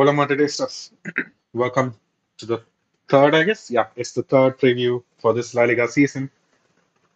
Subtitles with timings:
[0.00, 0.92] Hola Madridistas.
[1.52, 1.94] Welcome
[2.38, 2.62] to the
[3.08, 3.70] third, I guess.
[3.70, 6.30] Yeah, it's the third preview for this La Liga season.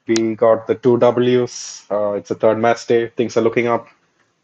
[0.06, 1.86] We got the two Ws.
[1.90, 3.08] Uh, it's the third match day.
[3.08, 3.88] Things are looking up.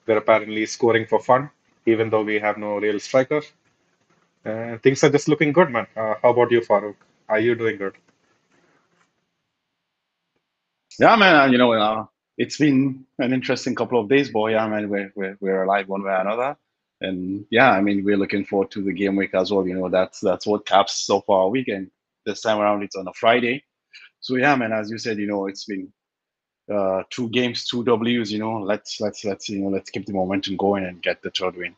[0.07, 1.51] We're apparently scoring for fun,
[1.87, 3.43] even though we have no real striker.
[4.45, 5.87] Uh, things are just looking good, man.
[5.97, 6.97] Uh, how about you, Farooq?
[7.29, 7.97] Are you doing good?
[10.99, 11.37] Yeah, man.
[11.37, 12.07] uh, You know, uh,
[12.39, 14.53] it's been an interesting couple of days, boy.
[14.53, 14.89] Yeah, man.
[14.89, 16.57] We're, we're we're alive one way or another,
[17.01, 19.67] and yeah, I mean, we're looking forward to the game week as well.
[19.67, 21.91] You know, that's that's what caps so far weekend.
[22.27, 23.65] This time around, it's on a Friday.
[24.21, 24.73] So yeah, man.
[24.73, 25.91] As you said, you know, it's been
[26.73, 28.31] uh, two games, two Ws.
[28.31, 31.31] You know, let's let's let's you know let's keep the momentum going and get the
[31.31, 31.75] third win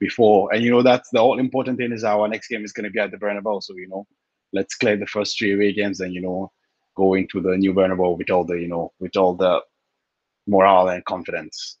[0.00, 0.52] before.
[0.52, 2.90] And you know, that's the all important thing is our next game is going to
[2.90, 3.62] be at the Bernabeu.
[3.62, 4.06] So you know,
[4.52, 6.50] let's clear the first three away games and you know
[6.96, 9.60] go into the new Bernabeu with all the you know with all the
[10.48, 11.78] morale and confidence.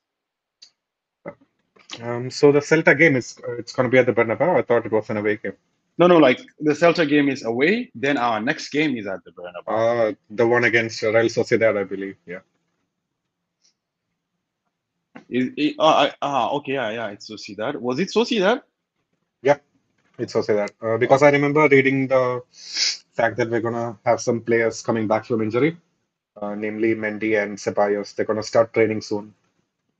[2.02, 4.58] Um, so the Celta game is uh, it's going to be at the Bernabeu.
[4.58, 5.54] I thought it was an away game.
[5.96, 7.90] No, no, like the Celta game is away.
[7.94, 10.10] Then our next game is at the Bernabeu.
[10.10, 12.16] Uh, the one against Real Sociedad, I believe.
[12.26, 12.40] Yeah.
[15.28, 17.76] Is it, uh, uh, okay, yeah, yeah, it's Sociedad.
[17.76, 18.62] Was it Sociedad?
[19.42, 19.58] Yeah,
[20.18, 20.70] it's Sociedad.
[20.82, 22.42] Uh, because I remember reading the
[23.12, 25.76] fact that we're gonna have some players coming back from injury,
[26.40, 28.14] uh, namely Mendy and Ceballos.
[28.14, 29.34] They're gonna start training soon,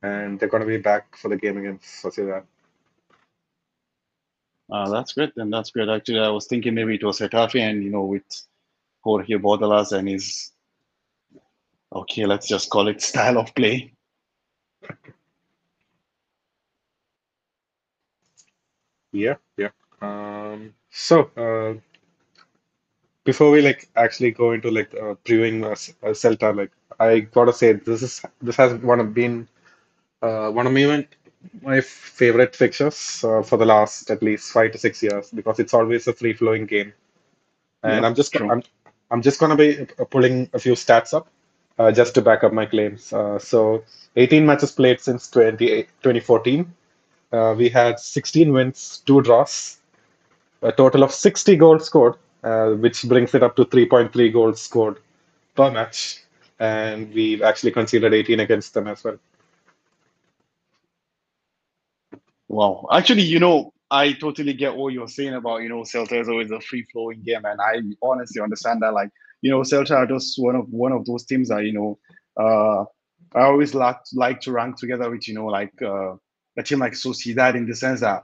[0.03, 2.43] and they're gonna be back for the game against Sociedad.
[4.69, 5.33] Uh, that's great.
[5.35, 5.89] Then that's great.
[5.89, 8.23] Actually, I was thinking maybe it was Getafe, and you know, with
[9.03, 10.53] Jorge Bordalas and his
[11.91, 13.91] okay, let's just call it style of play.
[19.11, 19.69] Yeah, yeah.
[20.01, 21.79] Um, so uh,
[23.23, 25.75] before we like actually go into like uh, previewing uh,
[26.13, 29.47] Celta, like I gotta say this is this has one of been
[30.25, 31.07] uh, one of my
[31.61, 35.73] my favorite fixtures uh, for the last at least five to six years because it's
[35.73, 36.93] always a free flowing game.
[37.83, 38.49] And Yeah, I'm just true.
[38.51, 38.63] I'm
[39.11, 41.27] I'm just gonna be uh, pulling a few stats up
[41.79, 43.13] uh, just to back up my claims.
[43.13, 43.83] Uh, so
[44.15, 46.73] 18 matches played since 20, 2014.
[47.31, 49.79] Uh, we had 16 wins, two draws,
[50.61, 54.97] a total of 60 goals scored, uh, which brings it up to 3.3 goals scored
[55.55, 56.23] per match.
[56.59, 59.19] And we've actually conceded 18 against them as well.
[62.47, 62.85] Wow.
[62.91, 66.51] Actually, you know, I totally get what you're saying about, you know, Celta is always
[66.51, 67.43] a free flowing game.
[67.45, 68.93] And I honestly understand that.
[68.93, 69.09] Like,
[69.41, 71.99] you know, Celta are just one of one of those teams that, you know,
[72.39, 72.83] uh
[73.37, 76.13] I always like like to rank together with, you know, like uh
[76.57, 78.23] a team like Sociedad in the sense that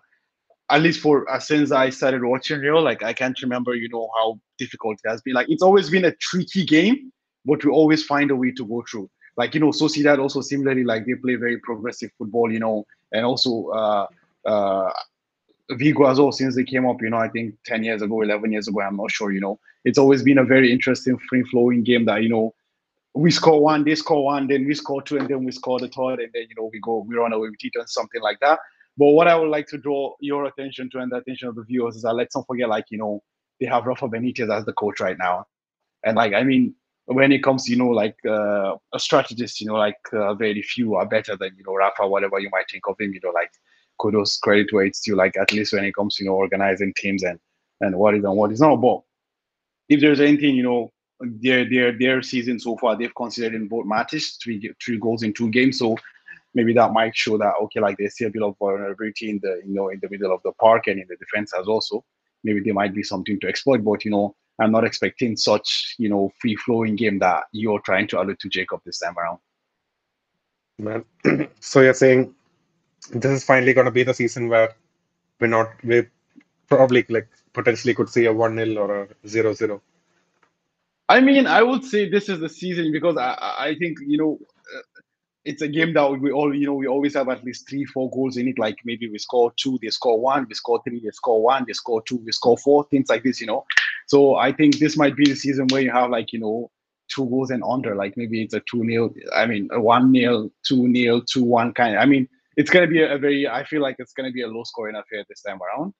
[0.69, 4.09] at least for uh, since I started watching Real, like I can't remember, you know,
[4.19, 5.33] how difficult it has been.
[5.35, 7.11] Like it's always been a tricky game,
[7.45, 9.09] but we always find a way to go through.
[9.38, 13.25] Like, you know, Sociedad also similarly, like they play very progressive football, you know, and
[13.25, 14.08] also uh
[14.46, 14.92] uh
[15.72, 18.52] Vigo as well since they came up, you know, I think 10 years ago, 11
[18.52, 19.59] years ago, I'm not sure, you know.
[19.86, 22.53] It's always been a very interesting, free flowing game that, you know,
[23.14, 25.88] we score one, they score one, then we score two, and then we score the
[25.88, 28.40] third, and then, you know, we go, we run away with it and something like
[28.42, 28.59] that.
[28.98, 31.63] But what I would like to draw your attention to and the attention of the
[31.63, 33.24] viewers is that let's not forget, like, you know,
[33.59, 35.46] they have Rafa Benitez as the coach right now.
[36.03, 36.75] And, like, I mean,
[37.06, 40.95] when it comes you know, like uh, a strategist, you know, like uh, very few
[40.95, 43.51] are better than, you know, Rafa, whatever you might think of him, you know, like,
[44.01, 47.23] kudos credit where it's due like at least when it comes you know organizing teams
[47.23, 47.39] and
[47.81, 48.78] and what is and what is not.
[48.78, 49.01] But
[49.89, 53.85] if there's anything you know their their their season so far they've considered in both
[53.85, 55.78] matches three three goals in two games.
[55.78, 55.97] So
[56.53, 59.62] maybe that might show that okay like they still a bit of vulnerability in the
[59.66, 62.03] you know in the middle of the park and in the defense as also
[62.44, 63.83] maybe there might be something to exploit.
[63.83, 68.07] But you know i'm not expecting such you know free flowing game that you're trying
[68.07, 69.39] to allude to jacob this time around
[70.81, 71.06] Man.
[71.59, 72.33] so you're saying
[73.12, 74.74] this is finally going to be the season where
[75.39, 76.07] we're not, we
[76.68, 79.81] probably like potentially could see a 1 0 or a 0 0.
[81.09, 84.18] I mean, I would say this is the season because I, I I think you
[84.18, 84.39] know
[84.75, 85.01] uh,
[85.44, 88.09] it's a game that we all you know we always have at least three four
[88.12, 88.57] goals in it.
[88.57, 91.74] Like maybe we score two, they score one, we score three, they score one, they
[91.74, 93.41] score two, we score four, things like this.
[93.41, 93.65] You know,
[94.12, 96.69] so I think this might be the season where you have like you know
[97.08, 97.96] two goals and under.
[97.96, 99.13] Like maybe it's a two nil.
[99.34, 101.98] I mean, a one nil, two nil, two one kind.
[101.98, 102.28] I mean,
[102.58, 103.48] it's gonna be a, very.
[103.48, 105.94] I feel like it's gonna be a low scoring affair this time around.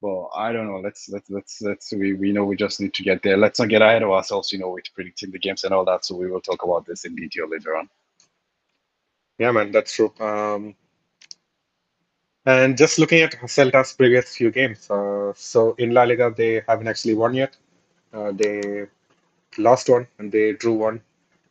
[0.00, 0.80] Well, I don't know.
[0.80, 3.36] Let's let's let's let's we we know we just need to get there.
[3.36, 6.04] Let's not get ahead of ourselves, you know, with predicting the games and all that.
[6.04, 7.88] So we will talk about this in detail later on.
[9.38, 10.12] Yeah, man, that's true.
[10.18, 10.74] Um,
[12.46, 16.88] and just looking at Celta's previous few games, uh, so in La Liga they haven't
[16.88, 17.56] actually won yet.
[18.12, 18.86] Uh, they
[19.58, 21.00] lost one and they drew one.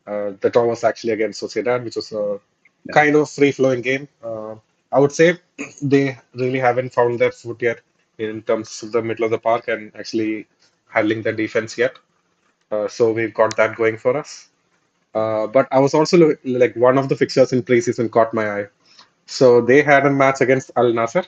[0.07, 2.39] Uh, the draw was actually against Sociedad, which was a
[2.85, 2.93] Yeah.
[2.93, 4.07] kind of free flowing game.
[4.23, 4.55] Uh,
[4.91, 5.39] I would say
[5.81, 7.81] they really haven't found their foot yet
[8.17, 10.47] in terms of the middle of the park and actually
[10.89, 11.97] handling the defense yet.
[12.71, 14.49] Uh, so we've got that going for us.
[15.13, 18.67] Uh, but I was also like one of the fixtures in preseason caught my eye.
[19.25, 21.25] So they had a match against Al Nassr.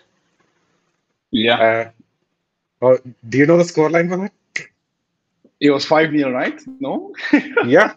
[1.32, 1.92] Yeah, Uh,
[2.82, 2.98] oh,
[3.30, 4.34] do you know the scoreline for that?
[5.60, 6.62] it was five 0 right?
[6.68, 7.14] No.
[7.64, 7.96] Yeah,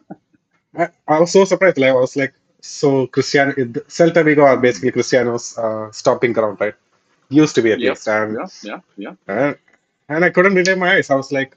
[0.77, 1.79] I, I was so surprised.
[1.79, 3.53] Like I was like, so Cristiano,
[3.89, 6.75] Celta Vigo are basically Cristiano's uh, stomping ground, right?
[7.31, 7.91] Used to be at Yep.
[7.91, 8.47] least, and Yeah.
[8.63, 8.81] Yeah.
[8.97, 9.15] Yeah.
[9.29, 9.57] and,
[10.09, 11.11] and I couldn't believe my eyes.
[11.11, 11.57] I was like,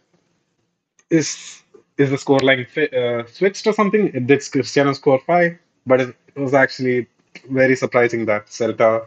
[1.10, 1.62] is
[1.98, 4.08] is the scoreline fi- uh, switched or something?
[4.14, 5.58] It did Cristiano score five?
[5.86, 7.08] But it was actually
[7.50, 9.06] very surprising that Celta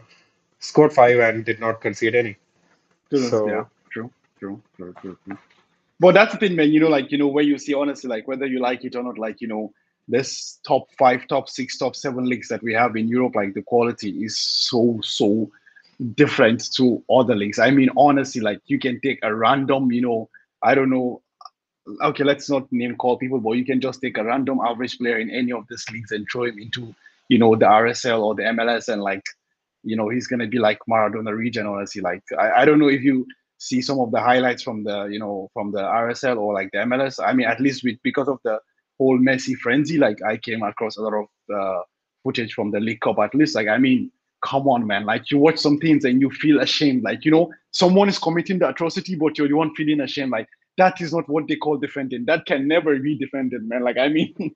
[0.59, 2.37] scored five and did not concede any.
[3.09, 3.65] Goodness, So yeah.
[3.91, 4.11] True.
[4.39, 4.61] True.
[4.75, 4.93] True.
[5.01, 5.17] True.
[5.25, 5.37] True.
[5.99, 6.71] But that's the thing, man.
[6.71, 9.03] You know, like you know, where you see honestly, like whether you like it or
[9.03, 9.71] not, like you know,
[10.07, 13.61] this top five, top six, top seven leagues that we have in Europe, like the
[13.61, 15.49] quality is so so
[16.15, 17.59] different to other leagues.
[17.59, 20.29] I mean, honestly, like you can take a random, you know,
[20.61, 21.21] I don't know.
[22.01, 25.19] Okay, let's not name call people, but you can just take a random average player
[25.19, 26.93] in any of these leagues and throw him into,
[27.29, 29.23] you know, the RSL or the MLS, and like,
[29.83, 31.65] you know, he's gonna be like Maradona region.
[31.65, 33.25] Honestly, like I, I don't know if you
[33.57, 36.79] see some of the highlights from the, you know, from the RSL or like the
[36.79, 37.23] MLS.
[37.23, 38.59] I mean, at least with because of the
[38.99, 41.25] whole Messi frenzy, like I came across a lot of
[41.55, 41.81] uh,
[42.23, 43.19] footage from the League Cup.
[43.19, 44.11] At least, like I mean,
[44.43, 45.05] come on, man.
[45.05, 47.03] Like you watch some things and you feel ashamed.
[47.03, 50.31] Like you know, someone is committing the atrocity, but you're the one feeling ashamed.
[50.31, 52.25] Like that is not what they call defending.
[52.25, 53.83] That can never be defended, man.
[53.83, 54.33] Like I mean,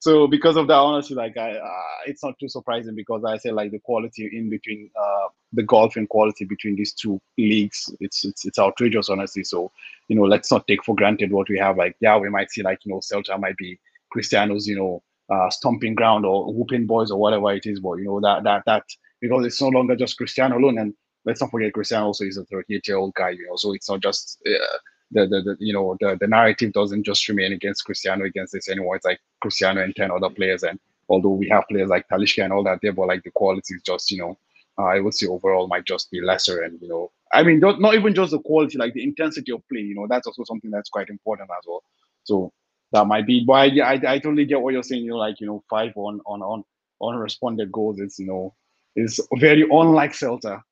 [0.00, 3.50] so because of that, honestly, like I, uh, it's not too surprising because I say
[3.50, 8.44] like the quality in between uh, the golfing quality between these two leagues, it's it's
[8.44, 9.44] it's outrageous, honestly.
[9.44, 9.72] So
[10.08, 11.76] you know, let's not take for granted what we have.
[11.76, 13.78] Like yeah, we might see like you know, Celta might be
[14.10, 18.04] Cristiano's, you know, uh, stomping ground or whooping boys or whatever it is, but you
[18.04, 18.84] know that that that
[19.20, 22.44] because it's no longer just Cristiano alone, and let's not forget Cristiano also is a
[22.44, 24.40] 38 year old guy, you know, so it's not just.
[24.46, 24.78] Uh,
[25.10, 28.68] the, the, the you know the, the narrative doesn't just remain against Cristiano against this
[28.68, 28.96] anymore.
[28.96, 32.52] It's like Cristiano and ten other players, and although we have players like Talisca and
[32.52, 34.38] all that there, but like the quality is just you know
[34.78, 37.80] uh, I would say overall might just be lesser, and you know I mean not,
[37.80, 39.80] not even just the quality, like the intensity of play.
[39.80, 41.82] You know that's also something that's quite important as well.
[42.24, 42.52] So
[42.92, 43.44] that might be.
[43.44, 45.04] But I, I, I totally get what you're saying.
[45.04, 46.64] You know, like you know five on on on
[47.00, 48.00] unresponded goals.
[48.00, 48.54] It's you know
[48.96, 50.62] is very unlike Celta.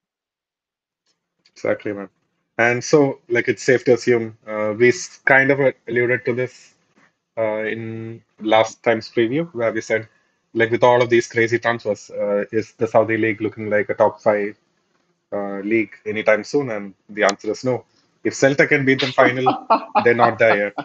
[1.54, 2.08] exactly, man.
[2.58, 6.74] And so, like, it's safe to assume uh, we s- kind of alluded to this
[7.38, 10.08] uh, in last time's preview, where we said,
[10.54, 13.94] like, with all of these crazy transfers, uh, is the Saudi League looking like a
[13.94, 14.56] top five
[15.32, 16.70] uh, league anytime soon?
[16.70, 17.84] And the answer is no.
[18.24, 19.54] If Celta can beat them final,
[19.98, 20.76] they're not there yet.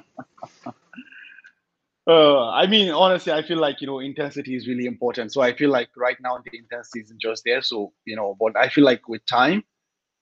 [2.08, 5.32] Uh, I mean, honestly, I feel like you know intensity is really important.
[5.34, 7.62] So I feel like right now the intensity isn't just there.
[7.62, 9.64] So you know, but I feel like with time,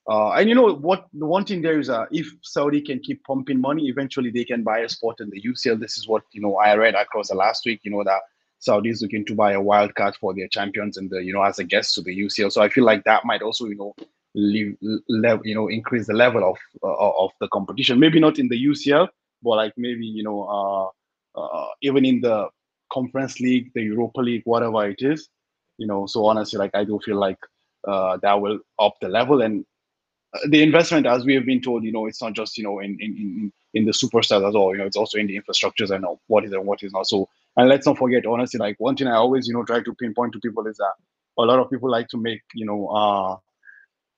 [0.09, 3.23] uh, and you know what, the one thing there is, uh, if Saudi can keep
[3.25, 5.79] pumping money, eventually they can buy a spot in the UCL.
[5.79, 7.81] This is what you know I read across the last week.
[7.83, 8.21] You know that
[8.59, 11.43] Saudi is looking to buy a wild card for their champions and the you know
[11.43, 12.51] as a guest to the UCL.
[12.51, 13.95] So I feel like that might also you know
[14.33, 17.99] leave, you know increase the level of uh, of the competition.
[17.99, 19.09] Maybe not in the UCL,
[19.43, 20.43] but like maybe you know.
[20.43, 20.91] Uh,
[21.37, 22.47] uh, even in the
[22.91, 25.29] conference league, the Europa League, whatever it is,
[25.77, 26.07] you know.
[26.07, 27.37] So honestly, like I do feel like
[27.87, 29.65] uh, that will up the level and
[30.47, 32.97] the investment, as we have been told, you know, it's not just you know in
[32.99, 34.73] in in, in the superstars at all.
[34.73, 37.07] You know, it's also in the infrastructures and what is and what is not.
[37.07, 39.93] So, and let's not forget, honestly, like one thing I always you know try to
[39.95, 40.93] pinpoint to people is that
[41.37, 43.37] a lot of people like to make you know uh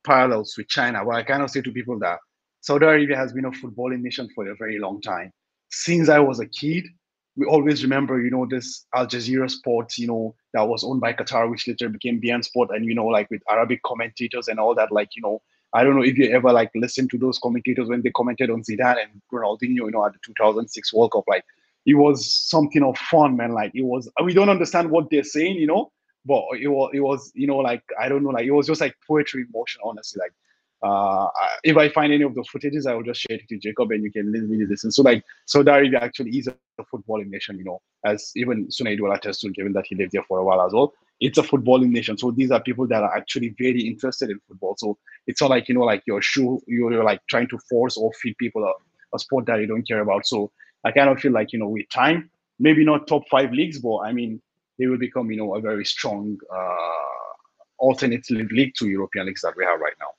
[0.06, 1.04] parallels with China.
[1.06, 2.20] But I kind of say to people that
[2.62, 5.32] Saudi Arabia has been a footballing nation for a very long time.
[5.70, 6.88] Since I was a kid,
[7.36, 11.14] we always remember, you know, this Al Jazeera Sports, you know, that was owned by
[11.14, 14.76] Qatar, which later became beIN Sport, and you know, like with Arabic commentators and all
[14.76, 14.92] that.
[14.92, 15.42] Like, you know,
[15.74, 18.64] I don't know if you ever like listened to those commentators when they commented on
[18.64, 21.26] Zidane and Ronaldinho, you know, at the 2006 World Cup.
[21.28, 21.46] Like,
[21.86, 23.54] it was something of fun, man.
[23.54, 24.10] Like, it was.
[24.24, 25.92] We don't understand what they're saying, you know,
[26.26, 28.82] but it was, it was, you know, like I don't know, like it was just
[28.82, 30.20] like poetry in motion, honestly.
[30.20, 30.34] Like
[30.82, 31.28] uh,
[31.64, 34.04] if I find any of those footages, I will just share it to Jacob and
[34.04, 34.92] you can really listen.
[34.92, 38.68] So like Saudi Arabia actually is a footballing nation, you know, as even
[39.12, 40.94] attest to, given that he lived there for a while as well.
[41.20, 42.18] It's a footballing nation.
[42.18, 44.76] So these are people that are actually very interested in football.
[44.78, 44.98] So
[45.28, 48.38] it's not like, you know, like you're shoe, you're like trying to force or feed
[48.38, 48.72] people a,
[49.16, 50.26] a sport that you don't care about.
[50.26, 50.52] So
[50.86, 53.98] I kind of feel like, you know, with time, maybe not top five leagues, but
[53.98, 54.42] I mean,
[54.78, 59.56] they will become, you know, a very strong uh, alternative league to European leagues that
[59.58, 60.12] we have right now.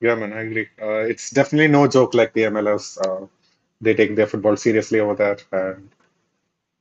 [0.00, 0.68] Yeah, man, I agree.
[0.80, 2.98] Uh, it's definitely no joke like the MLS.
[3.04, 3.26] Uh,
[3.80, 5.88] they take their football seriously over there, and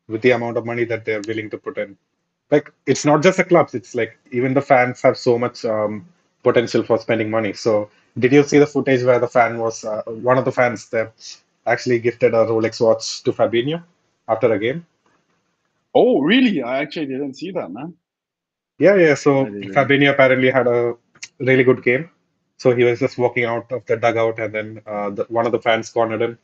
[0.08, 1.98] with the amount of money that they're willing to put in,
[2.52, 6.08] like it's not just the clubs; it's like even the fans have so much um,
[6.44, 7.54] potential for spending money.
[7.54, 10.90] So, did you see the footage where the fan was uh, one of the fans
[10.90, 11.14] that
[11.66, 13.84] actually gifted a Rolex watch to Fabinho
[14.28, 14.86] after a game?
[15.94, 16.62] Oh, really?
[16.62, 17.94] I actually didn't see that, man.
[18.80, 19.16] Yeah, yeah.
[19.16, 19.46] So.
[19.46, 20.96] Fabinho apparently had a
[21.40, 22.10] really good game.
[22.58, 25.52] So he was just walking out of the dugout, and then uh, the, one of
[25.52, 26.40] the fans cornered him.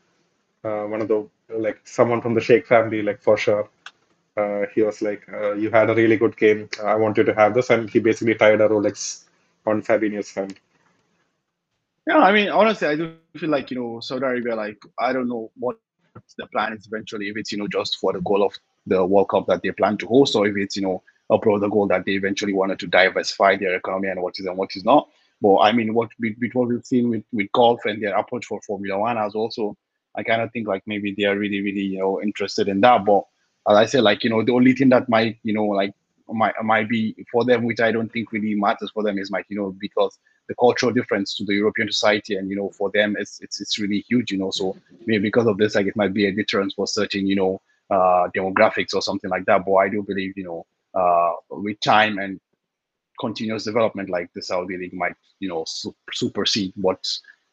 [0.63, 3.69] Uh, one of the like someone from the Sheikh family, like for sure.
[4.35, 6.69] Uh, he was like, uh, "You had a really good game.
[6.83, 9.25] I want you to have this," and he basically tied a Rolex
[9.65, 10.59] on Fabinho's hand.
[12.07, 14.55] Yeah, I mean, honestly, I do feel like you know Saudi Arabia.
[14.55, 15.77] Like, I don't know what
[16.37, 17.29] the plan is eventually.
[17.29, 18.53] If it's you know just for the goal of
[18.87, 21.69] the World Cup that they plan to host, or if it's you know a broader
[21.69, 24.83] goal that they eventually wanted to diversify their economy and what is and what is
[24.83, 25.09] not.
[25.41, 28.45] But I mean, what with, with what we've seen with, with golf and their approach
[28.45, 29.77] for Formula One as also,
[30.15, 33.05] I kind of think like maybe they are really really you know interested in that.
[33.05, 33.23] But
[33.69, 35.93] as I said, like you know, the only thing that might you know like
[36.29, 39.45] might might be for them, which I don't think really matters for them, is like
[39.49, 40.17] you know because
[40.47, 43.79] the cultural difference to the European society, and you know for them it's it's it's
[43.79, 44.51] really huge, you know.
[44.51, 47.61] So maybe because of this, like it might be a deterrence for certain you know
[47.89, 49.65] uh, demographics or something like that.
[49.65, 50.65] But I do believe you know
[50.99, 52.39] uh, with time and
[53.19, 57.05] continuous development, like the Saudi league might you know su- supersede what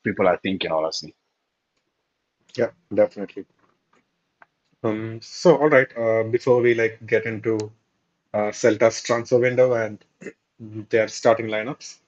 [0.04, 0.72] people are thinking.
[0.72, 1.14] Honestly.
[2.56, 3.44] Yeah, definitely.
[4.82, 7.56] Um, so all right, uh, before we like get into
[8.34, 10.04] uh, Celta's transfer window and
[10.90, 11.98] their starting lineups,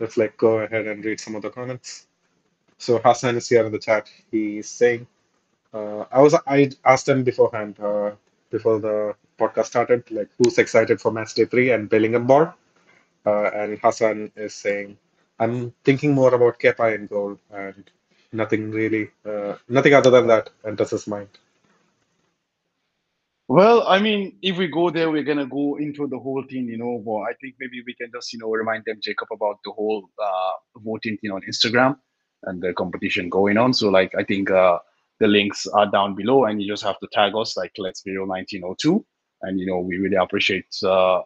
[0.00, 2.06] let's like go ahead and read some of the comments.
[2.78, 4.10] So Hassan is here in the chat.
[4.30, 5.06] He's saying,
[5.74, 8.12] uh, I was I asked him beforehand, uh,
[8.50, 12.54] before the podcast started, like who's excited for match day three and Bellingham ball.
[13.26, 14.98] Uh, and Hassan is saying,
[15.40, 17.90] I'm thinking more about Kepa in goal and
[18.32, 21.28] nothing really, uh, nothing other than that enters his mind.
[23.48, 26.78] Well, I mean, if we go there, we're gonna go into the whole thing, you
[26.78, 27.02] know.
[27.04, 30.08] But I think maybe we can just, you know, remind them, Jacob, about the whole
[30.22, 31.98] uh, voting thing on Instagram
[32.44, 33.74] and the competition going on.
[33.74, 34.78] So, like, I think uh,
[35.20, 38.12] the links are down below, and you just have to tag us, like, Let's Be
[38.12, 39.04] Real 1902,
[39.42, 41.20] and you know, we really appreciate uh,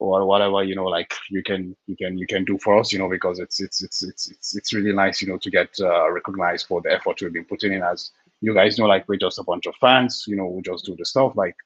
[0.00, 2.98] or whatever you know like you can you can you can do for us you
[2.98, 6.10] know because it's it's it's it's it's, it's really nice you know to get uh,
[6.10, 9.38] recognized for the effort we've been putting in as you guys know like we're just
[9.38, 11.56] a bunch of fans you know we just do the stuff like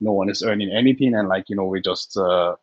[0.00, 2.54] no one is earning anything and like you know we just uh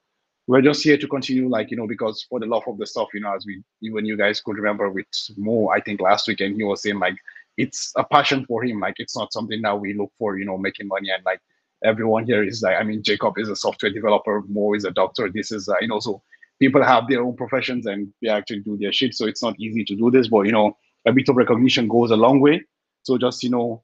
[0.48, 3.08] we're just here to continue like you know because for the love of the stuff
[3.14, 5.06] you know as we even you guys could remember with
[5.38, 7.16] Mo I think last weekend he was saying like
[7.58, 10.58] it's a passion for him like it's not something that we look for you know
[10.58, 11.40] making money and like
[11.84, 15.30] everyone here is like, I mean, Jacob is a software developer, Mo is a doctor.
[15.30, 16.22] This is, uh, you know, so
[16.60, 19.16] people have their own professions and they actually do their shit.
[19.16, 22.12] So it's not easy to do this, but you know, a bit of recognition goes
[22.12, 22.64] a long way.
[23.10, 23.82] So just, you know,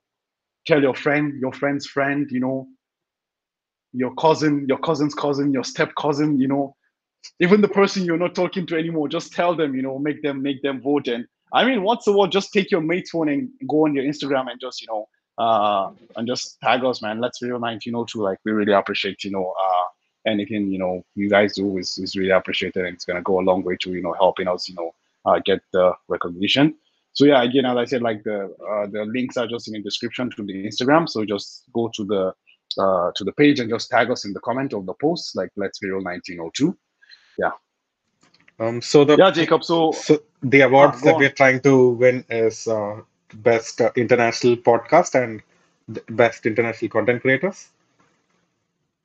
[0.67, 2.67] tell your friend, your friend's friend, you know,
[3.91, 6.75] your cousin, your cousin's cousin, your step cousin, you know,
[7.39, 10.43] even the person you're not talking to anymore, just tell them, you know, make them
[10.43, 11.07] make them vote.
[11.07, 12.31] And I mean, once the word?
[12.31, 15.07] Just take your mate's phone and go on your Instagram and just, you know,
[15.43, 17.19] uh, and just tag us, man.
[17.19, 18.21] Let's be real 1902.
[18.21, 19.85] Like we really appreciate, you know, uh,
[20.27, 23.47] anything you know you guys do is, is really appreciated, and it's gonna go a
[23.49, 24.93] long way to you know helping us, you know,
[25.25, 26.75] uh, get the recognition.
[27.15, 29.81] So yeah, again, as I said, like the uh, the links are just in the
[29.81, 31.09] description to the Instagram.
[31.09, 32.33] So just go to the
[32.77, 35.49] uh, to the page and just tag us in the comment of the post, like
[35.55, 36.77] Let's Be Real 1902.
[37.39, 37.51] Yeah.
[38.59, 39.63] Um, so the Yeah, Jacob.
[39.63, 41.19] So so the awards that on.
[41.21, 43.01] we're trying to win is uh,
[43.33, 45.41] best uh, international podcast and
[46.09, 47.69] best international content creators.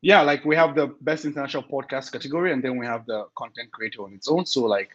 [0.02, 3.70] yeah like we have the best international podcast category and then we have the content
[3.70, 4.90] creator on its own so like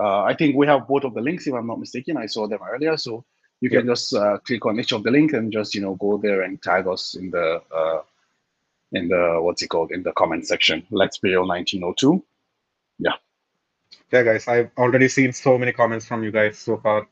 [0.00, 2.16] uh, i think we have both of the links if i'm not mistaken.
[2.16, 2.96] I saw them earlier.
[2.96, 3.24] So
[3.60, 6.16] you can just uh, click on each of the link and just you know go
[6.18, 8.02] there and tag us in the uh,
[8.92, 10.86] in the what's it called in the comment section.
[10.90, 12.24] Let's be real 1902
[12.98, 13.12] yeah.
[14.12, 17.06] Yeah, guys, I've already seen so many comments from you guys so far.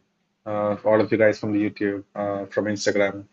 [0.44, 3.24] Uh, all of you guys from the YouTube, uh, from Instagram.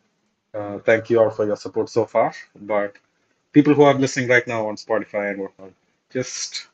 [0.54, 2.34] Uh, thank you all for your support so far.
[2.60, 2.96] But
[3.52, 5.72] people who are listening right now on Spotify and whatnot,
[6.12, 6.68] just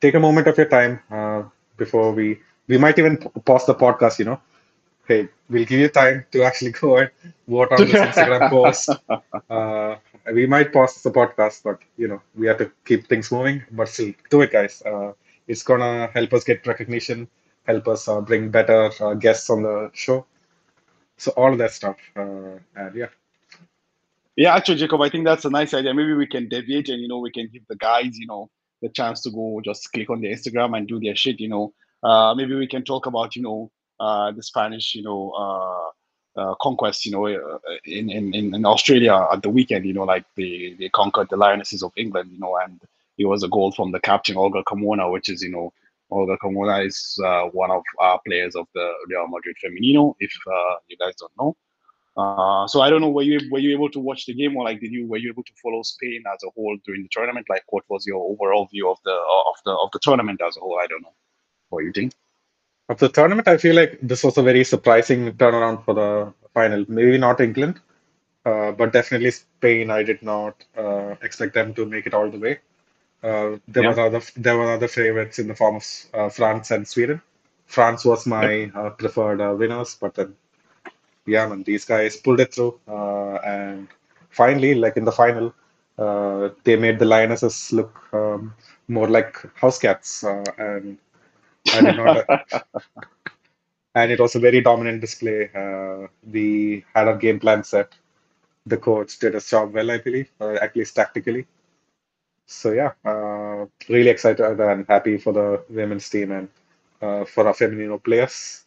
[0.00, 1.00] take a moment of your time.
[1.10, 1.42] Uh,
[1.80, 2.26] before we
[2.68, 3.16] we might even
[3.48, 4.18] pause the podcast.
[4.20, 4.40] You know,
[5.08, 7.10] hey, we'll give you time to actually go and
[7.48, 8.90] vote on this Instagram post.
[9.50, 9.96] Uh,
[10.32, 13.62] we might pause the podcast, but you know, we have to keep things moving.
[13.72, 14.82] But still, do it, guys.
[14.82, 15.12] Uh,
[15.48, 17.28] it's gonna help us get recognition,
[17.66, 20.26] help us uh, bring better uh, guests on the show.
[21.18, 21.96] So all of that stuff.
[22.16, 23.10] Uh, and yeah,
[24.36, 25.92] Yeah, actually, Jacob, I think that's a nice idea.
[25.94, 28.50] Maybe we can deviate and you know we can give the guys you know
[28.82, 31.40] the chance to go just click on their Instagram and do their shit.
[31.40, 31.72] You know,
[32.02, 36.54] uh, maybe we can talk about you know uh, the Spanish you know uh, uh,
[36.60, 37.06] conquest.
[37.06, 39.84] You know, uh, in, in in Australia at the weekend.
[39.84, 42.30] You know, like they they conquered the Lionesses of England.
[42.32, 42.80] You know, and
[43.18, 45.72] it was a goal from the captain Olga Carmona, which is you know
[46.10, 50.14] Olga Carmona is uh, one of our players of the Real Madrid Femenino.
[50.18, 50.32] If
[50.88, 51.56] you guys don't know,
[52.16, 54.64] uh, so I don't know were you were you able to watch the game or
[54.64, 57.46] like did you were you able to follow Spain as a whole during the tournament?
[57.48, 60.60] Like what was your overall view of the of the of the tournament as a
[60.60, 60.78] whole?
[60.82, 61.14] I don't know.
[61.70, 62.12] What do you think?
[62.88, 66.84] Of the tournament, I feel like this was a very surprising turnaround for the final.
[66.88, 67.80] Maybe not England,
[68.44, 69.90] uh, but definitely Spain.
[69.90, 72.58] I did not uh, expect them to make it all the way.
[73.22, 73.94] Uh, there Yeah.
[73.94, 77.22] were other there were other favorites in the form of uh, France and Sweden.
[77.66, 80.36] France was my uh, preferred uh, winners, but then
[81.30, 83.88] yeah, man, these guys pulled it through, uh, and
[84.30, 85.54] finally, like in the final,
[85.98, 88.54] uh, they made the lionesses look um,
[88.88, 90.98] more like house cats, uh, and
[91.72, 92.26] I did not.
[93.94, 95.50] and it was a very dominant display.
[95.54, 97.94] Uh, we had our game plan set.
[98.66, 101.46] The coach did his job well, I believe, or at least tactically.
[102.46, 106.48] So yeah, uh, really excited and happy for the women's team and
[107.00, 108.64] uh, for our Femenino players.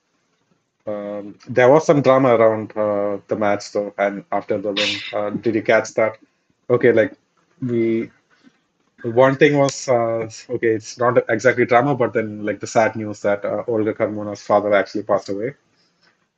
[0.86, 5.30] Um, there was some drama around uh, the match though, and after the win, uh,
[5.32, 6.18] did you catch that?
[6.70, 7.13] Okay, like
[7.62, 8.12] we
[9.04, 13.22] one thing was uh, okay, it's not exactly drama, but then like the sad news
[13.22, 15.56] that uh, Olga Carmona's father actually passed away.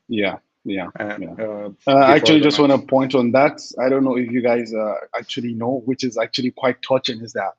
[0.07, 1.35] Yeah, yeah, And yeah.
[1.39, 3.59] uh, Uh, I actually just want to point on that.
[3.83, 7.33] I don't know if you guys uh, actually know, which is actually quite touching, is
[7.33, 7.53] that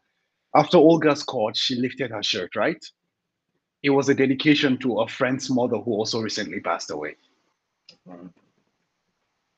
[0.54, 2.84] after Olga scored, she lifted her shirt, right?
[3.82, 7.16] It was a dedication to a friend's mother who also recently passed away.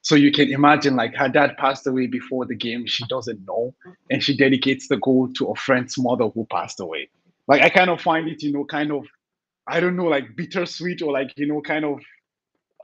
[0.03, 2.87] So you can imagine, like, her dad passed away before the game.
[2.87, 3.75] She doesn't know,
[4.11, 7.11] and she dedicates the goal to a friend's mother who passed away.
[7.47, 9.05] Like, I kind of find it, you know, kind of,
[9.67, 12.01] I don't know, like bittersweet or like, you know, kind of.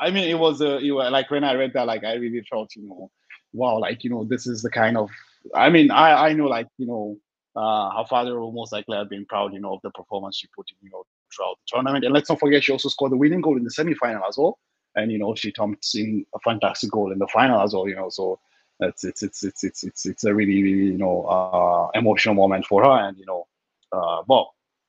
[0.01, 2.42] I mean, it was a, it was, like when I read that, like, I really
[2.51, 3.11] felt, you know,
[3.53, 5.09] wow, like, you know, this is the kind of.
[5.55, 7.16] I mean, I I know, like, you know,
[7.57, 10.49] uh, her father will most likely have been proud, you know, of the performance she
[10.55, 12.05] put in, you know, throughout the tournament.
[12.05, 14.59] And let's not forget, she also scored the winning goal in the semi-final as well
[14.97, 17.88] and you know she thumped in a fantastic goal in the final as well.
[17.88, 18.38] You know, so
[18.81, 22.66] it's it's it's it's it's it's, it's a really really you know uh, emotional moment
[22.66, 23.47] for her, and you know,
[23.92, 24.47] uh, but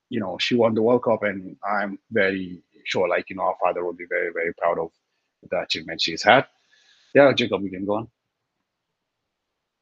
[0.09, 3.55] you know she won the World Cup, and I'm very sure like you know our
[3.61, 4.91] father will be very very proud of
[5.49, 6.45] the achievement she's had.
[7.13, 8.07] Yeah, Jacob, you can go on.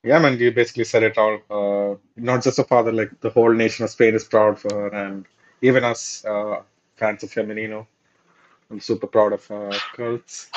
[0.04, 1.40] Yeah, man, you basically said it all.
[1.50, 4.88] Uh, not just the father, like the whole nation of Spain is proud for her,
[4.90, 5.26] and
[5.64, 6.62] even us, uh,
[6.98, 7.88] fans of Femenino,
[8.72, 10.50] I'm super proud of uh.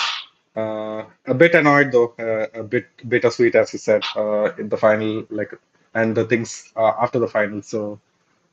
[0.57, 4.77] Uh, a bit annoyed though, uh, a bit bittersweet, as you said, uh, in the
[4.77, 5.53] final, like,
[5.95, 7.63] and the things uh, after the final.
[7.63, 8.01] So,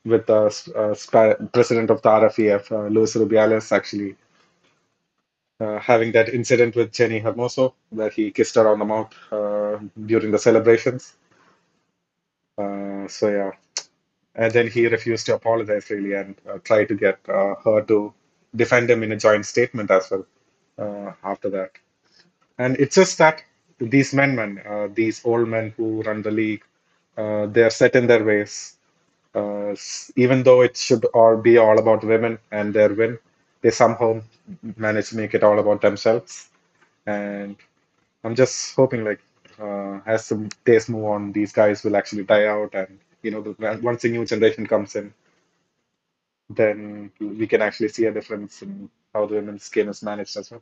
[0.06, 4.18] with the uh, president of the RFEF, uh, Luis Rubiales, actually
[5.62, 9.80] uh, having that incident with Jenni Hermoso, where he kissed her on the mouth uh,
[10.06, 11.16] during the celebrations.
[12.58, 13.52] Uh, so yeah,
[14.36, 18.14] and then he refused to apologize really and uh, tried to get uh, her to
[18.56, 20.26] defend him in a joint statement as well
[20.78, 21.72] uh, after that.
[22.58, 23.44] And it's just that
[23.80, 26.64] these men, men uh, these old men who run the league,
[27.18, 28.78] uh, they're set in their ways.
[29.36, 29.76] Uh,
[30.16, 33.18] even though it should all be all about women and their win,
[33.62, 34.22] they somehow
[34.78, 36.50] manage to make it all about themselves.
[37.08, 37.56] And
[38.24, 39.22] I'm just hoping, like,
[40.06, 43.80] as the days move on, these guys will actually die out, and you know, the,
[43.82, 45.14] once a new generation comes in,
[46.50, 50.52] then we can actually see a difference in how the women's game is managed as
[50.52, 50.62] well.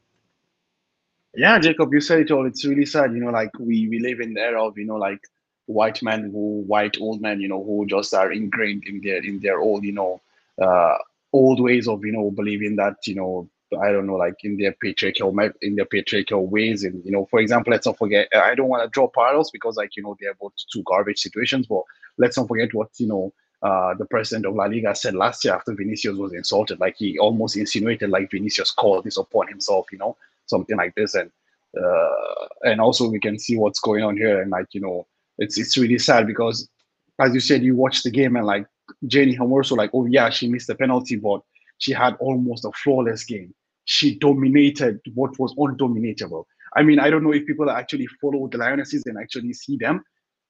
[1.34, 2.46] Yeah, Jacob, you said it all.
[2.46, 4.98] It's really sad, you know, like we we live in the era of, you know,
[4.98, 5.22] like
[5.66, 9.40] white men who white old men, you know, who just are ingrained in their in
[9.40, 10.22] their old, you know,
[10.62, 10.98] uh
[11.34, 13.50] old ways of, you know, believing that, you know,
[13.82, 16.84] I don't know, like in their patriarchal in their patriarchal ways.
[16.84, 19.78] And, you know, for example, let's not forget I don't want to draw parallels because
[19.78, 21.84] like, you know, they're both two garbage situations, but
[22.18, 25.54] let's not forget what, you know, uh, the president of La Liga said last year
[25.54, 26.80] after Vinicius was insulted.
[26.80, 30.18] Like he almost insinuated like Vinicius called this upon himself, you know
[30.52, 31.32] something like this and
[31.84, 35.08] uh, and also we can see what's going on here and like you know
[35.40, 36.70] it's it's really sad because
[37.20, 38.66] as you said you watched the game and like
[39.06, 41.42] Jenni Hermoso like oh yeah she missed the penalty but
[41.78, 43.54] she had almost a flawless game
[43.86, 48.58] she dominated what was undominatable I mean I don't know if people actually follow the
[48.60, 50.04] Lionesses and actually see them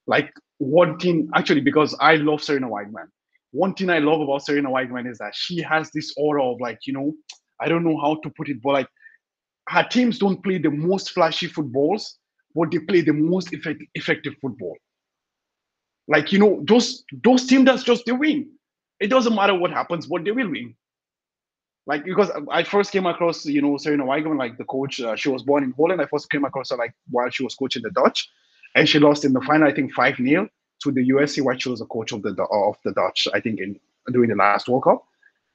[0.08, 3.08] like one thing actually because I love Sarina Wiegman
[3.52, 6.80] one thing I love about Sarina Wiegman is that she has this aura of like
[6.86, 7.14] you know
[7.62, 8.88] I don't know how to put it but like
[9.70, 12.18] her teams don't play the most flashy footballs,
[12.56, 14.78] but they play the most effect- effective football.
[16.08, 18.52] Like you know, those those teams that's just they win.
[19.00, 20.76] It doesn't matter what happens, but they will win.
[21.88, 25.00] Like because I first came across you know Sarina Wiegman, like the coach.
[25.02, 26.02] Uh, she was born in Holland.
[26.02, 28.30] I first came across her like while she was coaching the Dutch,
[28.76, 29.68] and she lost in the final.
[29.68, 30.48] I think five 0
[30.84, 33.60] to the USC while she was a coach of the of the Dutch, I think,
[33.60, 33.80] in
[34.12, 35.04] during the last World Cup.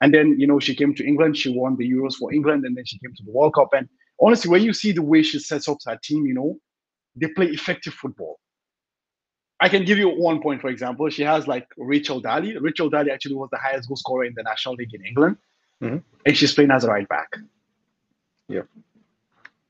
[0.01, 2.77] And then, you know, she came to England, she won the Euros for England, and
[2.77, 3.69] then she came to the World Cup.
[3.73, 3.89] And
[4.21, 6.59] honestly, when you see the way she sets up her team, you know,
[7.15, 8.39] they play effective football.
[9.59, 11.09] I can give you one point, for example.
[11.09, 12.57] She has like Rachel Daly.
[12.59, 15.37] Rachel Daly actually was the highest goal scorer in the National League in England.
[15.81, 16.03] Mhm.
[16.25, 17.35] And she's playing as a right back.
[18.47, 18.63] Yeah.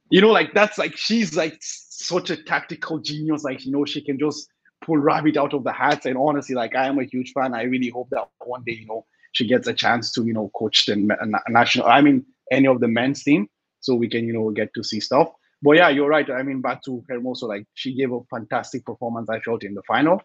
[0.10, 3.44] You know, like that's like she's like such a tactical genius.
[3.44, 4.50] Like, you know, she can just
[4.82, 6.06] pull rabbit out of the hat.
[6.06, 7.54] And honestly, like I am a huge fan.
[7.54, 10.50] I really hope that one day, you know, she gets a chance to, you know,
[10.56, 13.50] coach the na- na- national, I mean, any of the men's team.
[13.82, 15.30] So we can, you know, get to see stuff.
[15.62, 16.30] But yeah, you're right.
[16.30, 19.84] I mean, back to Hermoso, like she gave a fantastic performance, I felt, in the
[19.84, 20.22] final.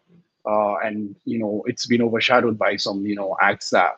[0.47, 3.95] Uh, and, you know, it's been overshadowed by some, you know, acts that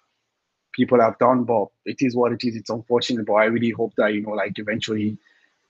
[0.75, 2.57] people have done, but it is what it is.
[2.57, 5.17] It's unfortunate, but I really hope that, you know, like eventually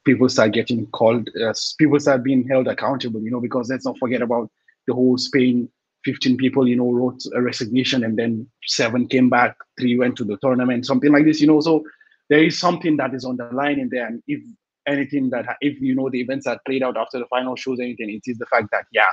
[0.04, 3.98] people start getting called, uh, people start being held accountable, you know, because let's not
[3.98, 4.50] forget about
[4.86, 5.68] the whole Spain
[6.04, 10.24] 15 people, you know, wrote a resignation and then seven came back, three went to
[10.24, 11.60] the tournament, something like this, you know.
[11.60, 11.84] So
[12.28, 14.06] there is something that is on the line in there.
[14.06, 14.42] And if
[14.86, 18.10] anything that, if you know, the events that played out after the final shows anything,
[18.10, 19.06] it is the fact that, yeah,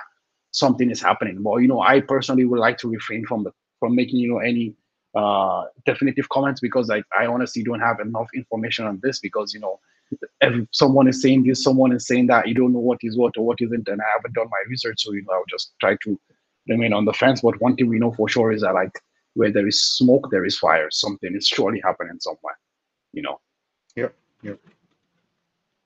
[0.51, 1.41] something is happening.
[1.41, 4.39] But, you know, I personally would like to refrain from the, from making, you know,
[4.39, 4.75] any
[5.13, 9.79] uh definitive comments because I honestly don't have enough information on this because you know
[10.41, 13.37] if someone is saying this, someone is saying that, you don't know what is what
[13.37, 15.95] or what isn't, and I haven't done my research, so you know I'll just try
[16.03, 16.19] to
[16.67, 17.41] remain on the fence.
[17.41, 18.99] But one thing we know for sure is that like
[19.33, 20.89] where there is smoke, there is fire.
[20.91, 22.57] Something is surely happening somewhere,
[23.13, 23.39] you know.
[23.95, 24.09] Yeah,
[24.41, 24.55] yeah.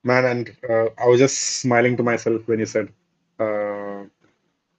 [0.04, 2.90] Man, and uh, I was just smiling to myself when you said
[3.40, 4.04] uh,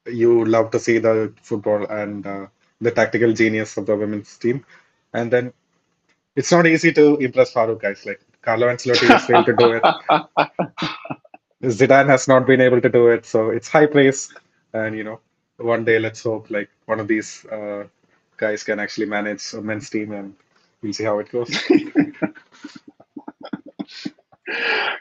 [0.07, 2.47] you love to see the football and uh,
[2.81, 4.65] the tactical genius of the women's team.
[5.13, 5.53] And then
[6.37, 8.05] it's not easy to impress Farouk, guys.
[8.07, 9.83] Like Carlo Ancelotti has failed to do it.
[11.65, 13.27] Zidane has not been able to do it.
[13.27, 14.33] So it's high praise.
[14.73, 15.21] And, you know,
[15.59, 17.85] one day let's hope like one of these uh,
[18.37, 20.35] guys can actually manage a men's team and
[20.83, 21.51] we'll see how it goes.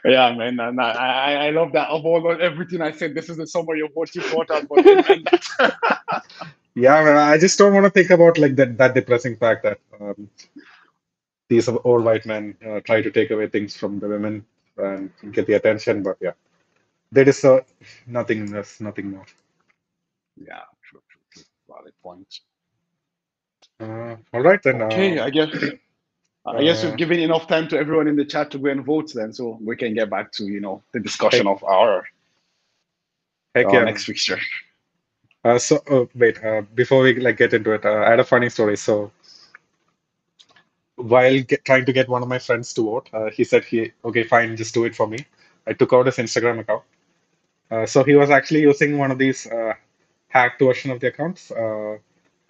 [0.04, 1.88] Yeah, man, and I, I, I love that.
[1.88, 4.68] Of all of everything I said, this is the summary of what you thought out.
[6.76, 9.80] Yeah, man, I just don't want to think about like that that depressing fact that
[9.98, 10.28] um,
[11.48, 14.44] these old white men uh, try to take away things from the women
[14.76, 16.32] and get the attention, but yeah,
[17.10, 17.64] they deserve
[18.06, 19.24] nothing less, nothing more.
[20.36, 21.44] yeah, true, true, true.
[21.70, 22.40] Valid point.
[23.80, 24.82] Uh, all right then.
[24.82, 25.48] Okay, Uh, I guess
[26.46, 28.84] I guess uh, we've given enough time to everyone in the chat to go and
[28.84, 32.04] vote then, so we can get back to you know the discussion of our,
[33.54, 33.84] our yeah.
[33.84, 34.38] next fixture.
[35.46, 38.24] Uh, so uh, wait, uh, before we like get into it, uh, I had a
[38.24, 38.76] funny story.
[38.76, 39.12] So
[40.96, 43.92] while get, trying to get one of my friends to vote, uh, he said he
[44.04, 45.18] okay, fine, just do it for me.
[45.66, 46.82] I took out his Instagram account.
[47.70, 49.74] Uh, so he was actually using one of these uh,
[50.28, 51.52] hacked version of the accounts,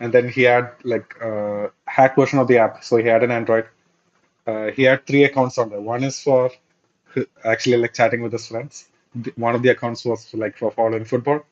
[0.01, 2.85] and then he had like uh, hacked version of the app.
[2.85, 3.67] So he had an Android.
[4.75, 5.81] He had three accounts on there.
[5.81, 6.51] One is for
[7.45, 8.89] actually like chatting with his friends.
[9.37, 11.45] One of the accounts was like for following football.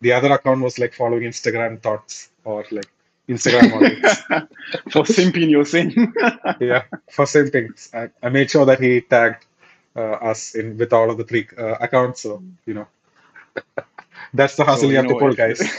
[0.00, 2.88] The other account was like following Instagram thoughts or like
[3.28, 4.48] Instagram models.
[4.92, 5.94] For simping, you're saying.
[6.60, 7.90] Yeah, for same things.
[7.94, 9.44] I, I made sure that he tagged
[9.96, 12.22] uh, us in with all of the three uh, accounts.
[12.22, 12.86] So you know,
[14.34, 15.60] that's the hustle so you have to pull, guys.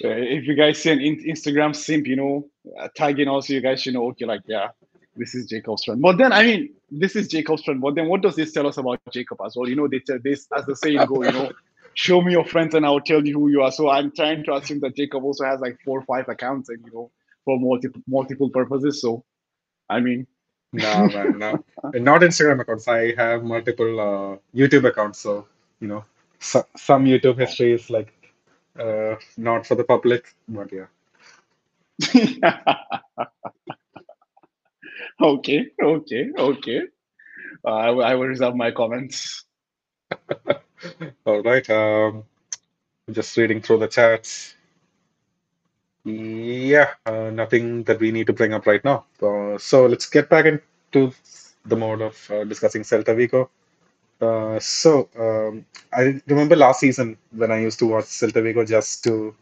[0.00, 0.14] Yeah.
[0.14, 3.82] If you guys see an in- Instagram simp, you know, uh, tagging also, you guys
[3.82, 4.70] should know, okay, like, yeah,
[5.14, 6.02] this is Jacob's Strand.
[6.02, 7.80] But then, I mean, this is Jacob's friend.
[7.80, 9.68] But then, what does this tell us about Jacob as well?
[9.68, 11.52] You know, they tell this, as the saying go, you know,
[11.94, 13.72] show me your friends and I'll tell you who you are.
[13.72, 16.84] So I'm trying to assume that Jacob also has like four or five accounts and,
[16.84, 17.10] you know,
[17.44, 19.02] for multiple multiple purposes.
[19.02, 19.24] So,
[19.90, 20.26] I mean,
[20.72, 21.64] No, man, no.
[21.94, 22.88] Not Instagram accounts.
[22.88, 25.20] I have multiple uh, YouTube accounts.
[25.20, 25.48] So
[25.80, 26.04] you know,
[26.40, 28.12] so, some YouTube history is like
[28.78, 30.86] uh, not for the public, but yeah.
[35.22, 36.80] okay, okay, okay.
[37.64, 39.44] Uh, I, will, I will reserve my comments.
[41.26, 41.68] All right.
[41.70, 42.24] Um,
[43.10, 44.54] just reading through the chats.
[46.04, 49.04] Yeah, uh, nothing that we need to bring up right now.
[49.22, 51.12] Uh, so let's get back into
[51.64, 53.50] the mode of uh, discussing Celta Vigo.
[54.20, 59.04] Uh, so um, I remember last season when I used to watch Celta Vigo just
[59.04, 59.34] to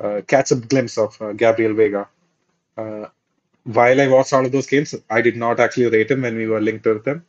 [0.00, 2.06] uh, catch a glimpse of uh, Gabriel Veiga.
[2.76, 3.08] Uh,
[3.76, 6.46] while I watched all of those games, I did not actually rate him when we
[6.46, 7.24] were linked with him.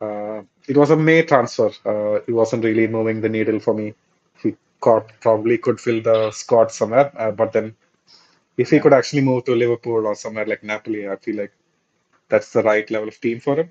[0.00, 1.70] Uh, it was a May transfer.
[1.86, 3.94] Uh, it wasn't really moving the needle for me.
[4.42, 7.74] He got, probably could fill the squad somewhere, uh, but then
[8.56, 8.82] if he Yeah.
[8.82, 11.52] could actually move to Liverpool or somewhere like Napoli, I feel like
[12.28, 13.70] that's the right level of team for him.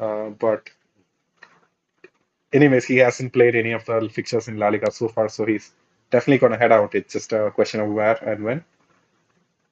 [0.00, 0.70] Uh, but
[2.52, 5.72] anyways, he hasn't played any of the fixtures in La Liga so far, so he's
[6.10, 6.94] definitely going to head out.
[6.94, 8.64] It's just a question of where and when.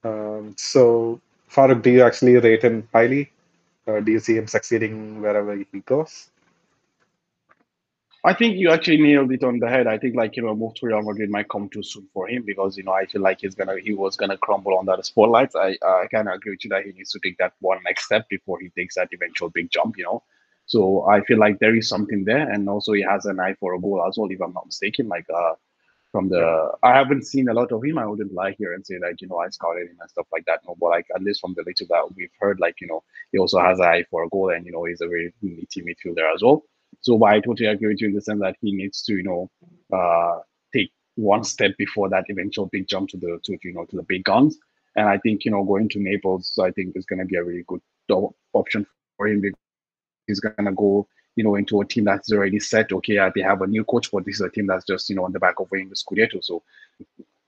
[0.05, 1.21] Um, so,
[1.51, 3.33] Farooq, do you actually rate him highly?
[3.87, 6.31] Uh, do you see him succeeding wherever he goes?
[8.25, 9.87] I think you actually nailed it on the head.
[9.87, 12.43] I think like you know, move to Real Madrid might come too soon for him
[12.45, 15.51] because you know I feel like he's gonna he was gonna crumble under the spotlight.
[15.55, 18.07] I I kind of agree with you that he needs to take that one next
[18.07, 19.97] step before he takes that eventual big jump.
[19.97, 20.23] You know,
[20.67, 23.75] so I feel like there is something there, and also he has an eye for
[23.75, 25.09] a goal as well, if I'm not mistaken.
[25.09, 25.55] Like uh,
[26.13, 27.99] from the I haven't seen a lot of him.
[27.99, 30.45] I wouldn't lie here and say like you know I scouted him and stuff like
[30.47, 30.61] that.
[30.67, 33.39] No, but like at least from the little that we've heard, like you know he
[33.39, 36.35] also has an eye for a goal, and you know he's a very meaty midfielder
[36.35, 36.63] as well.
[37.01, 39.51] So I totally agree with you in the sense that he needs to you know
[39.93, 40.41] uh,
[40.75, 44.05] take one step before that eventual big jump to the to you know to the
[44.05, 44.59] big guns.
[44.97, 47.45] And I think you know going to Naples, I think is going to be a
[47.45, 47.83] really good
[48.55, 49.59] option for him because
[50.27, 51.07] he's going to go
[51.39, 52.91] you know, into a team that's already set.
[52.91, 55.25] Okay, they have a new coach, but this is a team that's just, you know,
[55.25, 56.43] on the back of winning the Scudetto.
[56.43, 56.65] So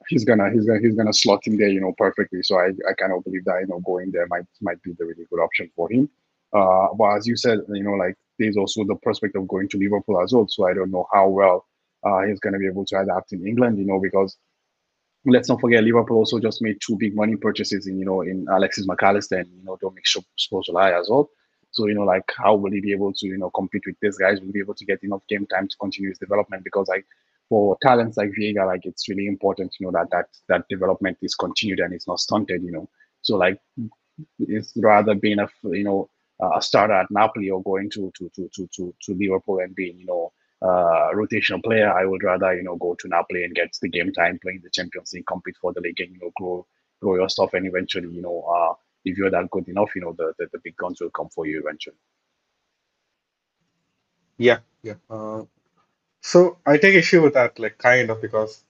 [0.06, 2.40] he's gonna he's gonna he's gonna slot in there, you know, perfectly.
[2.44, 5.04] So I, I kind of believe that you know going there might might be the
[5.04, 6.08] really good option for him.
[6.52, 9.78] Uh, but as you said, you know, like there's also the prospect of going to
[9.78, 10.46] Liverpool as well.
[10.46, 11.66] So I don't know how well
[12.04, 14.36] uh, he's gonna be able to adapt in England, you know, because
[15.24, 18.46] let's not forget Liverpool also just made two big money purchases in you know in
[18.52, 20.06] Alexis Mac Allister and you know Dominik
[20.38, 21.28] Szoboszlai as well.
[21.72, 24.18] So, you know, like how will he be able to, you know, compete with these
[24.18, 24.40] guys?
[24.40, 26.64] Will he be able to get enough game time to continue his development?
[26.64, 27.06] Because like
[27.48, 31.34] for talents like Veiga, like it's really important, you know, that that that development is
[31.34, 32.88] continued and it's not stunted, you know.
[33.22, 33.60] So like
[34.38, 36.08] it's rather being a you know
[36.56, 39.98] a starter at Napoli or going to to to to to, to Liverpool and being,
[39.98, 43.76] you know, uh, rotational player, I would rather, you know, go to Napoli and get
[43.80, 46.66] the game time playing the Champions League, compete for the league and, you know, grow
[47.00, 50.12] grow your stuff and eventually, you know, uh, if you're that good enough, you know,
[50.16, 51.96] the, the, the big guns will come for you eventually.
[54.38, 54.94] Yeah, yeah.
[55.10, 55.44] Uh,
[56.22, 58.64] so I take issue with that, like kind of, because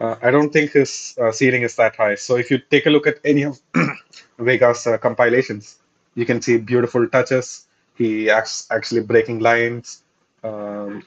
[0.00, 2.14] uh, I don't think his uh, ceiling is that high.
[2.16, 3.60] So if you take a look at any of
[4.38, 5.78] Veiga's uh, compilations,
[6.14, 7.66] you can see beautiful touches.
[7.96, 10.02] He acts actually breaking lines,
[10.42, 11.04] um,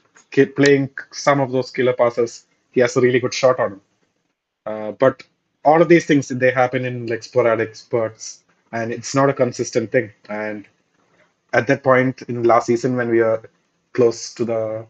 [0.56, 2.46] playing some of those killer passes.
[2.72, 3.80] He has a really good shot on him.
[4.66, 5.22] Uh, but
[5.64, 9.92] all of these things they happen in like sporadic spurts and it's not a consistent
[9.92, 10.12] thing.
[10.28, 10.66] And
[11.52, 13.42] at that point in last season, when we are
[13.92, 14.86] close to the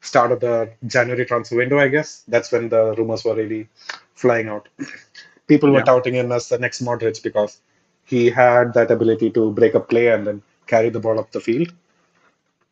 [0.00, 3.68] start of the January transfer window, I guess that's when the rumors were really
[4.14, 4.68] flying out.
[5.46, 5.84] People were yeah.
[5.84, 7.60] touting him as the next Modric because
[8.04, 11.40] he had that ability to break a play and then carry the ball up the
[11.40, 11.72] field.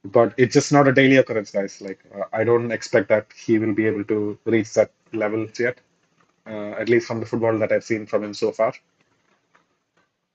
[0.05, 1.81] But it's just not a daily occurrence, guys.
[1.81, 5.79] Like uh, I don't expect that he will be able to reach that level yet,
[6.47, 8.73] uh, at least from the football that I've seen from him so far.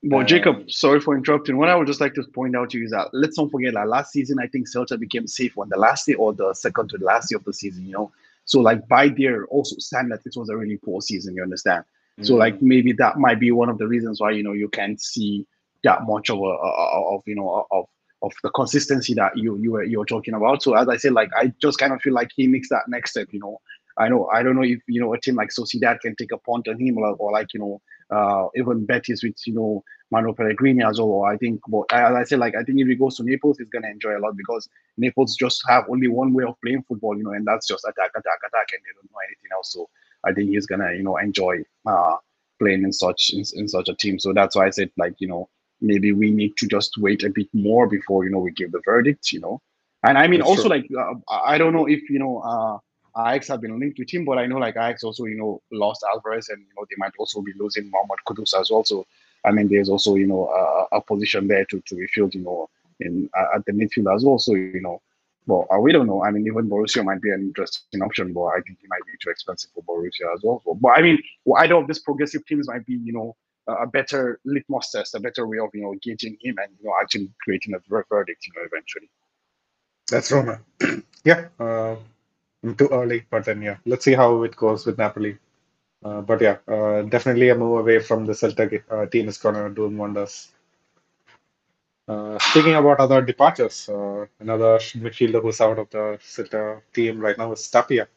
[0.04, 1.58] Well, um, Jacob, sorry for interrupting.
[1.58, 3.74] What I would just like to point out to you is that let's not forget
[3.74, 6.90] that last season, I think Celta became safe on the last day or the second
[6.90, 8.12] to the last day of the season, you know.
[8.46, 11.84] So, like, by their also stand that it was a really poor season, you understand?
[11.84, 12.24] Mm-hmm.
[12.26, 15.02] So, like, maybe that might be one of the reasons why, you know, you can't
[15.02, 15.48] see
[15.84, 17.86] that much of a, of, you know, of,
[18.22, 20.62] of the consistency that you, you were, you were talking about.
[20.62, 23.12] So, as I said, like, I just kind of feel like he makes that next
[23.12, 23.60] step, you know.
[23.98, 26.38] I know, I don't know if, you know, a team like Sociedad can take a
[26.38, 30.34] punt on him or, or like, you know, uh, even Betis with, you know, Manu
[30.34, 31.24] Pellegrini as well.
[31.24, 33.70] I think, but as I said, like I think if he goes to Naples, he's
[33.70, 37.24] gonna enjoy a lot because Naples just have only one way of playing football, you
[37.24, 39.74] know, and that's just attack, attack, attack, and they don't know anything else.
[39.74, 39.90] So
[40.24, 42.18] I think he's gonna, you know, enjoy uh,
[42.60, 44.20] playing in such in, in such a team.
[44.20, 45.50] So that's why I said, like, you know,
[45.82, 48.82] maybe we need to just wait a bit more before you know we give the
[48.86, 49.62] verdict, you know.
[50.04, 50.72] And I mean, that's also true.
[50.72, 52.40] like uh, I don't know if you know.
[52.40, 52.78] Uh,
[53.18, 56.04] Ajax have been linked with him, but I know like Ajax also, you know, lost
[56.12, 58.84] Alvarez and you know they might also be losing Mohamed Kudus as well.
[58.84, 59.06] So
[59.46, 62.70] I mean, there's also you know a, a position there to to refill, you know,
[63.00, 64.40] in at the midfield as well.
[64.40, 65.02] So you know,
[65.48, 66.24] well, uh, we don't know.
[66.24, 69.14] I mean, even Borussia might be an interesting option, but I think he might be
[69.22, 70.62] too expensive for Borussia as well.
[70.66, 71.20] But, but I mean,
[71.58, 73.36] either of these progressive teams might be, you know,
[73.68, 76.94] a better litmus test, a better way of you know gauging him and you know
[77.02, 79.10] actually creating a verdict, you know, eventually.
[80.10, 80.60] That's Roma.
[81.24, 81.96] yeah, uh,
[82.74, 85.38] too early, but then yeah, let's see how it goes with Napoli.
[86.04, 89.70] Uh, but yeah, uh, definitely a move away from the Celta uh, team is gonna
[89.70, 90.54] do wonders.
[92.08, 97.38] Uh, speaking about other departures, uh, another midfielder who's out of the Celta team right
[97.38, 98.08] now is Tapia.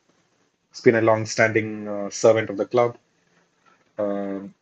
[0.71, 2.99] He's been a long-standing uh, servant of the club.
[3.99, 4.55] Um,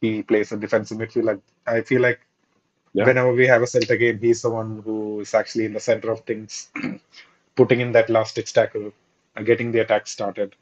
[0.00, 1.40] he plays a defensive midfield.
[1.66, 2.20] I feel like
[2.92, 3.04] yeah.
[3.04, 6.10] whenever we have a Celta game, he's the one who is actually in the center
[6.12, 6.70] of things,
[7.60, 8.92] putting in that last-ditch tackle,
[9.36, 10.56] and getting the attack started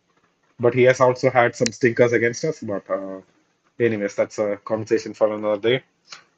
[0.59, 2.61] but he has also had some stinkers against us.
[2.61, 3.21] But uh,
[3.79, 5.83] anyways, that's a conversation for another day.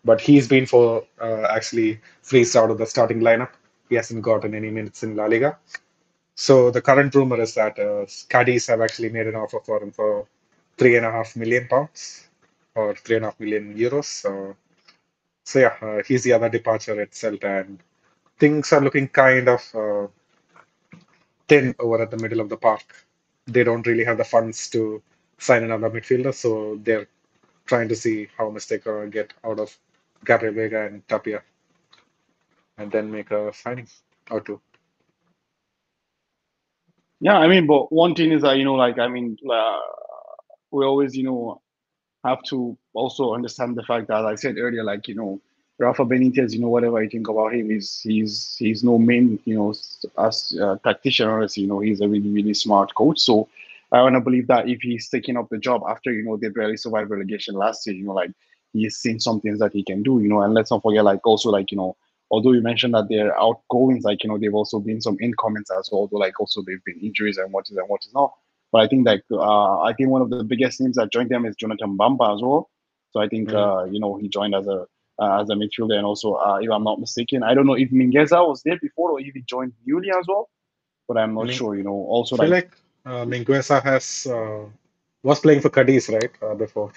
[0.04, 3.50] But he's been for uh, actually freezed out of the starting lineup
[3.88, 5.56] he hasn't gotten any minutes in La Liga.
[6.34, 9.90] So the current rumor is that uh, Cadiz have actually made an offer for him
[9.90, 10.26] for
[10.76, 12.28] three and a half million pounds
[12.74, 14.04] or three and a half million euros.
[14.04, 14.56] So,
[15.44, 17.78] so yeah, uh, he's the other departure Celta, and
[18.38, 20.06] things are looking kind of uh,
[21.48, 23.06] thin over at the middle of the park.
[23.46, 25.02] They don't really have the funds to
[25.38, 27.08] sign another midfielder, so they're
[27.66, 29.76] trying to see how much they can get out of
[30.24, 31.42] Gabriel Veiga and Tapia,
[32.78, 33.88] and then make a signing
[34.30, 34.60] or two.
[37.20, 39.80] Yeah, I mean, but one thing is that you know, like I mean, uh,
[40.70, 41.60] we always you know
[42.24, 45.40] have to also understand the fact that, like I said earlier, like you know,
[45.78, 49.54] Rafa Benitez, you know, whatever I think about him, is he's he's no main, you
[49.54, 49.70] know,
[50.18, 53.18] as a tactician or as you know, he's a really really smart coach.
[53.20, 53.48] So
[53.92, 56.48] I want to believe that if he's taking up the job after you know they
[56.48, 58.30] barely survived relegation last year, you know, like
[58.72, 61.26] he's seen some things that he can do, you know, and let's not forget, like
[61.26, 61.96] also like you know,
[62.30, 65.88] although you mentioned that they're outgoings, like you know, they've also been some incomings as
[65.92, 68.32] well, although like also they've been injuries and what is and what is not.
[68.72, 71.38] But I think like uh, I think one of the biggest names that joined them
[71.38, 72.68] is Jonathan Bamba as well.
[73.10, 73.54] So I think Mm.
[73.54, 74.86] uh, you know he joined as a
[75.20, 77.90] uh, as a midfielder and also uh, if I'm not mistaken, I don't know if
[77.90, 80.48] Mingueza was there before or if he joined newly as well,
[81.08, 81.74] but I'm not Min- sure.
[81.76, 82.70] You know, also I feel like like
[83.06, 84.64] uh, Mingueza has uh,
[85.22, 86.30] was playing for Cadiz, right?
[86.42, 86.92] Uh, before.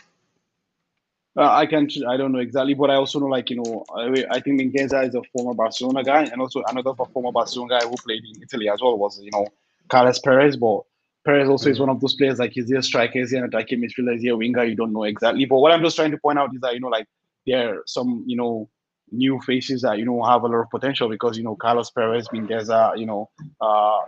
[1.38, 4.26] uh, I can't, I don't know exactly, but I also know like you know I,
[4.32, 7.96] I think Mingueza is a former Barcelona guy and also another former Barcelona guy who
[8.06, 9.48] played in Italy as well was you know
[9.90, 10.82] Carlos Perez, but
[11.26, 11.82] Perez also is Mm.
[11.82, 14.22] one of those players like is he a striker, is he an attacking midfielder, is
[14.24, 14.64] he a winger?
[14.66, 15.46] You don't know exactly.
[15.46, 17.08] But what I'm just trying to point out is that you know like
[17.46, 18.70] there are some you know
[19.12, 22.28] new faces that you know have a lot of potential because you know Carlos Perez,
[22.30, 24.00] Mingueza, you know uh,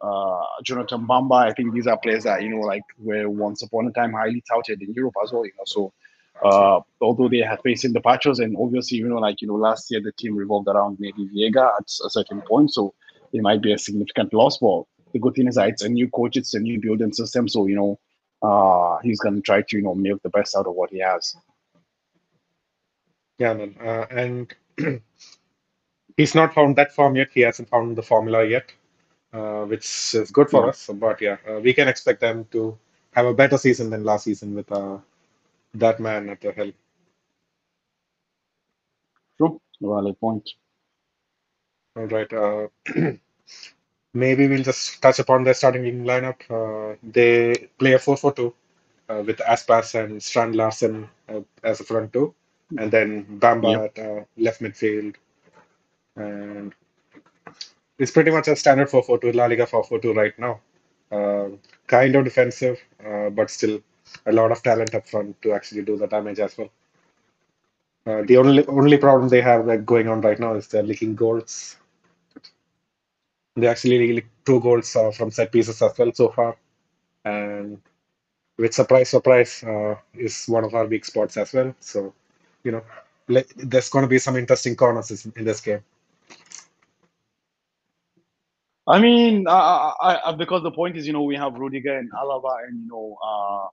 [0.00, 1.48] uh, Jonathan Bamba.
[1.48, 4.42] I think these are players that you know like were once upon a time highly
[4.48, 5.44] touted in Europe as well.
[5.44, 5.92] You know so.
[6.42, 9.88] Uh, although they have facing the patches, and obviously, you know, like you know, last
[9.90, 12.94] year the team revolved around maybe Veiga at a certain point, so
[13.32, 14.58] it might be a significant loss.
[14.58, 17.46] But the good thing is that it's a new coach, it's a new building system,
[17.48, 18.00] so you know,
[18.42, 21.36] uh, he's gonna try to you know milk the best out of what he has.
[23.42, 23.76] Yeah, man.
[23.80, 24.54] Uh, and
[26.16, 27.30] he's not found that form yet.
[27.34, 28.72] He hasn't found the formula yet,
[29.32, 30.88] uh, which is good for Yeah, us.
[30.92, 32.78] But yeah, uh, we can expect them to
[33.12, 34.98] have a better season than last season with uh,
[35.74, 36.74] that man at the helm.
[39.38, 40.48] true, valid point.
[41.96, 42.32] All right.
[42.32, 42.68] Uh,
[44.14, 46.40] maybe we'll just touch upon their starting lineup.
[46.50, 48.54] Uh, they play a 4-4-2
[49.08, 52.34] uh, with Aspas and Strand Larsen uh, as a front two,
[52.78, 53.26] and then
[53.60, 53.60] Yep.
[53.60, 55.16] Bamba at uh, left midfield.
[56.16, 56.74] And
[57.98, 60.60] it's pretty much a standard 4-4-2, La Liga 4-4-2 right now.
[61.10, 61.50] Uh,
[61.86, 63.80] kind of defensive, uh, but still
[64.26, 66.70] a lot of talent up front to actually do the damage as well.
[68.06, 71.14] Uh, the only only problem they have like, going on right now is they're leaking
[71.14, 71.76] goals.
[73.56, 76.56] They actually leaked two goals uh, from set pieces as well so far,
[77.24, 77.80] and
[78.58, 81.74] with surprise, surprise, uh, is one of our weak spots as well.
[81.80, 82.14] So,
[82.64, 82.82] you know,
[83.56, 85.80] there's going to be some interesting corners in in this game.
[88.86, 92.10] I mean, I, I, I, because the point is, you know, we have Rudiger and
[92.12, 93.68] Alaba and you know, uh,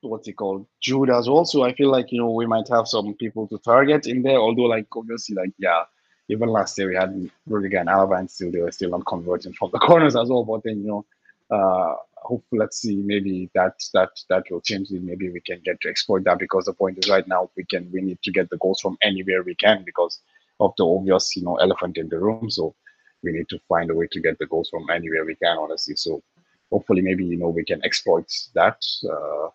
[0.00, 1.44] what's it called, Jude as well.
[1.44, 4.38] So I feel like you know we might have some people to target in there.
[4.38, 5.84] Although, like obviously, like yeah,
[6.28, 9.52] even last year we had Rudiger and Alaba, and still they were still not converting
[9.52, 10.44] from the corners as well.
[10.44, 11.94] But then you know, uh,
[12.26, 14.90] hopefully, let's see, maybe that that that will change.
[14.90, 17.90] Maybe we can get to exploit that because the point is right now we can
[17.92, 20.20] we need to get the goals from anywhere we can because
[20.60, 22.50] of the obvious you know elephant in the room.
[22.50, 22.74] So
[23.22, 25.96] we need to find a way to get the goals from anywhere we can, honestly.
[25.96, 26.22] So
[26.70, 28.82] hopefully, maybe you know we can exploit that.
[29.08, 29.48] Uh,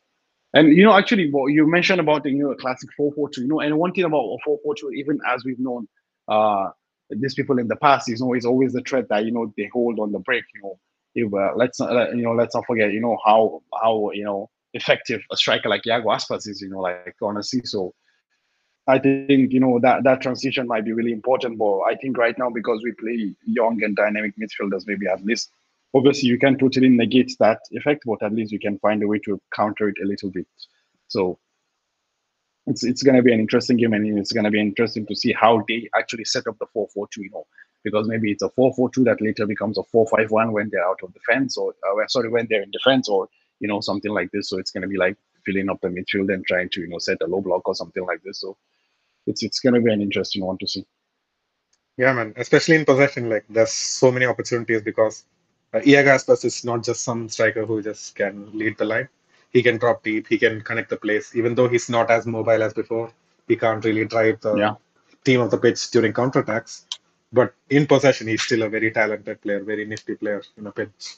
[0.54, 3.42] and you know, actually, what you mentioned about the you know classic four four two,
[3.42, 5.88] you know, and one thing about four four two, even as we've known
[6.28, 6.69] uh
[7.10, 10.00] these people in the past, is always always the threat that you know they hold
[10.00, 10.44] on the break.
[10.56, 10.80] You know,
[11.16, 14.50] if, uh, let's not you know let's not forget you know how how you know
[14.74, 16.62] effective a striker like Iago Aspas is.
[16.62, 17.94] You know, like honestly, so.
[18.88, 22.38] I think you know that that transition might be really important, but I think right
[22.38, 25.52] now because we play young and dynamic midfielders, maybe at least
[25.94, 29.20] obviously you can totally negate that effect, but at least you can find a way
[29.26, 30.48] to counter it a little bit.
[31.08, 31.38] So
[32.68, 35.16] it's it's going to be an interesting game, and it's going to be interesting to
[35.16, 37.24] see how they actually set up the four four two.
[37.24, 37.46] You know,
[37.84, 40.69] because maybe it's a four four two that later becomes a four five one when
[40.71, 43.27] they're out of defense, or uh, sorry when they're in defense, or
[43.60, 44.50] you know something like this.
[44.50, 47.00] So it's going to be like filling up the midfield and trying to you know
[47.00, 48.40] set a low block or something like this.
[48.42, 48.58] So
[49.27, 50.86] it's it's going to be an interesting one to see.
[51.98, 52.34] Yeah, man.
[52.38, 55.25] Especially in possession, like there's so many opportunities because
[55.73, 59.10] uh, Iago Aspas is not just some striker who just can lead the line.
[59.52, 60.27] He can drop deep.
[60.27, 61.36] He can connect the plays.
[61.36, 63.12] Even though he's not as mobile as before,
[63.48, 64.75] he can't really drive the Yeah.
[65.25, 66.86] team of the pitch during counterattacks.
[67.32, 71.15] But in possession, he's still a very talented player, very nifty player in a pinch.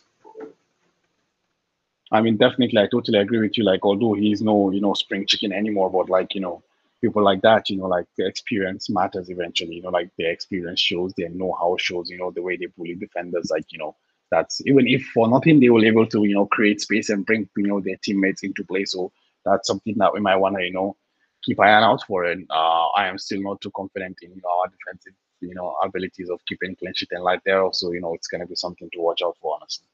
[2.11, 3.63] I mean, definitely, I totally agree with you.
[3.63, 6.61] Like, although he's no, you know, spring chicken anymore, but like, you know,
[7.01, 9.75] people like that, you know, like the experience matters eventually.
[9.75, 12.09] You know, like their experience shows, their know-how shows.
[12.09, 13.95] You know, the way they bully defenders, like, you know,
[14.29, 17.49] that's even if for nothing they were able to, you know, create space and bring,
[17.57, 18.85] you know, their teammates into play.
[18.85, 19.11] So
[19.45, 20.95] that's something that we might want to, you know,
[21.43, 22.25] keep an eye out for.
[22.25, 25.13] And uh, I am still not too confident in our defensive,
[25.47, 27.61] you know, abilities of keeping clean sheet and like there.
[27.61, 29.85] Also, you know, it's going to be something to watch out for, honestly.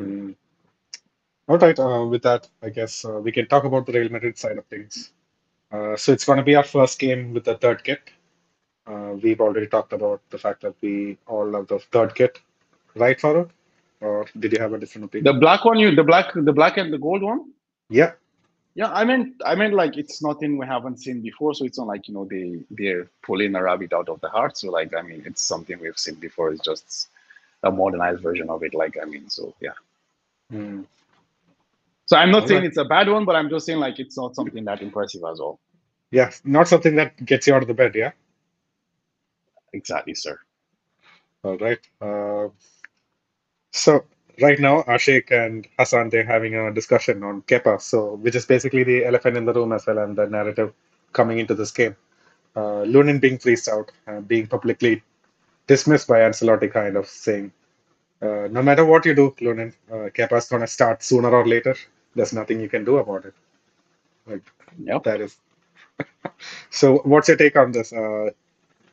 [0.00, 0.34] Mm.
[1.48, 4.36] All right, uh, with that, I guess uh, we can talk about the Real Madrid
[4.36, 5.12] side of things.
[5.70, 8.00] Uh, so it's going to be our first game with the third kit.
[8.86, 12.40] Uh, we've already talked about the fact that we all love the third kit,
[12.94, 13.50] right, Farooq?
[14.00, 15.34] Or did you have a different opinion?
[15.34, 17.52] The black one, you the black, the black and the gold one.
[17.88, 18.12] Yeah.
[18.76, 21.86] Yeah, I mean, I mean, like it's nothing we haven't seen before, so it's not
[21.86, 24.58] like you know they they're pulling a rabbit out of the heart.
[24.58, 26.52] So like, I mean, it's something we've seen before.
[26.52, 27.08] It's just
[27.62, 28.74] a modernized version of it.
[28.74, 29.78] Like, I mean, so yeah.
[30.52, 30.84] Mm.
[32.04, 34.34] So I'm not saying it's a bad one, but I'm just saying like it's not
[34.36, 35.58] something that impressive as well.
[36.10, 38.12] Yeah, not something that gets you out of the bed, yeah?
[39.72, 40.38] Exactly, sir.
[41.42, 41.80] All right.
[42.00, 42.48] Uh,
[43.72, 44.04] so
[44.40, 48.84] right now, Ashik and Hassan they're having a discussion on Kepa, so which is basically
[48.84, 50.72] the elephant in the room as well, and the narrative
[51.12, 51.96] coming into this game.
[52.56, 55.02] Uh, Lunin being freezed out, uh, being publicly
[55.66, 57.52] dismissed by Ancelotti, kind of saying,
[58.22, 61.76] uh, "No matter what you do, Lunin, uh, Kepa's gonna start sooner or later.
[62.14, 63.34] There's nothing you can do about it."
[64.26, 64.42] Like
[64.78, 65.04] Yep.
[65.04, 65.38] that is.
[66.70, 67.92] so, what's your take on this?
[67.92, 68.30] Uh,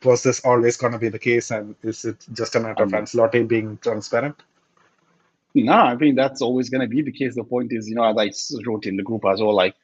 [0.04, 2.92] was this always going to be the case, and is it just a matter of
[2.94, 4.42] Um, Ancelotti being transparent?
[5.54, 7.36] No, I think that's always going to be the case.
[7.36, 9.76] The point is, you know, as I wrote in the group as well, like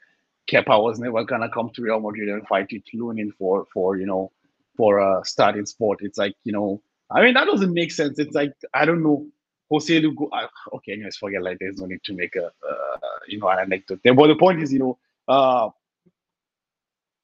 [0.51, 3.97] Kepa was never going to come to Real Madrid and fight with Lunin for, for
[3.97, 4.33] you know,
[4.77, 5.99] for a starting spot.
[6.01, 8.19] It's like, you know, I mean, that doesn't make sense.
[8.19, 9.27] It's like, I don't know.
[9.71, 12.97] Jose Lugo, uh, okay, anyways, forget like there's no need to make a, uh,
[13.29, 14.15] you know, an anecdote there.
[14.15, 14.99] But the point is, you know,
[15.29, 15.69] uh,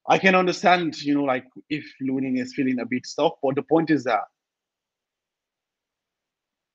[0.08, 3.62] I can understand, you know, like if Lunin is feeling a bit stuck, but the
[3.62, 4.22] point is that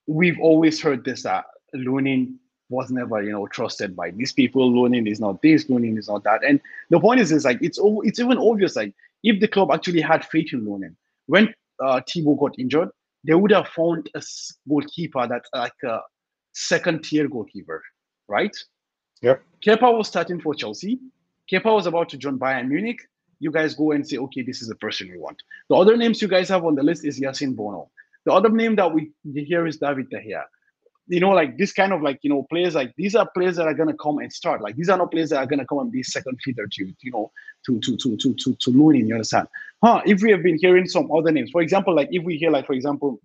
[0.08, 1.46] we've always heard this that
[1.76, 2.36] Lunin
[2.70, 4.72] was never, you know, trusted by these people.
[4.72, 6.44] Lunin is not this, Lunin is not that.
[6.44, 6.60] And
[6.90, 8.76] the point is, is like it's it's even obvious.
[8.76, 8.94] Like
[9.24, 10.96] if the club actually had faith in Lunin,
[11.28, 11.54] when
[11.84, 12.90] uh, Thibaut got injured,
[13.26, 14.22] they would have found a
[14.68, 16.00] goalkeeper that's like a
[16.54, 17.84] second tier goalkeeper,
[18.28, 18.56] right?
[19.22, 19.44] Yep.
[19.66, 21.00] Kepa was starting for Chelsea.
[21.52, 23.00] Kepa was about to join Bayern Munich.
[23.40, 25.42] You guys go and say, okay, this is the person we want.
[25.70, 27.90] The other names you guys have on the list is Yasin Bono.
[28.26, 30.44] The other name that we hear is David Gea.
[31.08, 33.68] You know, like this kind of like you know players like these are players that
[33.68, 34.62] are gonna come and start.
[34.62, 37.12] Like these are not players that are gonna come and be second feeder to you
[37.12, 37.32] know
[37.66, 39.08] to to to to to to Lunin.
[39.08, 39.48] You understand?
[39.84, 40.02] Huh?
[40.06, 42.66] If we have been hearing some other names, for example, like if we hear like
[42.68, 43.20] for example,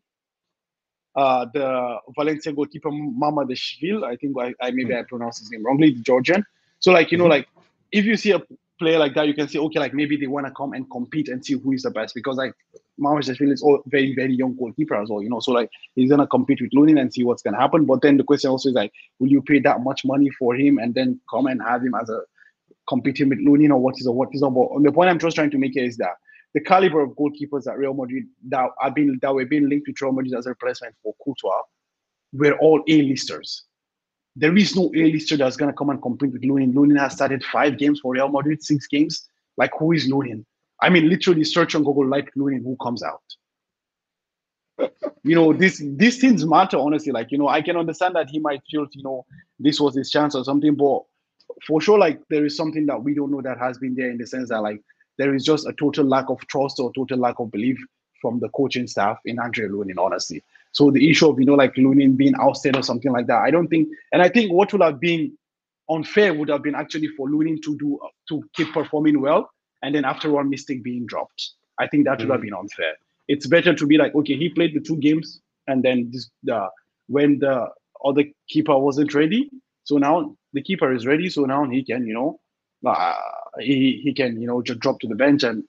[1.15, 5.65] uh, the Valencia goalkeeper Mama Deshvil, I think I, I maybe I pronounced his name
[5.65, 6.45] wrongly, the Georgian.
[6.81, 7.31] So like you know Mhm.
[7.31, 7.49] like
[7.93, 8.43] if you see a
[8.79, 11.29] player like that, you can say okay like maybe they want to come and compete
[11.29, 12.53] and see who is the best because like
[13.01, 15.41] Deshvil is all very very young goalkeeper as well, you know.
[15.41, 17.85] So like he's gonna compete with Lunin and see what's gonna happen.
[17.85, 20.79] But then the question also is like, will you pay that much money for him
[20.79, 22.21] and then come and have him as a
[22.89, 24.71] competing with Lunin or what is or what is about?
[24.75, 26.15] And the point I'm just trying to make here is that
[26.55, 30.05] the caliber of goalkeepers at Real Madrid that have been that were being linked to
[30.05, 31.63] Real Madrid as a replacement for Courtois
[32.33, 33.66] were all A-listers.
[34.37, 36.75] There is no A-lister that's gonna come and compete with Lunin.
[36.75, 39.29] Lunin has started five games for Real Madrid, six games.
[39.57, 40.45] Like who is Lunin?
[40.81, 43.23] I mean, literally search on Google like Lunin, who comes out?
[45.25, 47.13] you know, this these things matter honestly.
[47.13, 49.25] Like, you know, I can understand that he might feel, you know,
[49.59, 51.03] this was his chance or something, but
[51.67, 54.19] for sure, like there is something that we don't know that has been there in
[54.19, 54.83] the sense that like
[55.19, 57.79] there is just a total lack of trust or total lack of belief
[58.21, 60.43] from the coaching staff in Andre Lunin, honestly.
[60.77, 63.51] So the issue of you know like Lunin being ousted or something like that, I
[63.51, 65.33] don't think, and I think what would have been
[65.89, 67.99] unfair would have been actually for Lunin to do
[68.29, 69.51] to keep performing well,
[69.83, 71.41] and then after one mistake being dropped.
[71.79, 72.49] I think that would have Mhm.
[72.49, 72.95] been unfair.
[73.29, 76.69] It's better to be like, okay, he played the two games, and then this the
[77.17, 77.57] when the
[78.05, 79.51] other keeper wasn't ready,
[79.85, 80.15] so now
[80.53, 82.31] the keeper is ready, so now he can, you know,
[82.93, 83.15] uh,
[83.61, 85.65] he he can, you know, just drop to the bench and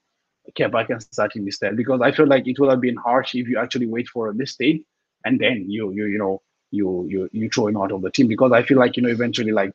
[0.58, 1.76] Kepa can start in instead.
[1.82, 4.34] Because I feel like it would have been harsh if you actually wait for a
[4.34, 4.84] mistake
[5.28, 8.28] and then you you you know you you you throw him out of the team.
[8.28, 9.72] Because I feel like you know eventually like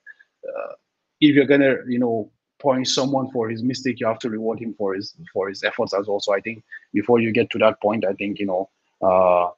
[0.49, 0.73] uh,
[1.21, 2.31] if you're gonna you know
[2.61, 5.93] point someone for his mistake, you have to reward him for his for his efforts
[5.95, 6.21] as well.
[6.21, 8.71] So I think before you get to that point, I think you know
[9.03, 9.51] uh,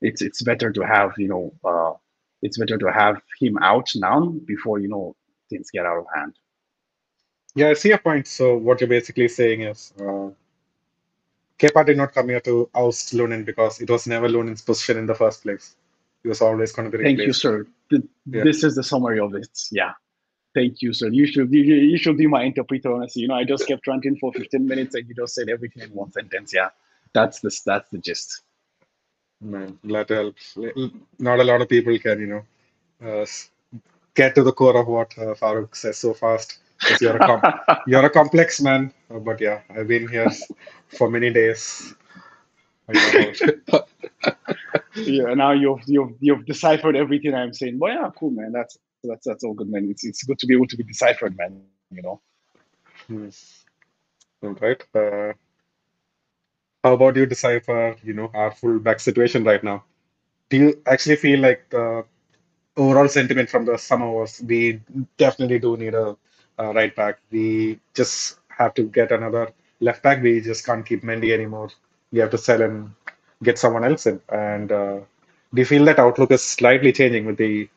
[0.00, 1.92] it's it's better to have you know uh,
[2.42, 5.14] it's better to have him out now before you know
[5.50, 6.34] things get out of hand.
[7.54, 8.26] Yeah, I see your point.
[8.26, 10.28] So what you're basically saying is, uh,
[11.58, 15.06] Kepa did not come here to oust Lunin because it was never Lunin's position in
[15.06, 15.74] the first place.
[16.22, 17.66] He was always going to be Thank you, sir.
[17.90, 18.44] Th- Yeah.
[18.44, 19.48] This is the summary of it.
[19.70, 19.92] Yeah.
[20.54, 21.08] Thank you, sir.
[21.08, 23.22] You should you, you should be my interpreter, honestly.
[23.22, 25.90] You know, I just kept ranting for 15 minutes and you just said everything in
[25.90, 26.52] one sentence.
[26.54, 26.70] Yeah.
[27.12, 28.42] That's the that's the gist.
[29.40, 30.34] Man, glad to help.
[31.18, 32.44] Not a lot of people can, you know,
[33.06, 33.26] uh,
[34.14, 36.58] get to the core of what uh, Farooq says so fast.
[37.00, 37.40] You're a com
[37.86, 38.92] you're a complex man.
[39.10, 40.30] Uh, but yeah, I've been here
[40.88, 41.94] for many days.
[42.88, 43.32] I know
[43.72, 43.86] how-
[44.96, 47.78] yeah, now you've you've you've deciphered everything I'm saying.
[47.78, 48.52] But yeah, cool, man.
[48.52, 49.88] That's that's that's all good, man.
[49.90, 51.62] It's it's good to be able to be deciphered, man.
[51.90, 52.20] You know.
[53.08, 53.28] Hmm.
[54.42, 54.82] All right.
[54.94, 55.32] Uh,
[56.84, 59.84] how about you decipher, you know, our full back situation right now?
[60.50, 62.04] Do you actually feel like the
[62.76, 64.80] overall sentiment from the summer was we
[65.18, 66.16] definitely do need a,
[66.58, 67.18] a right back.
[67.30, 70.22] We just have to get another left back.
[70.22, 71.70] We just can't keep Mendy anymore.
[72.12, 72.92] We have to sell and
[73.42, 74.20] get someone else in.
[74.28, 75.00] And uh,
[75.54, 77.68] do you feel that outlook is slightly changing with the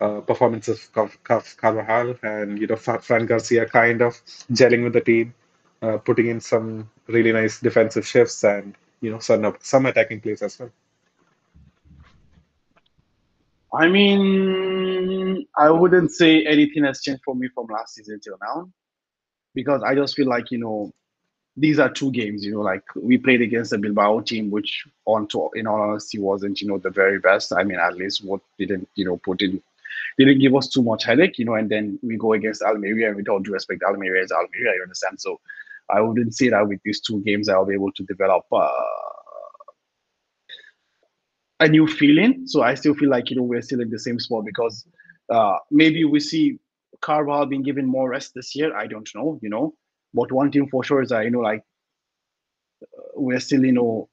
[0.00, 4.14] uh, performance of Car- Car- Carvajal and you know Fran Garcia kind of
[4.52, 5.34] gelling with the team,
[5.82, 10.42] uh, putting in some really nice defensive shifts and you know some some attacking plays
[10.42, 10.70] as well.
[13.72, 18.70] I mean, I wouldn't say anything has changed for me from last season till now,
[19.54, 20.92] because I just feel like you know
[21.56, 22.44] these are two games.
[22.44, 26.18] You know, like we played against the Bilbao team, which on to, in all honesty
[26.18, 27.52] wasn't you know the very best.
[27.52, 29.62] I mean, at least what didn't you know put in
[30.18, 31.38] didn't give us too much headache.
[31.38, 34.32] You know, and then we go against Almeria, and with all due respect, Almeria is
[34.32, 34.74] Almeria.
[34.76, 35.20] You understand?
[35.20, 35.40] So
[35.90, 38.44] I wouldn't say that with these two games I'll be able to develop.
[38.50, 38.70] Uh,
[41.60, 42.46] a new feeling.
[42.46, 44.86] So I still feel like you know we're still in the same spot because
[45.30, 46.58] uh, maybe we see
[47.00, 48.76] Carval being given more rest this year.
[48.76, 49.74] I don't know, you know.
[50.14, 51.62] But one thing for sure is that you know like
[53.14, 54.08] we're still you know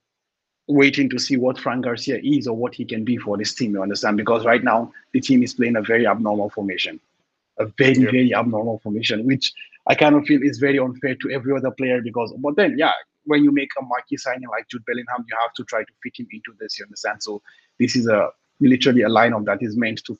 [0.67, 3.73] waiting to see what Frank Garcia is or what he can be for this team.
[3.73, 4.17] You understand?
[4.17, 6.99] Because right now the team is playing a very abnormal formation,
[7.59, 8.11] a very Yeah.
[8.11, 9.53] very abnormal formation, which
[9.87, 12.01] I kind of feel is very unfair to every other player.
[12.01, 12.91] Because but then yeah,
[13.25, 16.13] when you make a marquee signing like Jude Bellingham, you have to try to fit
[16.17, 16.77] him into this.
[16.79, 17.21] You understand?
[17.21, 17.41] So
[17.79, 20.17] this is a literally a lineup that is meant to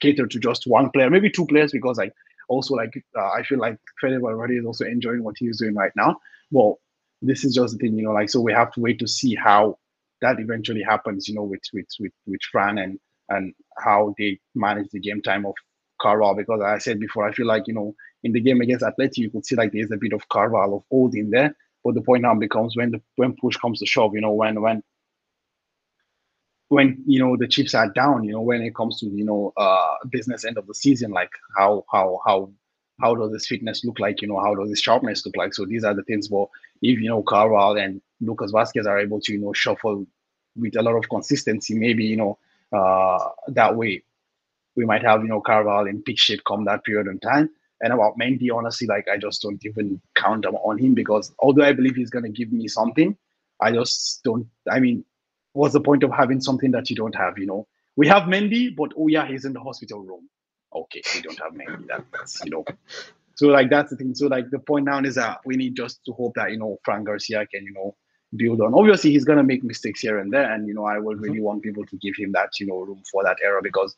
[0.00, 2.12] cater to just one player, maybe two players, because like
[2.48, 5.92] also like uh, I feel like Fede Valverde is also enjoying what he's doing right
[5.96, 6.16] now.
[6.50, 6.78] Well,
[7.22, 9.34] this is just the thing, you know, like so we have to wait to see
[9.34, 9.78] how
[10.20, 12.98] that eventually happens, you know, with with with with Fran and
[13.28, 15.54] and how they manage the game time of
[16.00, 16.34] Carval.
[16.34, 19.30] Because I said before, I feel like you know in the game against Atleti, you
[19.30, 21.54] could see like there's a bit of Carval of old in there.
[21.88, 24.60] But the point now becomes when the when push comes to shove, you know, when
[24.60, 24.82] when
[26.68, 29.54] when you know the chips are down, you know, when it comes to you know
[29.56, 32.50] uh business end of the season, like how how how
[33.00, 34.20] how does this fitness look like?
[34.20, 35.54] You know, how does this sharpness look like?
[35.54, 36.28] So these are the things.
[36.28, 36.48] But
[36.82, 40.06] if you know Carval and Lucas Vasquez are able to you know shuffle
[40.56, 42.38] with a lot of consistency, maybe you know
[42.70, 44.04] uh that way
[44.76, 47.48] we might have you know Carval in peak shape come that period in time.
[47.80, 51.72] And about Mendy, honestly, like I just don't even count on him because although I
[51.72, 53.16] believe he's gonna give me something,
[53.60, 54.46] I just don't.
[54.70, 55.04] I mean,
[55.52, 57.38] what's the point of having something that you don't have?
[57.38, 57.66] You know,
[57.96, 60.28] we have Mendy, but oh yeah, he's in the hospital room.
[60.74, 61.86] Okay, we don't have Mendy.
[62.12, 62.64] That's you know.
[63.34, 64.14] So like that's the thing.
[64.14, 66.78] So like the point now is that we need just to hope that you know
[66.84, 67.94] Frank Garcia can you know
[68.36, 68.74] build on.
[68.74, 71.24] Obviously, he's gonna make mistakes here and there, and you know I would mm-hmm.
[71.24, 73.96] really want people to give him that you know room for that error because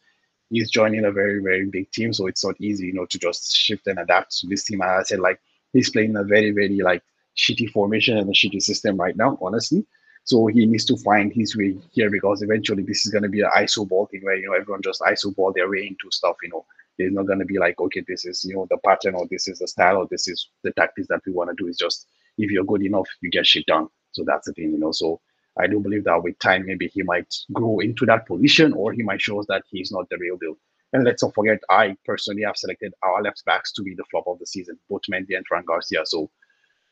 [0.50, 3.56] he's joining a very very big team, so it's not easy you know to just
[3.56, 4.80] shift and adapt to this team.
[4.82, 5.40] And I said like
[5.72, 7.02] he's playing a very very like
[7.36, 9.86] shitty formation and a shitty system right now, honestly.
[10.24, 13.40] So he needs to find his way here because eventually this is going to be
[13.40, 16.36] an ISO ball thing where you know everyone just ISO ball their way into stuff.
[16.42, 16.66] You know,
[16.98, 19.48] there's not going to be like okay, this is you know the pattern or this
[19.48, 21.68] is the style or this is the tactics that we want to do.
[21.68, 22.06] It's just
[22.38, 23.88] if you're good enough, you get shit done.
[24.12, 24.92] So that's the thing, you know.
[24.92, 25.20] So
[25.58, 29.02] I do believe that with time, maybe he might grow into that position or he
[29.02, 30.56] might show us that he's not the real deal.
[30.92, 34.26] And let's not forget, I personally have selected our left backs to be the flop
[34.26, 36.02] of the season, both Mendy and Frank Garcia.
[36.04, 36.30] So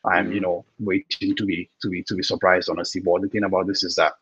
[0.05, 2.69] I'm, you know, waiting to be to be to be surprised.
[2.69, 4.13] Honestly, but the thing about this is that,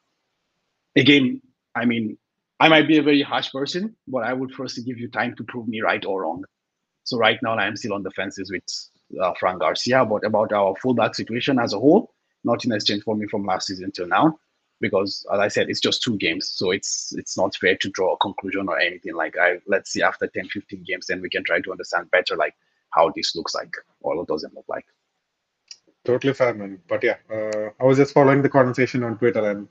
[0.96, 1.42] again,
[1.76, 2.18] I mean,
[2.60, 5.44] I might be a very harsh person, but I would first give you time to
[5.44, 6.44] prove me right or wrong.
[7.04, 8.64] So right now, I'm still on the fences with
[9.22, 12.14] uh, Frank Garcia, but about our fullback situation as a whole,
[12.44, 14.40] nothing has changed for me from last season till now.
[14.80, 18.14] Because as I said, it's just two games, so it's it's not fair to draw
[18.14, 19.16] a conclusion or anything.
[19.16, 22.36] Like I let's see after 10, 15 games, then we can try to understand better
[22.36, 22.56] like
[22.92, 24.86] how this looks like or what doesn't look like.
[26.06, 26.80] Totally fair, man.
[26.88, 29.68] But yeah, uh, I was just following the conversation on Twitter, and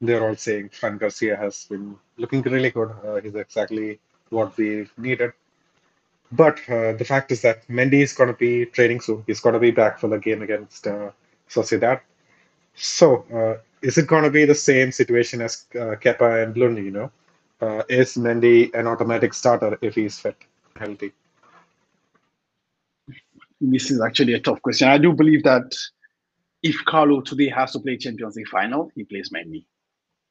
[0.00, 2.90] they're all saying Fran Garcia has been looking really good.
[3.04, 4.00] Uh, he's exactly
[4.30, 5.32] what we needed.
[6.32, 9.22] But uh, the fact is that Mendy is going to be training soon.
[9.26, 10.86] He's going to be back for the game against
[11.54, 12.02] uh, that.
[12.74, 16.82] So, uh, is it going to be the same situation as uh, Kepa and Looney?
[16.82, 17.10] You know,
[17.60, 20.36] uh, is Mendy an automatic starter if he's fit,
[20.76, 21.12] healthy?
[23.60, 24.88] This is actually a tough question.
[24.88, 25.74] I do believe that
[26.62, 29.64] if Carlo today has to play Champions League final, he plays Mendy,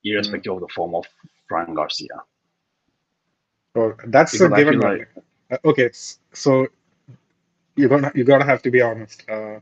[0.03, 0.55] irrespective mm.
[0.55, 1.05] of the form of
[1.47, 2.22] Fran Garcia.
[3.76, 4.80] Oh, that's because a given.
[4.80, 5.09] Like...
[5.51, 5.89] Uh, okay,
[6.34, 6.68] so
[7.76, 9.24] you're gonna you gotta have to be honest.
[9.30, 9.59] Uh,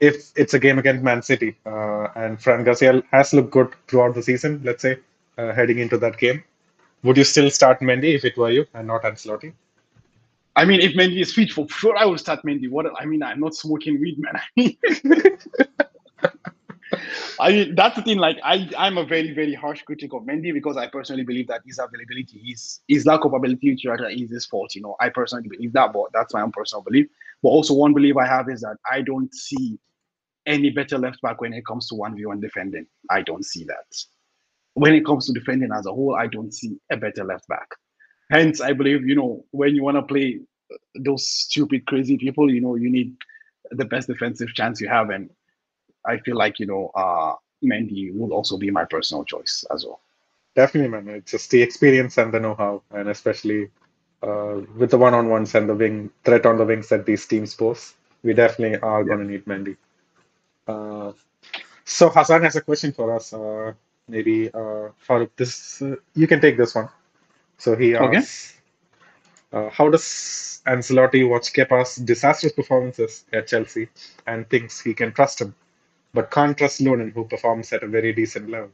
[0.00, 4.14] if it's a game against Man City uh, and Fran Garcia has looked good throughout
[4.14, 4.98] the season, let's say
[5.38, 6.42] uh, heading into that game,
[7.02, 9.52] would you still start Mendy if it were you and not Ancelotti?
[10.56, 12.70] I mean, if Mendy is fit, for sure I will start Mendy.
[12.70, 14.36] What I mean, I'm not smoking weed, man.
[14.36, 14.76] I mean,
[17.38, 18.18] that's the thing.
[18.18, 21.62] Like, I, I'm a very, very harsh critic of Mendy because I personally believe that
[21.66, 24.74] his availability, his his lack of ability to rather is his fault.
[24.74, 27.06] You know, I personally believe that, but that's my own personal belief.
[27.42, 29.78] But also, one belief I have is that I don't see
[30.46, 32.86] any better left back when it comes to one v one defending.
[33.10, 33.96] I don't see that.
[34.74, 37.68] When it comes to defending as a whole, I don't see a better left back.
[38.30, 40.40] Hence, I believe you know when you want to play
[40.94, 43.14] those stupid, crazy people, you know, you need
[43.70, 45.30] the best defensive chance you have, and
[46.06, 50.00] I feel like you know uh, Mendy would also be my personal choice as well.
[50.54, 51.08] Definitely, man.
[51.08, 53.70] It's just the experience and the know-how, and especially
[54.22, 57.94] uh, with the one-on-ones and the wing threat on the wings that these teams pose,
[58.22, 59.06] we definitely are yeah.
[59.06, 59.76] going to need Mendy.
[60.68, 61.12] Uh,
[61.84, 63.32] so Hassan has a question for us.
[63.32, 63.72] Uh,
[64.08, 66.88] maybe uh, for this, uh, you can take this one.
[67.58, 68.54] So he asks,
[69.52, 69.66] okay.
[69.66, 73.88] uh, how does Ancelotti watch Kepa's disastrous performances at Chelsea
[74.26, 75.54] and thinks he can trust him,
[76.14, 78.70] but can't trust Lunin, who performs at a very decent level?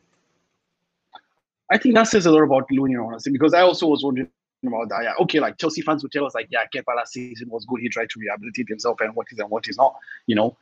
[1.72, 4.28] I think that says a lot about Lunin, honestly, because I also was wondering
[4.66, 5.03] about that.
[5.03, 7.80] Yeah, okay, like Chelsea fans would tell us, like, yeah, Kepa last season was good.
[7.80, 10.57] He tried to rehabilitate himself and what is and what is not, you know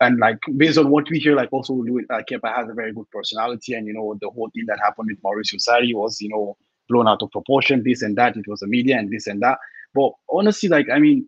[0.00, 2.92] and like based on what we hear, like also Louis uh, Kepa has a very
[2.92, 6.28] good personality, and you know the whole thing that happened with Maurizio Sarri was you
[6.28, 6.56] know
[6.88, 8.36] blown out of proportion, this and that.
[8.36, 9.58] It was a media and this and that.
[9.94, 11.26] But honestly, like I mean,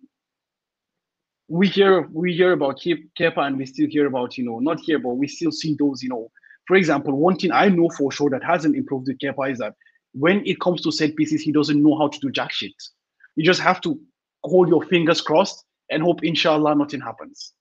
[1.50, 5.00] we hear we hear about Kepa, and we still hear about you know not here,
[5.00, 6.30] but we still see those you know.
[6.66, 9.74] For example, one thing I know for sure that hasn't improved with Kepa is that
[10.12, 12.72] when it comes to set pieces, he doesn't know how to do jack shit.
[13.34, 14.00] You just have to
[14.44, 17.52] hold your fingers crossed and hope, inshallah, nothing happens.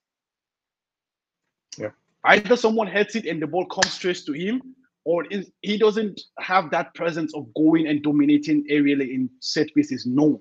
[1.76, 1.90] Yeah.
[2.24, 4.62] Either someone heads it and the ball comes straight to him,
[5.04, 10.06] or is, he doesn't have that presence of going and dominating aerially in set pieces.
[10.06, 10.40] No.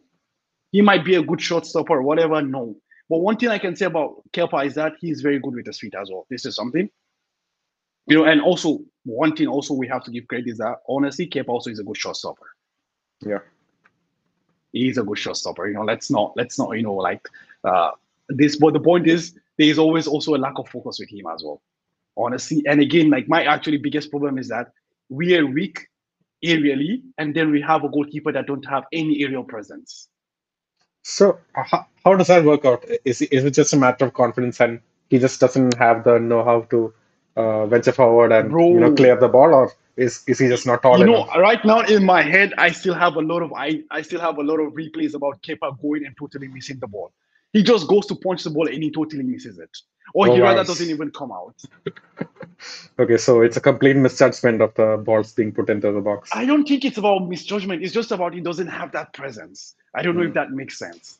[0.71, 2.41] He might be a good shot stopper or whatever.
[2.41, 2.75] No.
[3.09, 5.73] But one thing I can say about Kepa is that he's very good with the
[5.73, 6.27] feet as well.
[6.29, 6.89] This is something.
[8.05, 11.27] You know, and also one thing also we have to give credit is that honestly,
[11.27, 12.47] Kepa also is a good shot stopper.
[13.21, 13.39] Yeah.
[14.71, 15.67] He's a good shot stopper.
[15.67, 17.27] You know, let's not let's not, you know, like
[17.63, 17.91] uh
[18.29, 21.43] this but the point is there's always also a lack of focus with him as
[21.43, 21.61] well.
[22.15, 24.71] Honestly, and again, like my actually biggest problem is that
[25.09, 25.87] we are weak
[26.45, 30.09] aerially, and then we have a goalkeeper that don't have any aerial presence.
[31.03, 32.83] So how, how does that work out?
[33.05, 34.79] Is is it just a matter of confidence, and
[35.09, 36.93] he just doesn't have the know-how to
[37.35, 40.65] uh, venture forward and Bro, you know clear the ball, or is is he just
[40.65, 41.27] not tall you enough?
[41.27, 44.19] know, right now in my head, I still have a lot of I I still
[44.19, 47.11] have a lot of replays about Kepa going and totally missing the ball.
[47.53, 49.75] He just goes to punch the ball and he totally misses it.
[50.13, 51.55] Or oh, he rather doesn't even come out.
[52.99, 56.29] okay, so it's a complete misjudgment of the balls being put into the box.
[56.33, 57.83] I don't think it's about misjudgment.
[57.83, 59.75] It's just about he doesn't have that presence.
[59.95, 60.35] I don't know if hmm.
[60.35, 61.19] that makes sense.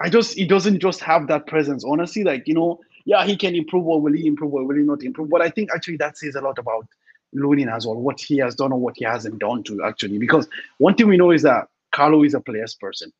[0.00, 1.84] I just he doesn't just have that presence.
[1.84, 4.82] Honestly, like you know, yeah, he can improve or will he improve or will he
[4.82, 5.30] not improve?
[5.30, 6.86] But I think actually that says a lot about
[7.34, 10.18] Lunin as well, what he has done or what he hasn't done to actually.
[10.18, 10.48] Because
[10.78, 13.12] one thing we know is that Carlo is a player's person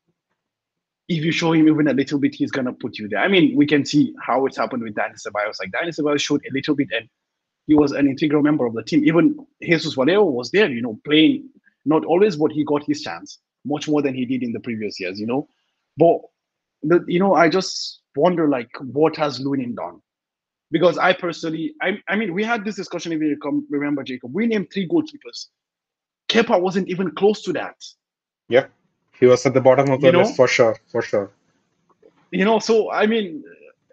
[1.07, 3.19] if you show him even a little bit, he's gonna put you there.
[3.19, 5.59] I mean, we can see how it's happened with Dani Ceballos.
[5.59, 7.07] Like Dani Ceballos showed a little bit, and
[7.67, 9.03] he was an integral member of the team.
[9.05, 11.49] Even Jesus Vallejo was there, you know, playing
[11.85, 14.99] not always, but he got his chance much more than he did in the previous
[14.99, 15.47] years, you know.
[15.97, 16.19] But
[17.07, 20.01] you know, I just wonder like what has Lunin done?
[20.71, 24.33] Because I personally, I, I mean, we had this discussion if you come, remember, Jacob.
[24.33, 25.47] We named three goalkeepers.
[26.27, 27.75] Kepa wasn't even close to that.
[28.49, 28.65] Yeah.
[29.19, 31.31] He was at the bottom of the you list for sure, for sure.
[32.31, 33.43] You know, so I mean,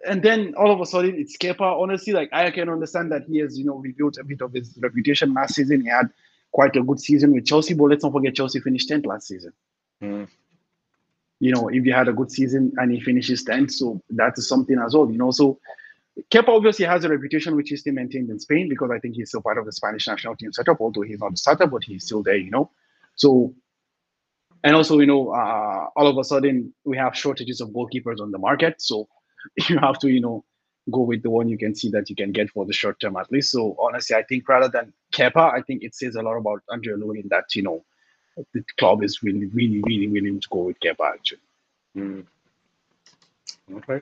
[0.07, 1.81] and then all of a sudden it's Kepa.
[1.81, 4.77] Honestly, like I can understand that he has, you know, rebuilt a bit of his
[4.81, 5.81] reputation last season.
[5.81, 6.09] He had
[6.51, 9.53] quite a good season with Chelsea, but let's not forget Chelsea finished 10th last season.
[10.01, 10.27] Mm.
[11.39, 14.47] You know, if you had a good season and he finishes 10th, so that is
[14.47, 15.31] something as well, you know.
[15.31, 15.59] So
[16.31, 19.29] Kepa obviously has a reputation which is still maintained in Spain because I think he's
[19.29, 22.05] still part of the Spanish national team setup, although he's not a starter, but he's
[22.05, 22.69] still there, you know.
[23.15, 23.53] So
[24.63, 28.31] and also you know uh, all of a sudden we have shortages of goalkeepers on
[28.31, 29.07] the market so
[29.69, 30.43] you have to you know
[30.91, 33.15] go with the one you can see that you can get for the short term
[33.15, 33.51] at least.
[33.51, 36.93] So honestly, I think rather than Kepa, I think it says a lot about Andre
[36.95, 37.83] Lunin that you know
[38.53, 41.41] the club is really, really, really willing to go with Kepa actually.
[41.97, 42.25] Mm.
[43.75, 44.01] Okay.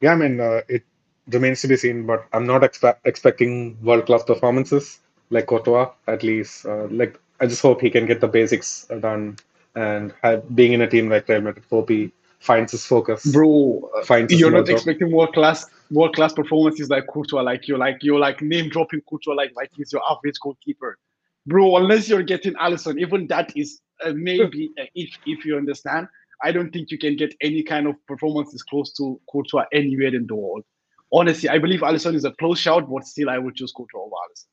[0.00, 0.84] Yeah, I mean, uh, it
[1.28, 5.90] remains to be seen, but I'm not expe- expecting world class performances like Courtois.
[6.06, 9.36] At least, uh, like I just hope he can get the basics done
[9.74, 12.12] and have, being in a team like Real Madrid, hope he
[12.44, 13.24] finds his focus.
[13.32, 14.72] Bro, finds his you're not mojo.
[14.72, 19.00] expecting world class world class performances like Courtois, like you're like you're like name dropping
[19.02, 20.98] Courtois like like he's your average goalkeeper,
[21.46, 21.76] bro.
[21.76, 26.06] Unless you're getting Alisson, even that is uh, maybe uh, if if you understand.
[26.42, 30.26] I don't think you can get any kind of performances close to Courtois anywhere in
[30.26, 30.64] the world.
[31.10, 34.10] Honestly, I believe Alisson is a close shout, but still, I would choose Courtois over
[34.10, 34.46] Alisson.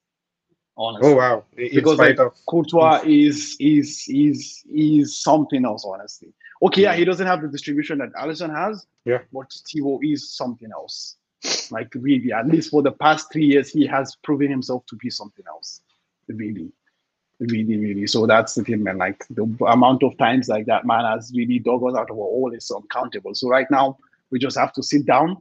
[0.78, 1.44] Honestly, Oh wow!
[1.56, 6.34] Because like of Courtois is is is is something else, honestly.
[6.64, 9.20] Okay, yeah, he doesn't have the distribution that Alisson has, Yeah.
[9.34, 11.18] but Thibaut is something else.
[11.72, 15.10] Like really, at least for the past three years, he has proven himself to be
[15.10, 15.82] something else.
[16.28, 16.72] Really,
[17.40, 18.06] really, really.
[18.08, 18.98] So that's the thing, man.
[19.00, 22.24] Like the amount of times like that man has really dug us out of our
[22.24, 23.34] hole is uncountable.
[23.34, 23.98] So right now,
[24.30, 25.38] we just have to sit down,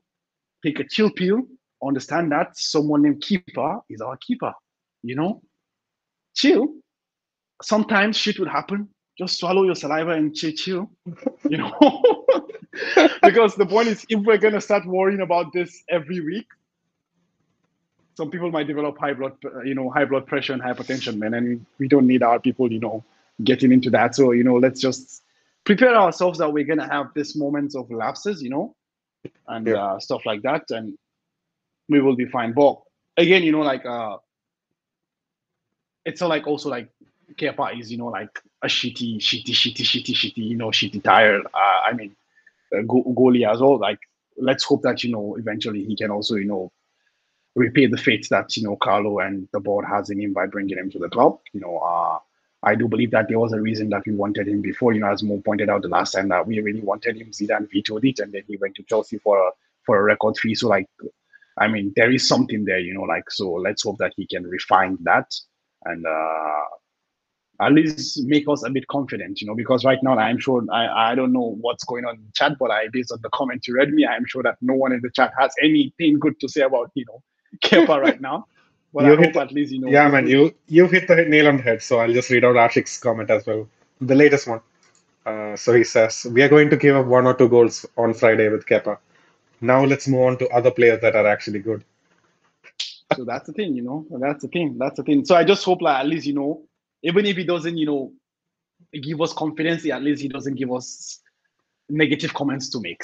[0.65, 1.43] take a chill pill,
[1.83, 4.55] understand that someone named Kepa is our keeper.
[5.03, 5.43] You know,
[6.35, 6.77] chill.
[7.63, 8.89] Sometimes shit would happen.
[9.21, 10.91] Just swallow your saliva and chill, chill.
[11.49, 11.73] You know,
[13.23, 16.47] because the point is, if we're gonna start worrying about this every week,
[18.17, 21.35] some people might develop high blood, uh, you know, high blood pressure and hypertension, man,
[21.35, 23.05] and we don't need our people, you know,
[23.45, 24.15] getting into that.
[24.15, 25.23] So you know, let's just
[25.65, 28.75] prepare ourselves that we're gonna have this moments of lapses, you know,
[29.49, 29.75] and Yeah.
[29.75, 30.97] uh, stuff like that, and
[31.89, 32.53] we will be fine.
[32.53, 32.81] But
[33.17, 34.19] again, you know, like uh,
[36.05, 36.91] it's like also like
[37.37, 41.41] Kepa is, you know, like a shitty, shitty, shitty, shitty, shitty, you know, shitty tire.
[41.55, 42.17] Uh, I mean,
[42.77, 43.79] uh, go- goalie as well.
[43.79, 44.01] Like,
[44.37, 46.73] let's hope that you know eventually he can also, you know,
[47.57, 50.79] repay the fate that you know Carlo and the board has in him by bringing
[50.79, 51.39] him to the club.
[51.53, 52.19] You know, uh,
[52.63, 54.93] I do believe that there was a reason that we wanted him before.
[54.93, 57.71] You know, as Mo pointed out the last time that we really wanted him, Zidane
[57.73, 59.51] vetoed it, and then he went to Chelsea for a
[59.87, 60.55] for a record fee.
[60.55, 60.89] So like,
[61.59, 62.81] I mean, there is something there.
[62.81, 63.53] You know, like so.
[63.53, 65.33] Let's hope that he can refine that
[65.85, 66.63] and uh,
[67.61, 71.11] at least make us a bit confident, you know, because right now I'm sure I,
[71.13, 73.67] I don't know what's going on in the chat, but I based on the comment
[73.69, 76.49] you read me, I'm sure that no one in the chat has anything good to
[76.49, 77.23] say about, you know,
[77.65, 78.47] Kepa right now.
[78.93, 81.17] But You I hit hope at least, you know, yeah, man, you you hit the
[81.17, 81.83] nail on the head.
[81.83, 83.69] So I'll just read out Ashik's comment as well,
[84.01, 84.61] the latest one.
[85.27, 88.15] Uh, so he says we are going to give up one or two goals on
[88.15, 88.99] Friday with Kepa.
[89.61, 91.85] Now let's move on to other players that are actually good.
[93.15, 95.25] so that's the thing, you know, that's the thing, that's the thing.
[95.25, 96.63] So I just hope like at least, you know,
[97.03, 98.13] even if he doesn't, you know,
[99.03, 101.21] give us confidence, at least he doesn't give us
[101.89, 103.03] negative comments to make.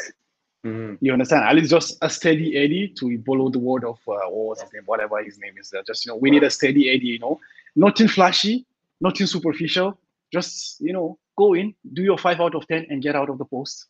[0.64, 0.98] Mm.
[1.00, 1.44] You understand?
[1.44, 4.72] At least just a steady Eddie to follow the word of uh, what was his
[4.72, 5.72] name, whatever his name is.
[5.86, 7.06] Just you know, we need a steady Eddie.
[7.06, 7.40] You know,
[7.76, 8.66] nothing flashy,
[9.00, 9.98] nothing superficial.
[10.32, 13.38] Just you know, go in, do your five out of ten, and get out of
[13.38, 13.86] the post.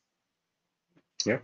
[1.25, 1.39] Yeah.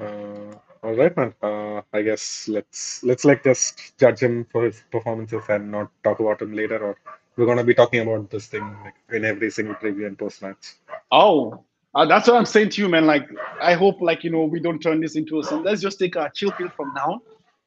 [0.00, 1.34] Uh, all right, man.
[1.42, 6.20] Uh, I guess let's let's like just judge him for his performances and not talk
[6.20, 6.78] about him later.
[6.78, 6.96] Or
[7.36, 10.74] we're gonna be talking about this thing like in every single preview and post match.
[11.10, 11.64] Oh,
[11.94, 13.06] uh, that's what I'm saying to you, man.
[13.06, 13.28] Like,
[13.60, 15.44] I hope, like you know, we don't turn this into a.
[15.44, 17.20] Some, let's just take a chill pill from now,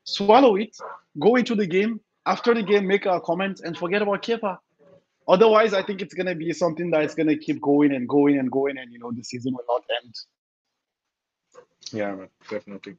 [0.03, 0.75] swallow it,
[1.19, 1.99] go into the game.
[2.25, 4.57] After the game, make a comment and forget about Kepa.
[5.27, 8.51] Otherwise, I think it's gonna be something that is gonna keep going and going and
[8.51, 10.15] going, and you know, the season will not end.
[11.93, 12.97] Yeah, man, definitely.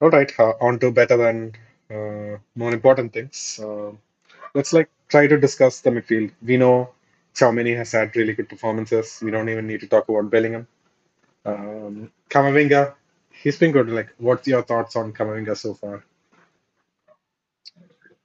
[0.00, 1.52] All right, uh, on to better than
[1.90, 3.58] uh, more important things.
[3.62, 3.92] Uh,
[4.54, 6.32] let's like try to discuss the midfield.
[6.42, 6.90] We know
[7.34, 9.20] Tchouameni has had really good performances.
[9.22, 10.66] We don't even need to talk about Bellingham.
[11.44, 12.94] Um, Kamavinga,
[13.30, 13.88] he's been good.
[13.90, 16.04] Like, what's your thoughts on Kamavinga so far?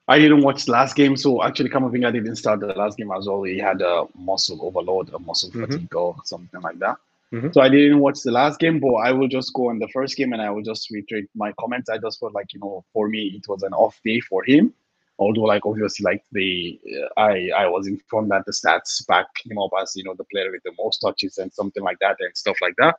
[0.08, 3.44] I didn't watch last game, so actually Kamavinga didn't start the last game as well.
[3.44, 5.62] He had a muscle overload, a muscle Mhm.
[5.62, 6.98] fatigue, or something like that.
[7.34, 7.54] Mhm.
[7.54, 10.16] So I didn't watch the last game, but I will just go on the first
[10.18, 11.90] game and I will just reiterate my comments.
[11.90, 14.74] I just felt like you know, for me, it was an off day for him.
[15.20, 16.80] Although, like obviously, like the
[17.18, 20.24] uh, I I was informed that the stats back him up as you know the
[20.32, 22.96] player with the most touches and something like that and stuff like that.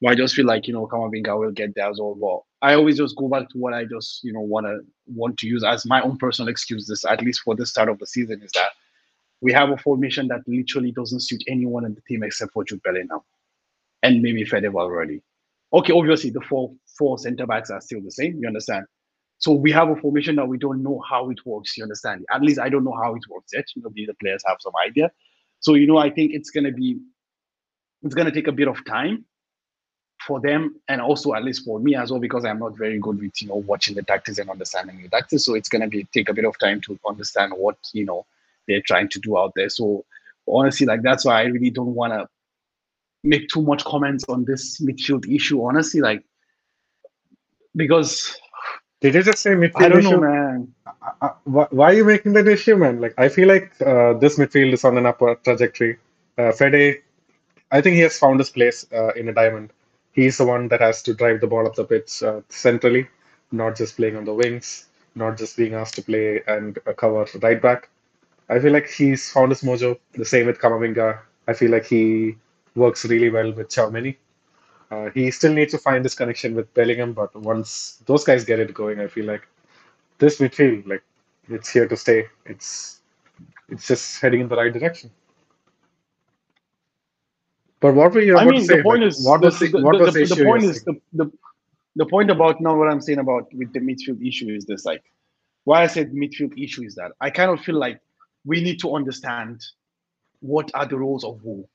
[0.00, 2.14] But I just feel like you know Kamavinga will get there as well.
[2.14, 5.38] But I always just go back to what I just you know want to want
[5.38, 6.86] to use as my own personal excuse.
[6.86, 8.70] This at least for the start of the season is that
[9.40, 12.82] we have a formation that literally doesn't suit anyone in the team except for Jude
[12.82, 13.20] Bellingham
[14.02, 15.22] and maybe Fede already.
[15.72, 18.38] Okay, obviously the four four center backs are still the same.
[18.38, 18.86] You understand?
[19.38, 21.76] So we have a formation that we don't know how it works.
[21.76, 22.24] You understand?
[22.32, 23.64] At least I don't know how it works yet.
[23.74, 25.10] You know, the players have some idea.
[25.60, 26.98] So you know, I think it's gonna be,
[28.02, 29.24] it's gonna take a bit of time
[30.26, 33.20] for them and also at least for me as well because I'm not very good
[33.20, 35.44] with you know watching the tactics and understanding the tactics.
[35.44, 38.26] So it's gonna be take a bit of time to understand what you know
[38.68, 39.68] they're trying to do out there.
[39.68, 40.04] So
[40.46, 42.28] honestly, like that's why I really don't want to
[43.24, 45.64] make too much comments on this midfield issue.
[45.64, 46.24] Honestly, like
[47.76, 48.36] because
[49.00, 50.10] Did you just say midfield I don't issue?
[50.10, 50.74] know, man.
[51.44, 53.00] Why, why are you making that issue, man?
[53.00, 55.98] Like, I feel like uh, this midfield is on an upward trajectory.
[56.38, 57.02] Uh, Fede,
[57.70, 59.72] I think he has found his place uh, in a diamond.
[60.12, 63.08] He's the one that has to drive the ball up the pitch uh, centrally,
[63.50, 67.26] not just playing on the wings, not just being asked to play and uh, cover
[67.42, 67.88] right back.
[68.48, 69.98] I feel like he's found his mojo.
[70.12, 71.18] The same with Kamavinga.
[71.48, 72.36] I feel like he
[72.74, 74.16] works really well with Tchouameni.
[74.90, 78.60] Uh, he still needs to find his connection with Bellingham, but once those guys get
[78.60, 79.46] it going, I feel like
[80.18, 81.02] this midfield, like
[81.48, 82.26] it's here to stay.
[82.46, 83.00] It's
[83.68, 85.10] it's just heading in the right direction.
[87.80, 88.76] But what were you I about to mean, say?
[88.76, 90.64] the point Like, is what the was the, the, what the, was the the point
[90.64, 91.32] is the, the
[91.96, 95.02] the point about now what I'm saying about with the midfield issue is this like
[95.64, 98.00] why I said midfield issue is that I kind of feel like
[98.44, 99.62] we need to understand
[100.40, 101.66] what are the roles of who.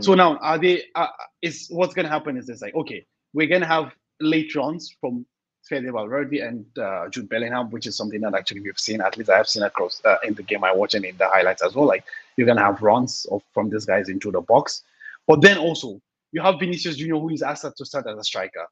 [0.00, 0.18] So Hmm.
[0.18, 1.08] now are they uh,
[1.42, 5.24] is what's gonna happen is this like okay we're gonna have late runs from
[5.68, 9.30] Fede Valverde and uh, Jude Bellingham which is something that actually we've seen at least
[9.30, 11.74] I have seen across uh, in the game I watch and in the highlights as
[11.74, 12.04] well like
[12.36, 14.82] you're gonna have runs of from these guys into the box
[15.26, 16.00] but then also
[16.32, 18.66] you have Vinicius Junior who is asked to start as a striker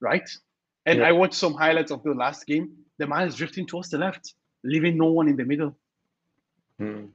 [0.00, 0.28] right
[0.86, 1.08] and Yeah.
[1.08, 4.34] I watched some highlights of the last game the man is drifting towards the left
[4.64, 5.76] leaving no one in the middle
[6.78, 7.06] Hmm.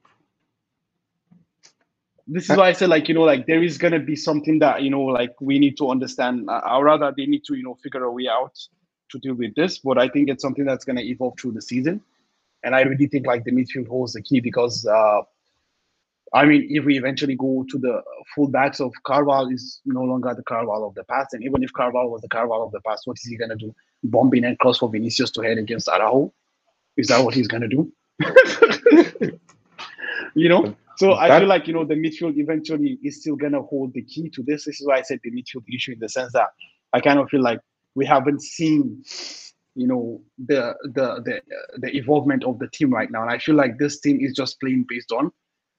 [2.28, 4.82] This is why I said like you know like there is gonna be something that
[4.82, 6.50] you know like we need to understand.
[6.50, 8.58] Or rather they need to you know figure a way out
[9.10, 12.02] to deal with this but I think it's something that's gonna evolve through the season.
[12.64, 15.22] And I really think like the midfield holds the key because uh
[16.34, 18.04] I mean if we eventually go to the
[18.36, 21.34] full backs of Carval is no longer the Carval of the past.
[21.34, 23.74] And even if Carval was the Carval of the past what is he gonna do?
[24.04, 26.34] Bombing and cross for Vinicius to head against Araujo?
[26.98, 27.90] Is that what he's gonna do?
[30.36, 33.62] You know so I That feel like you know the midfield eventually is still gonna
[33.62, 34.66] hold the key to this.
[34.66, 36.50] This is why I said the midfield issue in the sense that
[36.94, 37.60] I kind of feel like
[37.94, 39.04] we haven't seen,
[39.76, 41.42] you know, the the the
[41.78, 44.60] the evolvement of the team right now, and I feel like this team is just
[44.60, 45.32] playing based on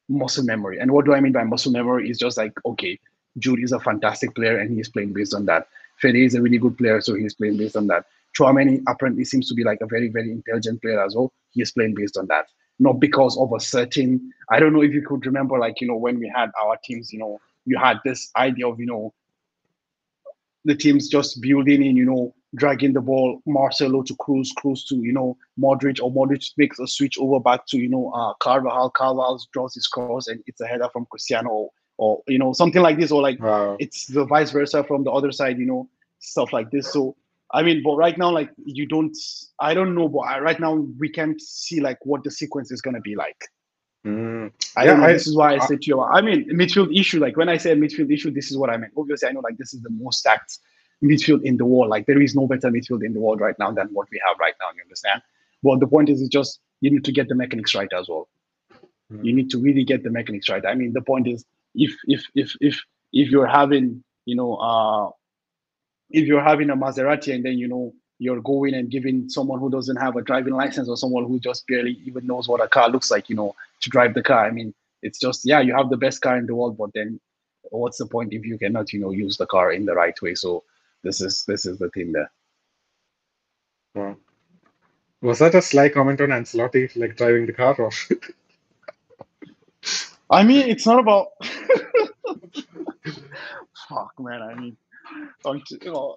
[0.08, 0.78] muscle memory.
[0.78, 2.08] And what do I mean by muscle memory?
[2.08, 2.98] Is just like okay,
[3.38, 5.66] Jude is a fantastic player and he's playing based on that.
[6.00, 8.04] Fede is a really good player, so he's playing based on that.
[8.38, 11.32] Tchouameni apparently seems to be like a very very intelligent player as well.
[11.50, 12.46] He is playing based on that
[12.78, 15.96] not because of a certain i don't know if you could remember like you know
[15.96, 19.12] when we had our teams you know you had this idea of you know
[20.64, 24.96] the teams just building in you know dragging the ball marcelo to Kroos, Kroos to
[24.96, 28.90] you know modric or modric makes a switch over back to you know uh carvajal
[28.90, 32.80] carvajal draws his cross and it's a header from cristiano or, or you know something
[32.80, 33.76] like this or like wow.
[33.78, 35.88] it's the vice versa from the other side, you know,
[36.20, 36.90] stuff like this.
[36.92, 37.16] So
[37.52, 39.16] I mean, but right now, like you don't,
[39.60, 42.82] I don't know, but I, right now we can't see like what the sequence is
[42.82, 43.40] gonna be like.
[44.04, 44.48] Hmm.
[44.76, 45.06] I Yeah, don't know.
[45.06, 47.20] I, this is why I I said to you, I mean, midfield issue.
[47.20, 48.92] Like when I say midfield issue, this is what I meant.
[48.96, 50.58] Obviously, I know like this is the most stacked
[51.02, 51.90] midfield in the world.
[51.90, 54.38] Like there is no better midfield in the world right now than what we have
[54.38, 54.68] right now.
[54.76, 55.22] You understand?
[55.62, 58.28] But the point is, it's just you need to get the mechanics right as well.
[59.10, 59.24] Hmm.
[59.24, 60.64] You need to really get the mechanics right.
[60.64, 61.44] I mean, the point is,
[61.74, 62.80] if if if if
[63.12, 65.10] if you're having, you know, uh,
[66.10, 69.70] if you're having a Maserati and then you know you're going and giving someone who
[69.70, 72.90] doesn't have a driving license or someone who just barely even knows what a car
[72.90, 74.44] looks like, you know, to drive the car.
[74.44, 77.20] I mean, it's just yeah, you have the best car in the world, but then
[77.70, 80.34] what's the point if you cannot, you know, use the car in the right way?
[80.34, 80.64] So
[81.04, 82.30] this is this is the thing there.
[83.94, 84.16] wow.
[85.20, 87.90] Was that a sly comment on Ancelotti, like driving the car, or
[90.30, 91.28] I mean, it's not about
[93.88, 94.42] fuck, man.
[94.42, 94.87] I mean, don't you know,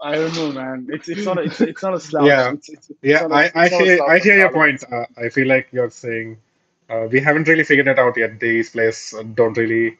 [0.03, 0.87] I don't know, man.
[0.91, 2.19] It's it's not a, it's it's not a slouch.
[2.19, 3.21] yeah, It's it's, it's yeah?
[3.21, 4.51] not a I it's I hear I hear your talent.
[4.51, 4.83] point.
[4.91, 6.37] Uh, I feel like you're saying
[6.89, 8.39] uh, we haven't really figured it out yet.
[8.39, 9.97] These players uh, don't really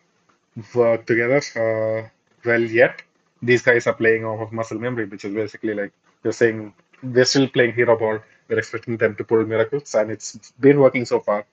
[0.76, 2.10] work together uh,
[2.46, 3.02] well yet.
[3.42, 5.92] These guys are playing off of muscle memory, which is basically like
[6.24, 6.74] you're saying
[7.04, 8.20] we're still playing hero ball.
[8.48, 11.46] We're expecting them to pull miracles, and it's been working so far.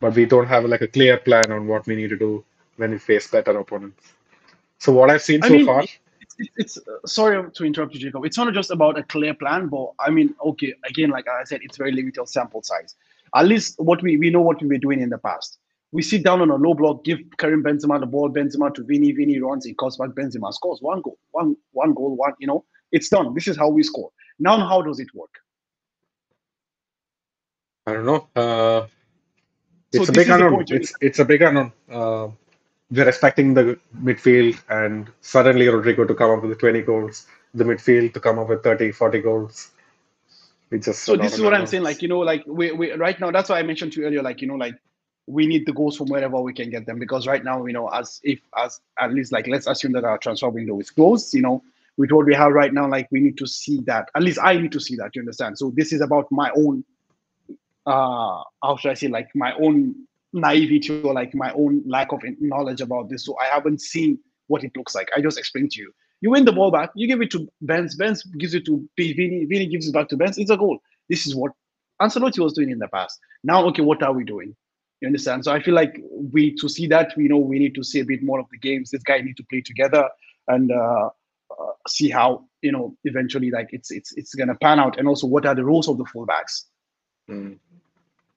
[0.00, 2.44] But we don't have like a clear plan on what we need to do
[2.76, 4.12] when we face better opponents.
[4.78, 5.84] So what I've seen I so mean, far,
[6.56, 8.24] it's, uh, sorry to interrupt you, Jacob.
[8.24, 11.60] It's not just about a clear plan, but I mean, okay, again, like I said,
[11.62, 12.94] it's very limited sample size.
[13.34, 15.58] At least what we, we know what we were doing in the past.
[15.92, 19.12] We sit down on a low block, give Karim Benzema the ball, Benzema to Vini,
[19.12, 22.34] Vini runs, he cuts back, Benzema scores one goal, one one goal, one.
[22.40, 23.34] You know, it's done.
[23.34, 24.10] This is how we score.
[24.38, 25.30] Now, how does it work?
[27.86, 28.28] I don't know.
[28.36, 28.86] Uh,
[29.92, 30.66] So it's a big unknown.
[30.70, 31.72] It's it's a big unknown.
[31.90, 32.28] Uh,
[32.90, 38.14] we're expecting the midfield and suddenly Rodrygo to come up with 20 goals, the midfield
[38.14, 39.70] to come up with 30, 40 goals.
[40.70, 41.82] We just so this is what I'm saying.
[41.82, 43.30] Like you know, like we, we right now.
[43.30, 44.22] That's why I mentioned to you earlier.
[44.22, 44.74] Like you know, like
[45.26, 47.88] we need the goals from wherever we can get them because right now, you know,
[47.88, 51.32] as if as at least like let's assume that our transfer window is closed.
[51.32, 51.62] You know,
[51.96, 54.10] with what we have right now, like we need to see that.
[54.14, 55.16] At least I need to see that.
[55.16, 55.58] You understand?
[55.58, 56.84] So this is about my own.
[57.86, 59.08] uh How should I say?
[59.08, 63.24] Like my own naivety or like my own lack of knowledge about this.
[63.24, 65.08] So I haven't seen what it looks like.
[65.16, 65.92] I just explained to you.
[66.20, 69.44] You win the ball back, you give it to Benz, Benz gives it to Vini,
[69.44, 70.36] Vini gives it back to Benz.
[70.36, 70.78] It's a goal.
[71.08, 71.52] This is what
[72.02, 73.18] Ancelotti was doing in the past.
[73.44, 74.56] Now, okay, what are we doing?
[75.00, 75.44] You understand?
[75.44, 78.04] So I feel like we to see that we know we need to see a
[78.04, 78.90] bit more of the games.
[78.90, 80.08] This guy need to play together
[80.48, 81.10] and uh,
[81.50, 84.98] uh, see how you know eventually like it's it's it's gonna pan out.
[84.98, 86.64] And also, what are the roles of the fullbacks?
[87.30, 87.58] Mm.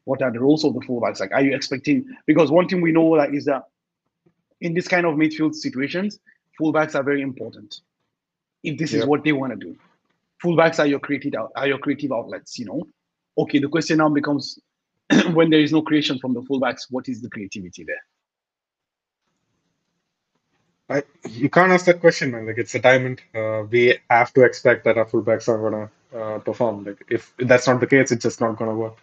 [0.05, 1.19] What are the roles of the fullbacks?
[1.19, 2.05] Like, are you expecting?
[2.25, 3.63] Because one thing we know like is that
[4.59, 6.19] in this kind of midfield situations,
[6.59, 7.81] fullbacks are very important.
[8.63, 9.01] If this yep.
[9.01, 9.75] is what they want to do,
[10.43, 12.57] fullbacks are your creative are your creative outlets.
[12.59, 12.83] You know,
[13.37, 13.59] okay.
[13.59, 14.59] The question now becomes
[15.33, 18.01] when there is no creation from the fullbacks, what is the creativity there?
[20.89, 22.45] I, you can't ask that question, man.
[22.47, 23.21] Like it's a diamond.
[23.33, 26.83] Uh, we have to expect that our fullbacks are gonna uh, perform.
[26.83, 28.97] Like if that's not the case, it's just not gonna work.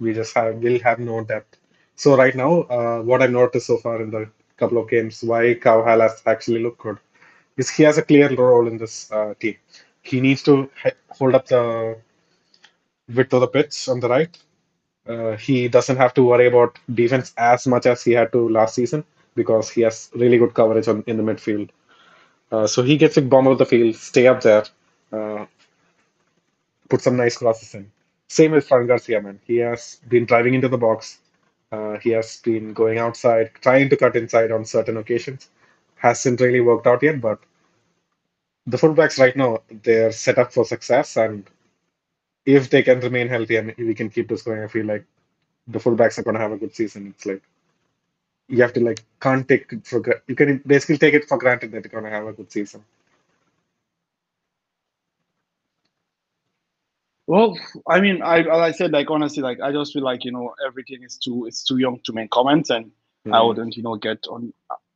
[0.00, 1.56] We just have will have no depth.
[1.96, 5.54] So right now, uh, what I've noticed so far in the couple of games, why
[5.54, 6.98] Carvajal has actually looked good,
[7.56, 9.56] is he has a clear role in this uh, team.
[10.02, 10.70] He needs to
[11.10, 11.98] hold up the
[13.14, 14.38] width of the pitch on the right.
[15.08, 18.74] Uh, he doesn't have to worry about defense as much as he had to last
[18.76, 21.70] season because he has really good coverage on, in the midfield.
[22.52, 24.64] Uh, so he gets a bomb of the field, stay up there,
[25.12, 25.46] uh,
[26.88, 27.90] put some nice crosses in.
[28.28, 29.40] Same with Fran Garcia, man.
[29.44, 31.18] He has been driving into the box.
[31.72, 35.48] Uh, he has been going outside, trying to cut inside on certain occasions.
[35.96, 37.40] Hasn't really worked out yet, but
[38.66, 41.48] the fullbacks right now they're set up for success, and
[42.46, 45.04] if they can remain healthy and we can keep this going, I feel like
[45.66, 47.08] the fullbacks are going to have a good season.
[47.08, 47.42] It's like
[48.48, 51.72] you have to like can't take it for you can basically take it for granted
[51.72, 52.84] that they're going to have a good season.
[57.28, 60.32] Well, I mean, I as I said, like honestly, like I just feel like you
[60.32, 62.90] know everything is too it's too young to make comments, and
[63.26, 63.34] mm.
[63.34, 64.50] I wouldn't you know get on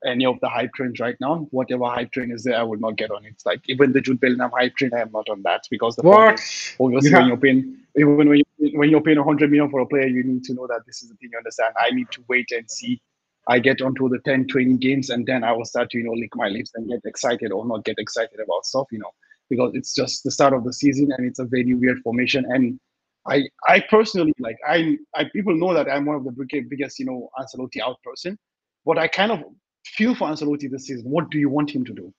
[0.06, 1.46] any of the hype trains right now.
[1.50, 3.42] Whatever hype train is there, I would not get on it.
[3.44, 6.40] Like even the Jude Bellingham hype train, I am not on that because the what?
[6.40, 7.18] Is, obviously yeah.
[7.18, 8.44] when you're paying even when you
[8.78, 11.10] when you're paying 100 million for a player, you need to know that this is
[11.10, 11.28] the thing.
[11.32, 11.74] You understand?
[11.78, 12.98] I need to wait and see.
[13.46, 16.12] I get onto the 10, 20 games, and then I will start to you know
[16.12, 18.86] lick my lips and get excited or not get excited about stuff.
[18.90, 19.12] You know
[19.52, 22.46] because it's just the start of the season and it's a very weird formation.
[22.48, 22.80] And
[23.28, 26.32] I I personally like I I people know that I'm one of the
[26.70, 28.38] biggest you know Ancelotti out person,
[28.86, 29.40] but I kind of
[29.84, 31.10] feel for Ancelotti this season.
[31.10, 32.14] What do you want him to do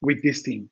[0.00, 0.70] with this team?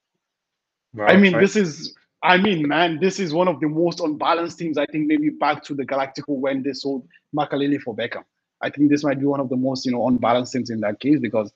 [0.94, 4.59] Well, I mean, this is I mean, man, this is one of the most unbalanced
[4.59, 4.78] teams.
[4.78, 8.22] I think maybe back to the Galactico when they sold Makelele for Beckham.
[8.61, 11.01] I think this might be one of the most you know unbalanced teams in that
[11.01, 11.53] case because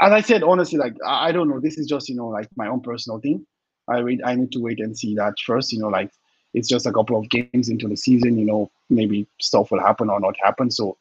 [0.00, 1.60] as I said, honestly, like I, don't know.
[1.60, 3.46] This is just you know like my own personal thing.
[3.88, 4.20] I wait.
[4.24, 5.72] I need to wait and see that first.
[5.72, 6.10] You know, like
[6.52, 8.38] it's just a couple of games into the season.
[8.38, 10.70] You know, maybe stuff will happen or not happen.
[10.70, 10.96] So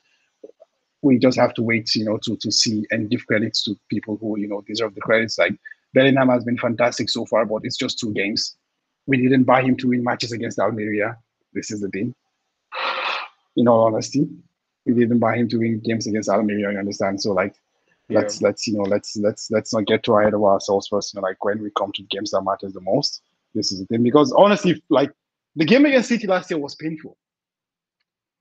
[1.01, 1.95] we just have to wait.
[1.95, 5.01] You know, to to see and give credits to people who you know deserve the
[5.01, 5.37] credits.
[5.37, 5.55] Like
[5.93, 8.55] Bellingham has been fantastic so far, but it's just two games.
[9.07, 11.17] We didn't buy him to win matches against Almeria.
[11.53, 12.15] This is the thing.
[13.55, 14.27] In all honesty,
[14.85, 16.71] we didn't buy him to win games against Almeria.
[16.71, 17.21] You understand?
[17.21, 17.53] So like
[18.09, 18.19] yeah.
[18.19, 21.13] let's let's you know let's let's let's not get too ahead of ourselves first.
[21.13, 23.21] You know, like when we come to games that matters the most,
[23.55, 24.03] this is the thing.
[24.03, 25.11] Because honestly, like
[25.55, 27.17] the game against City last year was painful.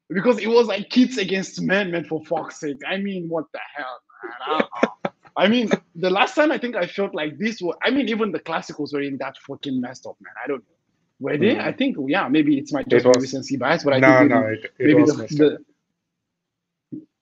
[0.09, 2.77] Because it was like kids against men, man, for fuck's sake.
[2.87, 4.01] I mean, what the hell,
[4.49, 4.63] man?
[4.75, 5.11] I,
[5.45, 8.33] I mean, the last time I think I felt like this was, I mean, even
[8.33, 10.35] the classicals were in that fucking messed up, man.
[10.43, 10.77] I don't know.
[11.21, 11.55] Were they?
[11.55, 11.61] Mm.
[11.61, 14.41] I think, yeah, maybe it's my just it recency bias, but I no, think maybe,
[14.41, 15.65] no, it, it maybe the, the,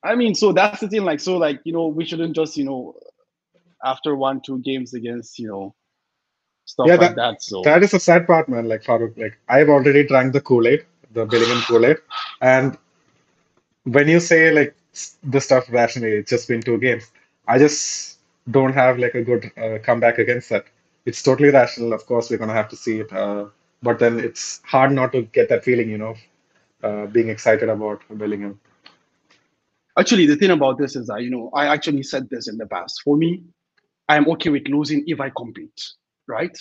[0.02, 1.04] I mean, so that's the thing.
[1.04, 2.94] Like, so, like, you know, we shouldn't just, you know,
[3.84, 5.74] after one, two games against, you know,
[6.70, 7.42] stuff yeah, like that, that.
[7.42, 8.68] So that is a sad part, man.
[8.68, 11.98] Like Farooq, like I've already drank the Kool Aid, the Bellingham Kool Aid,
[12.40, 12.76] and
[13.84, 14.74] when you say like
[15.22, 17.10] the stuff rationally, it's just been two games.
[17.48, 18.18] I just
[18.50, 20.66] don't have like a good uh, comeback against that.
[21.06, 21.92] It's totally rational.
[21.92, 23.46] Of course, we're gonna have to see it, uh,
[23.82, 26.14] but then it's hard not to get that feeling, you know,
[26.82, 28.60] uh, being excited about Bellingham.
[29.98, 32.66] Actually, the thing about this is that, you know, I actually said this in the
[32.66, 33.02] past.
[33.02, 33.42] For me,
[34.08, 35.82] I am okay with losing if I compete,
[36.26, 36.56] right?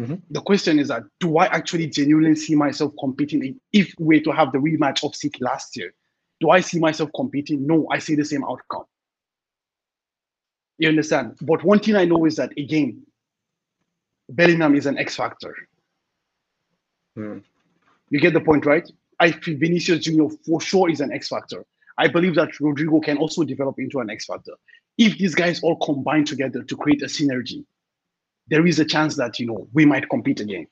[0.00, 0.14] Mm-hmm.
[0.30, 4.32] The question is that do I actually genuinely see myself competing if we were to
[4.32, 5.94] have the rematch of City last year?
[6.40, 7.66] Do I see myself competing?
[7.66, 8.84] No, I see the same outcome.
[10.78, 11.36] You understand?
[11.40, 13.02] But one thing I know is that again,
[14.28, 15.54] Bellingham is an X factor.
[17.14, 17.38] Hmm.
[18.10, 18.88] You get the point, right?
[19.20, 21.64] I feel Vinicius Junior for sure is an X factor.
[21.98, 24.52] I believe that Rodrygo can also develop into an X factor.
[24.98, 27.64] If these guys all combine together to create a synergy,
[28.48, 30.66] there is a chance that you know we might compete again.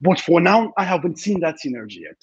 [0.00, 2.16] But for now, I haven't seen that synergy yet.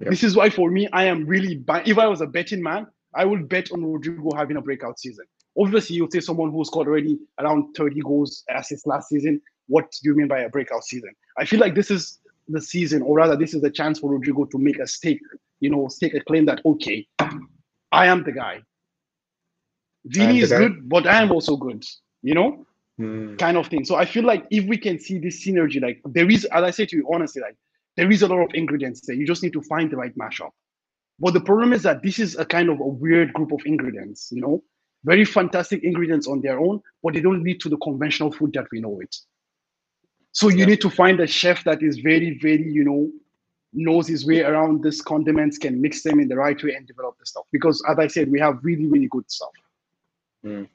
[0.00, 0.10] Yep.
[0.10, 1.62] This is why, for me, I am really.
[1.84, 5.24] If I was a betting man, I would bet on Rodrygo having a breakout season.
[5.58, 9.40] Obviously, you'll say someone who scored already around 30 goals assists last season.
[9.66, 11.10] What do you mean by a breakout season?
[11.36, 14.48] I feel like this is the season, or rather, this is the chance for Rodrygo
[14.50, 15.20] to make a stake,
[15.60, 17.06] you know, stake a claim that okay,
[17.92, 18.62] I am the guy.
[20.04, 21.84] Vini is good, but I am also good.
[22.22, 22.66] You know,
[22.98, 23.38] mm.
[23.38, 23.84] kind of thing.
[23.84, 26.70] So I feel like if we can see this synergy, like there is, as I
[26.70, 27.56] say to you honestly, like
[27.96, 29.16] there is a lot of ingredients there.
[29.16, 30.50] You just need to find the right mashup.
[31.18, 34.30] But the problem is that this is a kind of a weird group of ingredients,
[34.32, 34.62] you know,
[35.04, 38.66] very fantastic ingredients on their own, but they don't lead to the conventional food that
[38.70, 39.16] we know it.
[40.32, 40.66] So you yeah.
[40.66, 43.10] need to find a chef that is very, very, you know,
[43.72, 47.18] knows his way around these condiments, can mix them in the right way and develop
[47.18, 47.44] the stuff.
[47.52, 49.50] Because as I said, we have really, really good stuff.
[50.44, 50.68] Mm.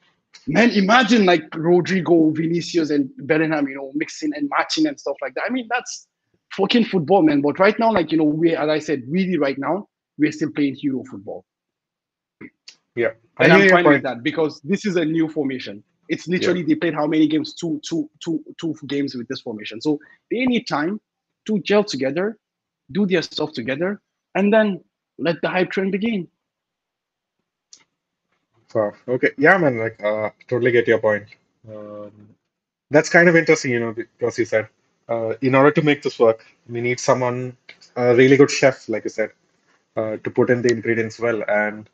[0.46, 5.34] Man, imagine like Rodrygo, Vinicius, and Bellingham, you know, mixing and matching and stuff like
[5.34, 5.44] that.
[5.46, 6.06] I mean, that's
[6.52, 7.40] fucking football, man.
[7.40, 9.88] But right now, like, you know, we, as I said, really right now,
[10.18, 11.44] we're still playing hero football.
[12.94, 13.10] Yeah.
[13.38, 15.82] And I'm fine with that because this is a new formation.
[16.08, 16.66] It's literally yeah.
[16.68, 17.54] they played how many games?
[17.54, 19.80] Two, two, two, two games with this formation.
[19.80, 19.98] So
[20.30, 21.00] they need time
[21.46, 22.38] to gel together,
[22.92, 24.00] do their stuff together,
[24.34, 24.80] and then
[25.18, 26.28] let the hype train begin.
[28.68, 29.78] So okay, yeah, man.
[29.78, 31.26] Like, uh, totally get your point.
[31.68, 32.12] Um,
[32.90, 34.68] that's kind of interesting, you know, because you said
[35.08, 37.56] uh, in order to make this work, we need someone,
[37.96, 39.30] a really good chef, like you said,
[39.96, 41.42] uh, to put in the ingredients well.
[41.48, 41.88] And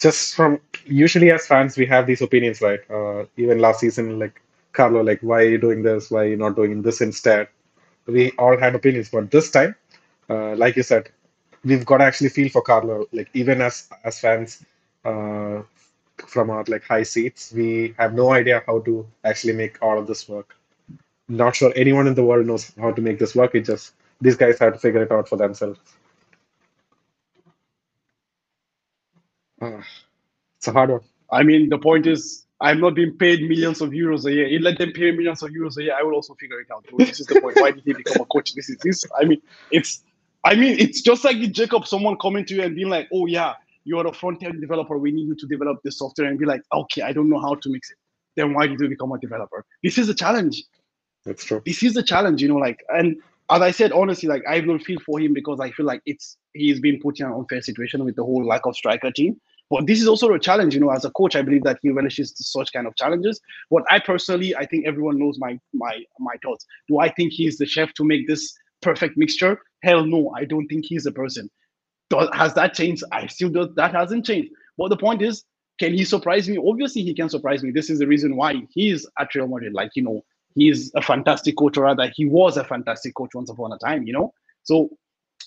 [0.00, 2.80] just from usually as fans, we have these opinions, right?
[2.90, 4.42] Uh, even last season, like
[4.72, 6.10] Carlo, like why are you doing this?
[6.10, 7.48] Why are you not doing this instead?
[8.06, 9.74] We all had opinions, but this time,
[10.30, 11.10] uh, like you said,
[11.64, 13.06] we've got to actually feel for Carlo.
[13.12, 14.64] Like even as as fans,
[15.04, 15.62] uh,
[16.26, 20.06] from our like high seats, we have no idea how to actually make all of
[20.06, 20.56] this work.
[21.28, 23.54] Not sure anyone in the world knows how to make this work.
[23.54, 25.80] It just these guys have to figure it out for themselves.
[29.60, 29.82] Uh,
[30.58, 31.02] it's a hard one.
[31.30, 34.46] I mean, the point is, I'm not being paid millions of euros a year.
[34.46, 36.86] You let them pay millions of euros a year, I will also figure it out.
[36.98, 37.56] this is the point.
[37.60, 38.54] Why did he become a coach?
[38.54, 39.04] This is this.
[39.18, 40.02] I mean, it's.
[40.44, 43.54] I mean, it's just like Jacob, someone coming to you and being like, "Oh yeah,
[43.84, 44.96] you're a front end developer.
[44.96, 47.56] We need you to develop the software," and be like, "Okay, I don't know how
[47.56, 47.98] to mix it."
[48.36, 49.64] Then why did you become a developer?
[49.82, 50.62] This is a challenge.
[51.24, 51.62] That's true.
[51.66, 52.56] This is a challenge, you know.
[52.56, 53.16] Like, and
[53.50, 56.36] as I said, honestly, like I will feel for him because I feel like it's
[56.52, 59.40] he's been put in an unfair situation with the whole lack of striker team.
[59.70, 60.90] But this is also a challenge, you know.
[60.90, 63.40] As a coach, I believe that he relishes such kind of challenges.
[63.70, 66.66] But I personally, I think everyone knows my my my thoughts.
[66.88, 69.58] Do I think he's the chef to make this perfect mixture?
[69.82, 71.50] Hell no, I don't think he's the person.
[72.10, 73.02] Does, has that changed?
[73.10, 73.72] I still do.
[73.76, 74.50] That hasn't changed.
[74.78, 75.44] But the point is,
[75.80, 76.58] can he surprise me?
[76.64, 77.72] Obviously, he can surprise me.
[77.72, 79.72] This is the reason why he's at Real Madrid.
[79.72, 80.24] Like you know,
[80.54, 84.04] he's a fantastic coach, or rather, he was a fantastic coach once upon a time,
[84.04, 84.32] you know.
[84.62, 84.90] So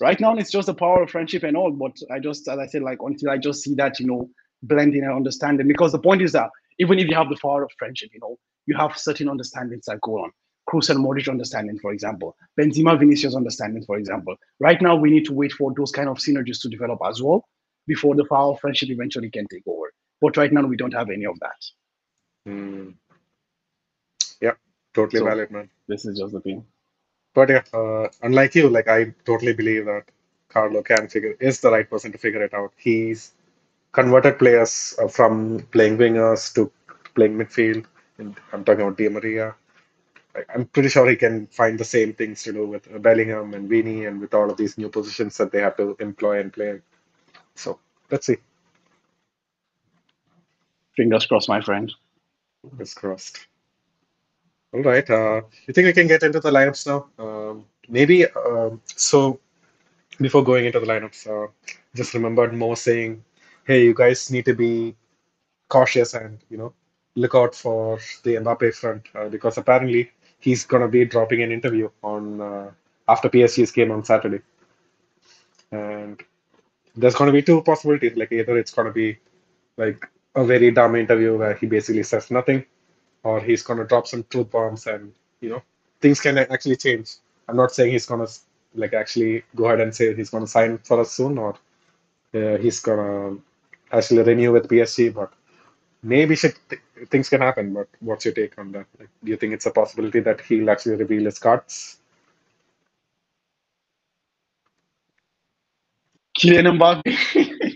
[0.02, 1.72] right now, it's just the power of friendship and all.
[1.72, 4.30] But I just, as I said, like until I just see that, you know,
[4.64, 5.68] blending and understanding.
[5.68, 6.50] Because the point is that
[6.80, 10.02] even if you have the power of friendship, you know, you have certain understandings that
[10.02, 10.32] go on.
[10.70, 14.36] Kroos and Modric understanding, for example, Benzema, Vinicius understanding, for example.
[14.60, 17.44] Right now, we need to wait for those kind of synergies to develop as well
[17.88, 19.92] before the power of friendship eventually can take over.
[20.22, 22.52] But right now, we don't have any of that.
[22.52, 22.94] Mm.
[24.42, 24.52] Yeah,
[24.94, 25.70] Totally So- valid, man.
[25.88, 26.66] This is just the thing.
[27.34, 30.04] But yeah, uh, unlike you, like I totally believe that
[30.50, 32.74] Carlo can figure is the right person to figure it out.
[32.78, 33.34] He's
[33.94, 36.72] converted players uh, from playing wingers to
[37.16, 37.86] playing midfield.
[38.20, 39.56] And I'm talking about Di Maria.
[40.36, 43.70] I- I'm pretty sure he can find the same things to do with Bellingham and
[43.70, 46.82] Vini and with all of these new positions that they have to employ and play.
[47.56, 47.80] So
[48.12, 48.38] let's see.
[50.96, 51.92] Fingers crossed, my friend.
[52.64, 53.48] Fingers crossed.
[54.74, 55.10] All right.
[55.10, 57.08] Uh, you think we can get into the lineups now?
[57.24, 58.26] Um, maybe.
[58.28, 59.40] Um, so
[60.20, 61.52] before going into the lineups, uh,
[61.96, 63.24] just remembered Mo saying,
[63.66, 64.96] "Hey, you guys need to be
[65.70, 66.74] cautious and you know
[67.16, 71.90] look out for the Mbappe front uh, because apparently he's gonna be dropping an interview
[72.04, 72.72] on uh,
[73.08, 74.42] after PSG's game on Saturday,
[75.72, 76.22] and
[76.96, 78.16] there's gonna be two possibilities.
[78.16, 79.18] Like either it's gonna be
[79.78, 80.06] like
[80.36, 82.66] a very dumb interview where he basically says nothing,
[83.24, 85.62] or he's gonna drop some truth bombs and you know
[86.02, 87.16] things can actually change.
[87.48, 88.28] I'm not saying he's gonna
[88.76, 91.56] like actually go ahead and say he's gonna sign for us soon or
[92.36, 93.38] uh, he's gonna
[93.92, 95.32] actually renew with PSG, but
[96.04, 96.56] maybe th
[97.12, 97.74] things can happen.
[97.74, 98.88] But what's your take on that?
[99.00, 101.98] Like, do you think it's a possibility that he'll actually reveal his cards?
[106.38, 107.04] Kylian Mbappe.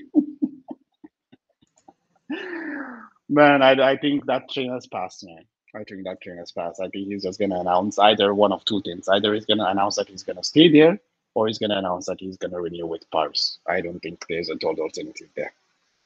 [3.34, 5.44] man, I, I think that train has passed, man.
[5.76, 6.80] I think that train has passed.
[6.80, 9.08] I think he's just gonna announce either one of two things.
[9.08, 11.00] Either he's gonna announce that he's gonna stay there,
[11.34, 13.60] or he's gonna announce that he's gonna renew with Paris.
[13.68, 15.54] I don't think there's a total alternative there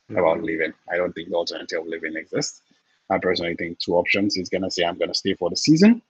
[0.09, 0.45] about mm-hmm.
[0.45, 0.73] leaving.
[0.91, 2.61] I don't think the alternative of leaving exists.
[3.09, 4.35] I personally think two options.
[4.35, 6.01] He's gonna say I'm gonna stay for the season,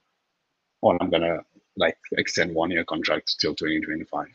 [0.82, 1.40] or I'm gonna
[1.78, 4.28] like extend one year contract till 2025.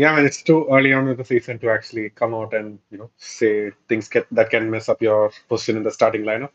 [0.00, 2.96] Yeah, mean, it's too early on in the season to actually come out and you
[2.96, 6.52] know say things get, that can mess up your position in the starting lineup.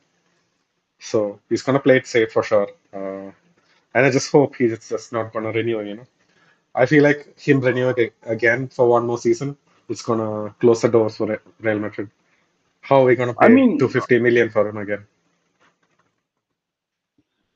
[0.97, 3.29] So he's gonna play it safe for sure, uh,
[3.93, 5.81] and I just hope he's just not gonna renew.
[5.81, 6.07] You know,
[6.73, 9.55] I feel like him renewing again for one more season
[9.89, 12.09] is gonna close the doors for Real Madrid.
[12.81, 15.05] How are we gonna pay I mean, 250 million for him again?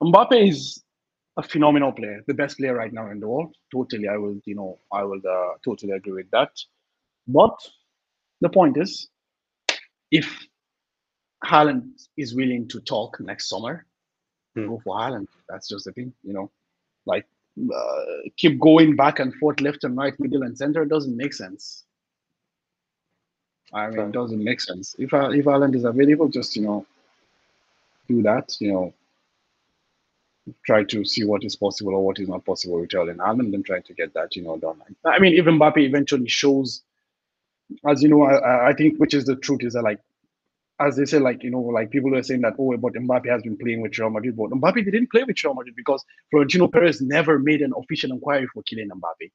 [0.03, 0.83] Mbappe is
[1.39, 3.55] a phenomenal player, the best player right now in the world.
[3.71, 6.51] Totally, I will, you know, I will uh, totally agree with that.
[7.27, 7.57] But
[8.41, 9.09] the point is,
[10.11, 10.27] if
[11.45, 13.85] Haaland is willing to talk next summer,
[14.55, 14.67] Hmm.
[14.67, 15.27] go for Haaland.
[15.49, 16.51] That's just the thing, you know.
[17.05, 17.25] Like
[17.73, 18.05] uh,
[18.37, 21.85] keep going back and forth, left and right, middle and center doesn't make sense.
[23.73, 24.95] I mean, it doesn't make sense.
[24.99, 26.85] If uh, if Haaland is available, just you know,
[28.07, 28.55] do that.
[28.59, 28.93] You know,
[30.65, 33.65] try to see what is possible or what is not possible with Erling Haaland and
[33.65, 34.81] try to get that, you know, done.
[35.05, 36.83] I mean, even Mbappe eventually shows,
[37.87, 39.99] as you know, I, I think which is the truth is that like,
[40.79, 43.41] as they say, like you know, like people are saying that oh, but Mbappe has
[43.41, 47.01] been playing with Real Madrid, but Mbappe didn't play with Real Madrid because Florentino Perez
[47.01, 49.29] never made an official inquiry for Kylian Mbappe.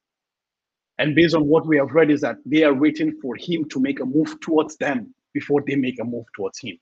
[0.99, 3.81] And based on what we have read, is that they are waiting for him to
[3.81, 6.79] make a move towards them before they make a move towards him.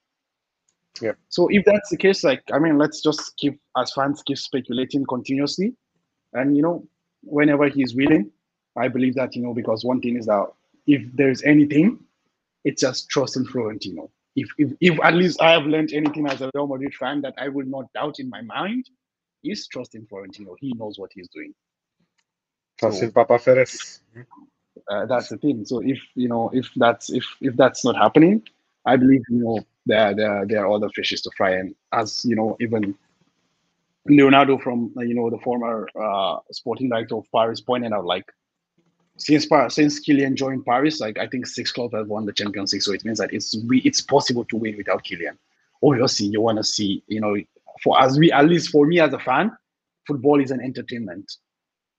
[1.00, 1.12] Yeah.
[1.28, 5.04] So if that's the case, like I mean, let's just keep as fans keep speculating
[5.06, 5.74] continuously,
[6.34, 6.86] and you know,
[7.22, 8.30] whenever he's willing,
[8.76, 10.46] I believe that you know because one thing is that
[10.86, 11.98] if there's anything,
[12.64, 14.10] it's just trust in Florentino.
[14.36, 17.34] If if, if at least I have learned anything as a Real Madrid fan that
[17.38, 18.88] I will not doubt in my mind,
[19.44, 20.56] is trust in Florentino.
[20.60, 21.54] He knows what he's doing.
[22.78, 24.00] Trust So- in Papa Ferris.
[24.90, 25.64] Uh, that's the thing.
[25.64, 28.42] So if you know if that's if if that's not happening,
[28.84, 31.52] I believe you know there there there are other fishes to fry.
[31.52, 32.94] And as you know, even
[34.06, 38.24] Leonardo from uh, you know the former uh, sporting director of Paris pointed out, like
[39.18, 42.72] since Par- since Kylian joined Paris, like I think six clubs have won the Champions
[42.72, 42.82] League.
[42.82, 45.36] So it means that it's we, it's possible to win without Kylian.
[45.82, 47.36] Obviously, you want to see you know
[47.82, 49.52] for as we at least for me as a fan,
[50.06, 51.36] football is an entertainment,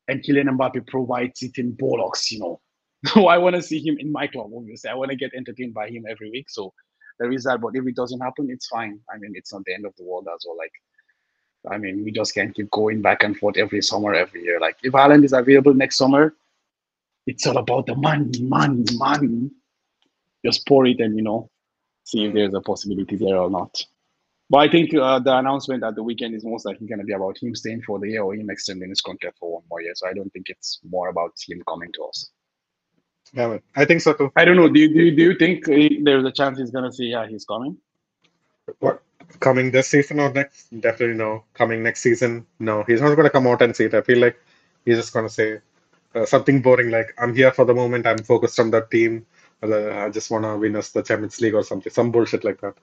[0.08, 2.32] and Kylian Mbappe provides it in bollocks.
[2.32, 2.60] You know,
[3.14, 4.52] so I want to see him in my club.
[4.56, 6.50] Obviously, I want to get entertained by him every week.
[6.50, 6.74] So
[7.20, 7.62] there is that.
[7.62, 9.00] But if it doesn't happen, it's fine.
[9.14, 10.58] I mean, it's not the end of the world as well.
[10.58, 10.72] Like,
[11.70, 14.60] I mean, we just can't keep going back and forth every summer, every year.
[14.60, 16.36] Like, if Haaland is available next summer,
[17.26, 19.50] it's all about the money, money, money.
[20.46, 21.50] Just pour it and you know,
[22.04, 23.82] see if there's a possibility there or not.
[24.50, 27.14] But I think uh, the announcement at the weekend is most likely going to be
[27.14, 29.94] about him staying for the year or him extending his contract for one more year.
[29.96, 32.30] So I don't think it's more about him coming to us.
[33.34, 33.60] Yeah.
[33.76, 34.32] I think so too.
[34.36, 34.70] I don't know.
[34.70, 37.06] Do you, do you, do you think uh, there's a chance he's going to say,
[37.06, 37.78] yeah, he's coming?
[38.80, 39.02] What
[39.40, 40.68] coming this season or next?
[40.80, 41.46] Definitely no.
[41.54, 42.84] Coming next season, no.
[42.84, 43.96] He's not going to come out and say it.
[43.96, 44.40] I feel like
[44.86, 45.62] he's just going to say
[46.16, 48.08] uh, something boring like, "I'm here for the moment.
[48.08, 49.26] I'm focused on that team.
[49.64, 51.92] I just want to win us the Champions League or something.
[51.92, 52.76] Some bullshit like that."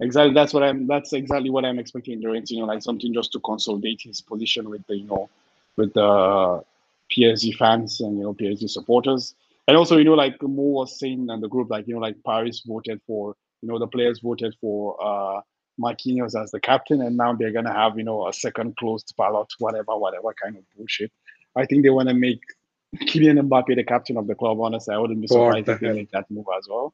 [0.00, 0.34] Exactly.
[0.34, 0.86] That's what I'm.
[0.86, 2.20] That's exactly what I'm expecting.
[2.20, 5.30] Durant, you know, like something just to consolidate his position with the, you know,
[5.76, 6.64] with the
[7.12, 9.34] PSG fans and you know PSG supporters.
[9.68, 12.16] And also, you know, like Mo was saying in the group, like you know, like
[12.24, 15.40] Paris voted for, you know, the players voted for uh
[15.80, 19.48] Marquinhos as the captain, and now they're gonna have, you know, a second closed ballot,
[19.58, 21.12] whatever, whatever kind of bullshit.
[21.56, 22.40] I think they want to make
[22.96, 24.60] Kylian Mbappe the captain of the club.
[24.60, 26.92] Honestly, I wouldn't be surprised if they make that move as well.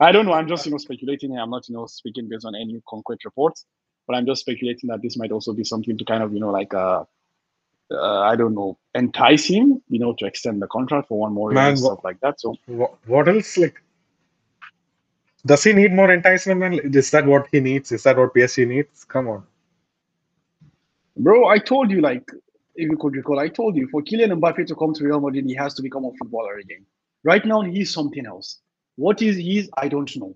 [0.00, 0.32] I don't know.
[0.32, 1.32] I'm just you know speculating.
[1.32, 1.40] here.
[1.40, 3.66] I'm not you know speaking based on any concrete reports,
[4.06, 6.50] but I'm just speculating that this might also be something to kind of you know
[6.50, 7.04] like uh,
[7.90, 11.50] uh I don't know entice him you know to extend the contract for one more
[11.50, 12.40] year Man, and stuff like that.
[12.40, 13.56] So What, what else?
[13.56, 13.82] Like,
[15.46, 16.60] does he need more enticement?
[16.60, 16.74] Man?
[16.74, 17.92] Is that what he needs?
[17.92, 19.04] Is that what PSG needs?
[19.04, 19.44] Come on.
[21.16, 22.30] bro, I told you like
[22.78, 25.44] if you could recall, I told you for Kylian Mbappe to come to Real Madrid,
[25.46, 26.86] he has to become a footballer again.
[27.24, 28.60] Right now, he's something else.
[28.96, 30.34] What is he I don't know.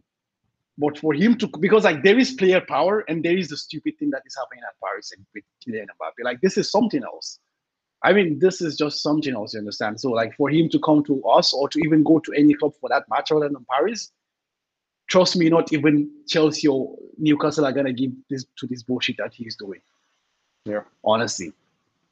[0.78, 3.99] But for him to, because like there is player power and there is the stupid
[3.99, 6.24] thing that is happening at Paris and with Kylian Mbappe.
[6.24, 7.39] Like this is something else.
[8.05, 10.01] I mean, this is just something else, you understand?
[10.01, 12.73] So, like, for him to come to us or to even go to any club
[12.81, 14.11] for that match other than in Paris,
[15.09, 19.32] trust me, not even Chelsea or Newcastle are gonna give this to this bullshit that
[19.32, 19.81] he's doing.
[20.65, 20.82] Yeah.
[21.05, 21.53] Honestly.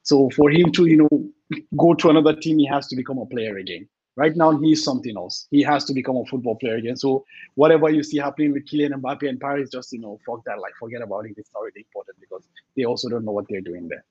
[0.02, 1.30] So for him to, you know,
[1.76, 3.88] go to another team, he has to become a player again.
[4.16, 5.46] Right now, he's something else.
[5.50, 6.96] He has to become a football player again.
[6.96, 7.24] So
[7.54, 10.60] whatever you see happening with Kylian Mbappe and Paris, just you know, fuck that.
[10.60, 11.34] Like forget about it.
[11.36, 14.04] It's not really important because they also don't know what they're doing there.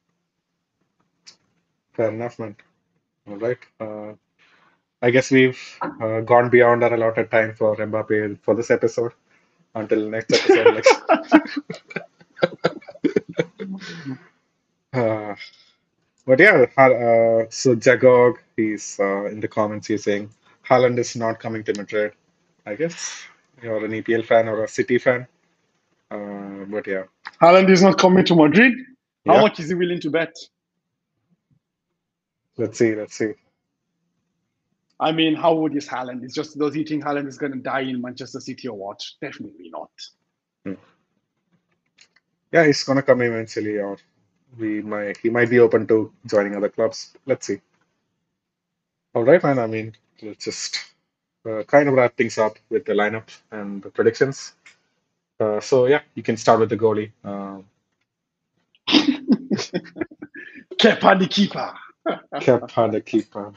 [1.93, 2.55] Fair enough, man.
[3.27, 3.57] All right.
[3.79, 4.13] Uh,
[5.01, 9.13] I guess we've uh, gone beyond our allotted time for Mbappe for this episode.
[9.75, 10.83] Until next episode, like,
[14.93, 15.35] uh,
[16.29, 19.87] but yeah, Ha- uh, so Jagog, he's uh, in the comments.
[19.87, 20.29] He's saying
[20.63, 22.11] Haaland is not coming to Madrid.
[22.67, 23.23] I guess
[23.63, 25.25] you're an EPL fan or a City fan.
[26.11, 27.05] Uh, but yeah,
[27.41, 28.73] Haaland is not coming to Madrid.
[29.25, 29.41] How yeah.
[29.41, 30.35] much is he willing to bet?
[32.57, 32.93] Let's see.
[32.93, 33.33] Let's see.
[34.99, 36.23] I mean, how old is Haaland?
[36.23, 39.03] It's just does he think Haaland is going to die in Manchester City or what?
[39.19, 39.89] Definitely not.
[42.51, 43.97] Yeah, he's gonna come eventually, or
[44.57, 47.13] we might he might be open to joining other clubs.
[47.25, 47.61] Let's see.
[49.15, 49.59] All right, man.
[49.59, 50.79] I mean, let's just
[51.49, 54.53] uh, kind of wrap things up with the lineup and the predictions.
[55.39, 57.11] Uh, so yeah, you can start with the goalie.
[57.23, 57.65] Um,
[60.79, 61.73] Kepa the keeper.
[62.41, 63.53] Kepa, the keeper.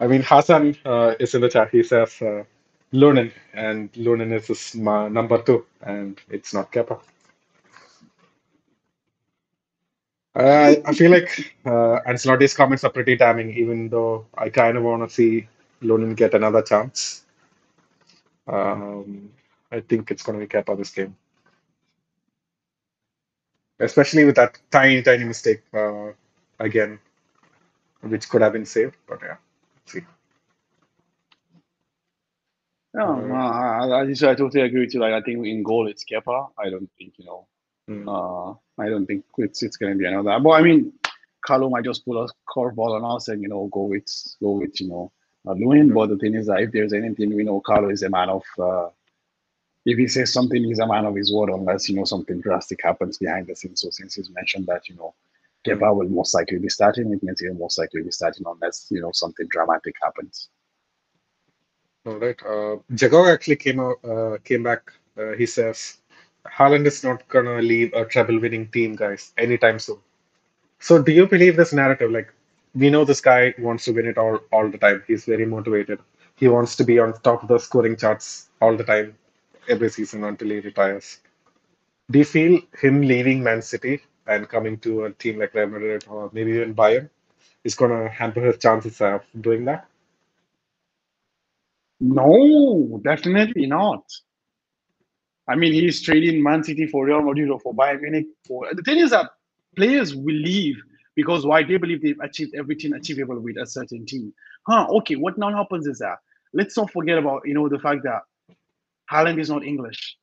[0.00, 1.70] I mean, Hassan uh, is in the chat.
[1.70, 2.44] He says uh,
[2.92, 7.00] Lunin, and Lunin is his ma- number two, and it's not Kepa.
[10.34, 14.82] I I feel like uh, Ancelotti's comments are pretty damning, even though I kind of
[14.84, 15.48] want to see
[15.82, 17.24] Lunin get another chance.
[18.46, 19.30] Um,
[19.70, 21.16] I think it's going to be Kepa this game,
[23.80, 26.12] especially with that tiny, tiny mistake uh,
[26.58, 26.98] again,
[28.02, 28.96] which could have been saved.
[29.06, 29.36] But yeah,
[29.76, 30.04] let's see.
[32.94, 35.00] No, Uh, I, I, I totally agree with you.
[35.00, 36.50] Like, I think in goal it's Kepa.
[36.58, 37.46] I don't think you know.
[37.90, 40.38] Mm, Uh, I don't think it's it's going to be another.
[40.40, 40.92] But I mean,
[41.44, 44.08] Carlo might just pull a curveball on us and you know go with
[44.40, 45.12] go with you know
[45.46, 45.92] Lunin.
[45.94, 48.44] But the thing is that if there's anything we know, Carlo is a man of.
[48.58, 48.88] Uh,
[49.84, 52.80] if he says something, he's a man of his word, unless you know something drastic
[52.82, 53.80] happens behind the scenes.
[53.80, 55.14] So since he's mentioned that you know
[55.66, 55.80] mm.
[55.80, 59.00] Kepa will most likely be starting, it means he'll most likely be starting unless you
[59.00, 60.48] know something dramatic happens.
[62.06, 62.40] All right.
[62.42, 64.92] Uh, Jagog actually came out, uh, came back.
[65.16, 65.98] Uh, he says
[66.46, 69.98] Haaland is not gonna leave a treble-winning team, guys, anytime soon.
[70.80, 72.10] So, do you believe this narrative?
[72.10, 72.32] Like,
[72.74, 75.02] we know this guy wants to win it all all the time.
[75.06, 76.00] He's very motivated.
[76.36, 79.16] He wants to be on top of the scoring charts all the time,
[79.68, 81.20] every season until he retires.
[82.10, 86.04] Do you feel him leaving Man City and coming to a team like Real Madrid
[86.08, 87.10] or maybe even Bayern
[87.64, 89.88] is gonna hamper his chances of doing that?
[92.00, 94.04] No, definitely not.
[95.48, 98.26] I mean, he's trading Man City for Real Madrid or for Bayern Munich.
[98.46, 99.30] For the thing is that
[99.76, 100.76] players will leave
[101.16, 104.32] because why they believe they've achieved everything achievable with a certain team.
[104.66, 104.86] Huh?
[104.90, 105.16] Okay.
[105.16, 106.18] What now happens is that
[106.54, 108.22] let's not forget about you know the fact that
[109.10, 110.16] Haaland is not English.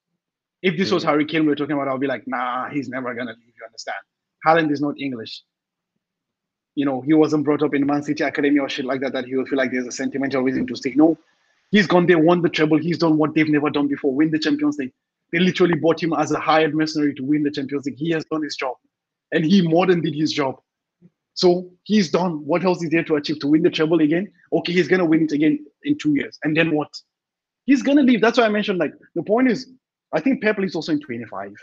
[0.62, 2.90] If this was Mm, Harry Kane we are talking about, I'll be like, nah, he's
[2.90, 3.54] never gonna leave.
[3.58, 3.98] You understand?
[4.46, 5.44] Haaland is not English.
[6.76, 9.14] You know, he wasn't brought up in Man City academy or shit like that.
[9.14, 10.94] That he will feel like there's a sentimental reason to stay.
[10.96, 11.18] No,
[11.72, 12.78] he's gone there, won the treble.
[12.78, 14.94] He's done what they've never done before: win the Champions League.
[15.32, 17.98] They literally bought him as a hired mercenary to win the Champions League.
[17.98, 18.76] He has done his job,
[19.32, 20.60] and he more than did his job.
[21.34, 22.46] So he's done.
[22.46, 23.40] What else is there to achieve?
[23.40, 24.32] To win the treble again?
[24.52, 26.94] Okay, he's gonna win it again in two years, and then what?
[27.66, 28.22] He's gonna leave.
[28.22, 28.80] That's why I mentioned.
[28.80, 29.72] Like the point is,
[30.12, 31.54] I think Pep leaves also in 25.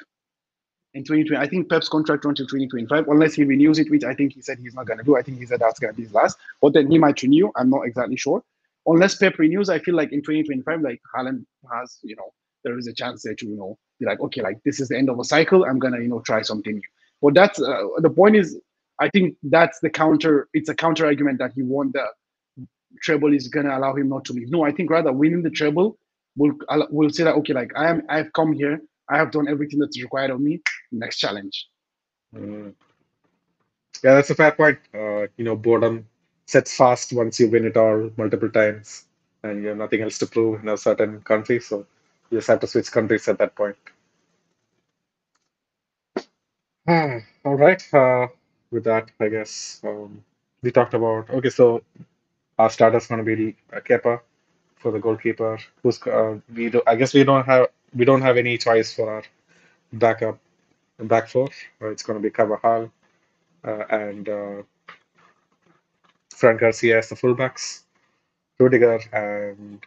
[0.94, 4.14] In 2020, I think Pep's contract runs till 2025, unless he renews it, which I
[4.14, 5.16] think he said he's not gonna do.
[5.16, 6.38] I think he said that's gonna be his last.
[6.62, 7.50] But then he might renew.
[7.56, 8.42] I'm not exactly sure.
[8.86, 12.32] Unless Pep renews, I feel like in 2025, like Haaland has, you know,
[12.66, 14.98] there is a chance there to, you know, be like, okay, like this is the
[14.98, 15.64] end of a cycle.
[15.64, 16.90] I'm gonna, you know, try something new.
[17.22, 18.58] But that's uh, the point is,
[19.00, 20.48] I think that's the counter.
[20.52, 22.04] It's a counter argument that he won the
[23.02, 24.50] treble is gonna allow him not to leave.
[24.50, 25.98] No, I think rather winning the treble
[26.36, 26.52] will
[26.90, 30.02] will say that okay, like I am, I've come here, I have done everything that's
[30.02, 30.60] required of me.
[30.92, 31.68] Next challenge.
[32.34, 32.74] mm.
[34.04, 34.78] Yeah, that's a fair point.
[34.94, 36.06] Uh, you know, boredom
[36.46, 39.06] sets fast once you win it all multiple times,
[39.42, 41.86] and you have nothing else to prove in a certain country, so
[42.30, 43.76] you just have to switch countries at that point.
[46.88, 47.82] Ah, all right.
[47.94, 48.28] Uh,
[48.70, 50.24] with that, I guess um,
[50.62, 51.30] we talked about.
[51.30, 51.82] Okay, so
[52.58, 54.20] our starter's going to be uh, Kepa
[54.76, 55.58] for the goalkeeper.
[55.82, 56.70] Who's uh, we?
[56.70, 59.22] Do, I guess we don't have we don't have any choice for our
[59.92, 60.38] backup
[61.00, 61.48] back four.
[61.82, 62.90] Uh, it's going to be Carvajal
[63.64, 64.62] uh, and uh,
[66.34, 67.82] Fran Garcia as the fullbacks,
[68.58, 69.84] Rudiger and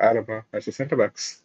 [0.00, 1.42] Alaba as the centre backs.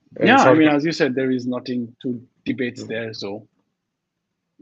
[0.19, 3.13] Yeah, I mean, as you said, there is nothing to debate there.
[3.13, 3.47] So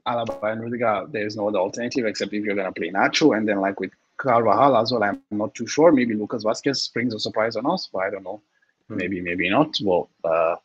[0.07, 3.35] Alaba and Rudiger, there is no other alternative except if you're going to play Nacho.
[3.35, 5.91] And then, like with Carvajal as well, I'm not too sure.
[5.91, 8.41] Maybe Lucas Vazquez brings a surprise on us, but I don't know.
[8.88, 8.97] Hmm.
[8.97, 9.76] Maybe, maybe not.
[9.81, 10.55] Well, uh,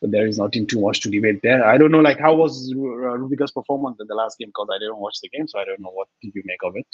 [0.00, 1.64] but there is nothing too much to debate there.
[1.64, 4.48] I don't know, like, how was uh, Rudiger's performance in the last game?
[4.48, 6.74] Because I didn't watch the game, so I don't know what did you make of
[6.76, 6.86] it.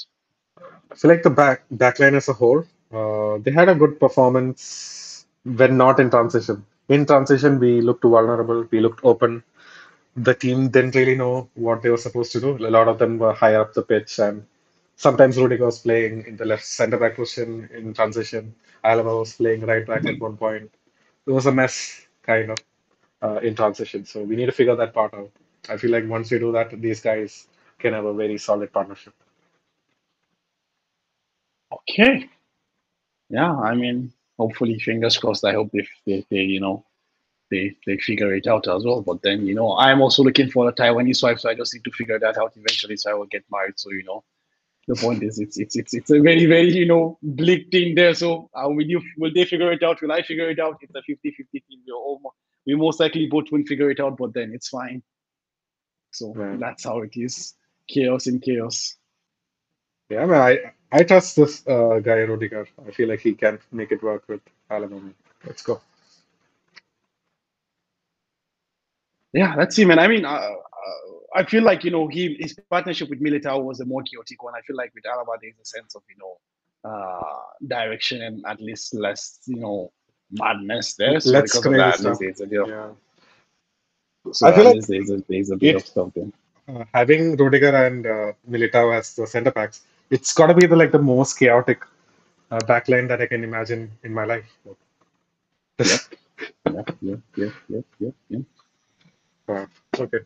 [0.91, 5.27] I feel like the back backline as a whole, uh, they had a good performance
[5.45, 6.65] when not in transition.
[6.89, 9.45] In transition, we looked vulnerable, we looked open.
[10.17, 12.57] The team didn't really know what they were supposed to do.
[12.59, 14.47] A lot of them were higher up the pitch, and
[14.97, 18.55] sometimes Rudiger was playing in the left centre back position in transition.
[18.85, 20.71] Alaba was playing right back at one point.
[21.27, 22.59] It was a mess, kind of,
[23.23, 24.05] uh, in transition.
[24.07, 25.31] So we need to figure that part out.
[25.69, 27.49] I feel like once we do that, these guys
[27.79, 29.15] can have a very solid partnership.
[31.71, 32.29] Okay.
[33.29, 35.45] Yeah, I mean, hopefully, fingers crossed.
[35.45, 36.85] I hope they, they, they you know,
[37.51, 39.03] they they figure it out as well.
[39.03, 41.85] But then, you know, I'm also looking for a Taiwanese wife, so I just need
[41.85, 42.97] to figure that out eventually.
[42.97, 43.75] So I will get married.
[43.79, 44.25] So you know,
[44.89, 48.15] the point is, it's it's it's it's a very very you know bleak thing there.
[48.15, 50.01] So uh, will you will they figure it out?
[50.03, 50.79] Will I figure it out?
[50.83, 51.83] It's a 50-50 thing.
[51.87, 52.37] We're almost,
[52.67, 55.03] we most likely both won't figure it out, but then it's fine.
[56.11, 56.59] So Right.
[56.59, 57.55] that's how it is.
[57.89, 58.97] Chaos in chaos.
[60.09, 60.59] Yeah, man, I
[60.93, 62.67] I trust this uh, guy Rudiger.
[62.87, 64.41] I feel like he can make it work with
[64.71, 65.11] Alabama.
[65.45, 65.81] Let's go.
[69.33, 69.99] Yeah, let's see, man.
[69.99, 70.57] I mean, uh, uh,
[71.35, 74.55] I feel like you know he his partnership with Militao was a more chaotic one.
[74.57, 76.39] I feel like with Alaba there's a sense of you know
[76.91, 79.93] uh, direction and at least less you know
[80.31, 81.21] madness there.
[81.21, 82.19] So Less because of that, stuff.
[82.19, 82.91] there's a bit of, Yeah.
[84.33, 86.33] so I feel like there's a, there's a bit it- of something.
[86.69, 90.77] Uh, having Rudiger and uh, Militao as the centre backs, it's got to be the
[90.77, 91.83] like the most chaotic
[92.51, 94.47] uh, backline that I can imagine in my life.
[96.71, 98.41] Yeah, yeah, yeah, yeah, yeah, yeah.
[99.49, 99.67] Uh,
[99.99, 100.19] okay.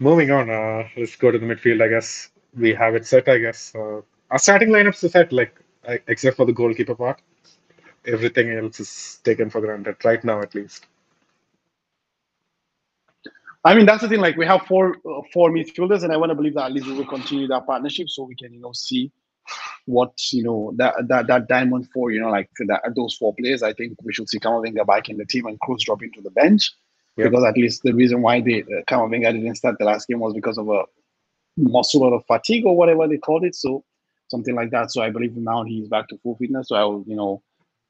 [0.00, 1.82] Moving on, uh, let's go to the midfield.
[1.82, 3.28] I guess we have it set.
[3.28, 5.54] I guess uh, our starting lineups is set, like
[5.88, 7.20] I- except for the goalkeeper part.
[8.06, 10.86] Everything else is taken for granted right now, at least.
[13.64, 14.20] I mean, that's the thing.
[14.20, 16.86] Like, we have four uh, four midfielders, and I want to believe that at least
[16.86, 19.10] we will continue that partnership, so we can, you know, see
[19.86, 22.10] what you know that that that diamond four.
[22.10, 23.62] You know, like that those four players.
[23.62, 26.30] I think we should see Kamavinga back in the team and Kroos drop into the
[26.30, 26.72] bench
[27.16, 30.34] because at least the reason why they uh, Kamavinga didn't start the last game was
[30.34, 30.84] because of a
[31.56, 33.54] muscular of fatigue or whatever they called it.
[33.54, 33.84] So
[34.28, 34.92] something like that.
[34.92, 36.68] So I believe now he's back to full fitness.
[36.68, 37.42] So I will, you know,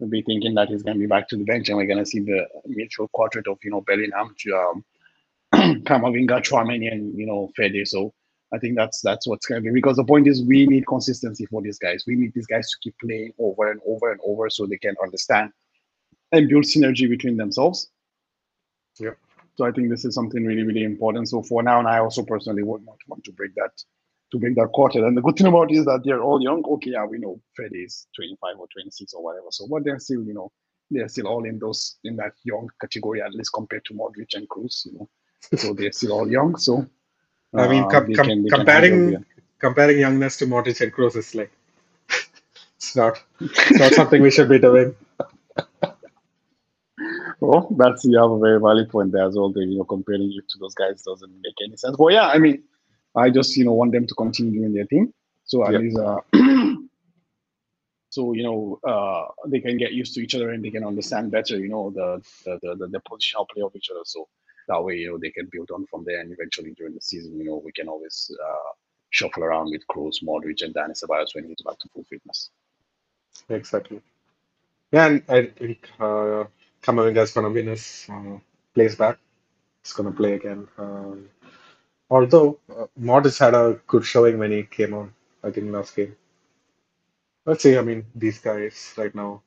[0.08, 2.06] be thinking that he's going to be back to the bench, and we're going to
[2.06, 4.84] see the mutual quartet of you know Bellingham to um,
[5.54, 7.86] Kamavinga, Tchouameni, and you know Fede.
[7.86, 8.12] So
[8.52, 11.46] I think that's that's what's going to be because the point is we need consistency
[11.46, 12.04] for these guys.
[12.06, 14.94] We need these guys to keep playing over and over and over so they can
[15.02, 15.52] understand
[16.32, 17.90] and build synergy between themselves.
[18.98, 19.18] Yep.
[19.56, 21.28] So I think this is something really really important.
[21.28, 23.72] So for now, and I also personally would not want to break that
[24.32, 25.06] to break that quarter.
[25.06, 26.62] And the good thing about it is that they're all young.
[26.64, 29.46] Okay, yeah, we know Fede is 25 or 26 or whatever.
[29.50, 30.52] So but they're still, you know,
[30.90, 34.48] they're still all in those in that young category at least compared to Modric and
[34.48, 34.86] Kroos.
[34.86, 35.08] You know,
[35.56, 36.56] so they're still all young.
[36.58, 36.86] So
[37.56, 39.24] I mean, uh, com- com- can- comparing handle
[39.60, 41.52] comparing youngness to Modric and Kroos is like
[42.76, 43.22] it's not
[43.70, 44.94] it's not something we should be doing.
[47.40, 49.52] Well, that's you have a very valid point there as well.
[49.52, 51.96] That, you know, comparing you to those guys doesn't make any sense.
[51.98, 52.64] But yeah, I mean,
[53.16, 55.12] I just you know want them to continue doing their thing.
[55.44, 55.78] So at Yeah.
[55.78, 56.20] least, uh,
[58.10, 61.30] so you know, uh, they can get used to each other and they can understand
[61.32, 61.58] better.
[61.58, 64.02] You know, the the the, the, the positional play of each other.
[64.04, 64.28] So
[64.68, 66.20] that way, you know, they can build on from there.
[66.20, 68.72] And eventually, during the season, you know, we can always uh,
[69.10, 72.50] shuffle around with Kroos, Modric, and Dani Ceballos when he's back to full fitness.
[73.50, 74.00] Exactly.
[74.92, 76.44] Yeah, and I think uh,
[76.82, 78.38] Kamavinga is gonna win his uh,
[78.74, 79.18] place back.
[79.82, 80.68] He's gonna play again.
[80.78, 81.30] Um,
[82.10, 85.14] although uh, Modric had a good showing when he came on,
[85.44, 86.16] I think last game.
[87.46, 87.76] Let's see.
[87.76, 89.42] I mean, these guys right now,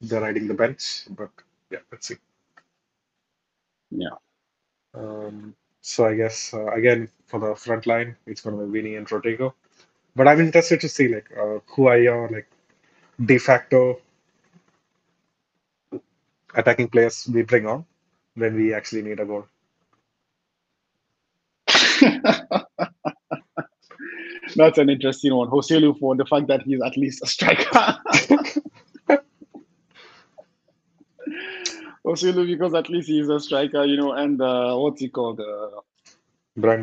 [0.00, 1.30] they're riding the bench, but
[1.70, 2.16] yeah, let's see.
[3.90, 4.16] Yeah.
[4.94, 8.96] Um, so I guess uh, again for the front line, it's going to be Vini
[8.96, 9.52] and Rodrygo.
[10.16, 12.48] But I'm interested to see like uh, who are your like
[13.24, 14.00] de facto
[16.54, 17.84] attacking players we bring on
[18.34, 19.46] when we actually need a goal.
[24.56, 25.48] That's an interesting one.
[25.50, 27.98] Joselu for the fact that he's at least a striker.
[32.04, 35.40] Joselu because at least he's a striker, you know, and uh, what's he called?
[35.40, 35.80] Uh,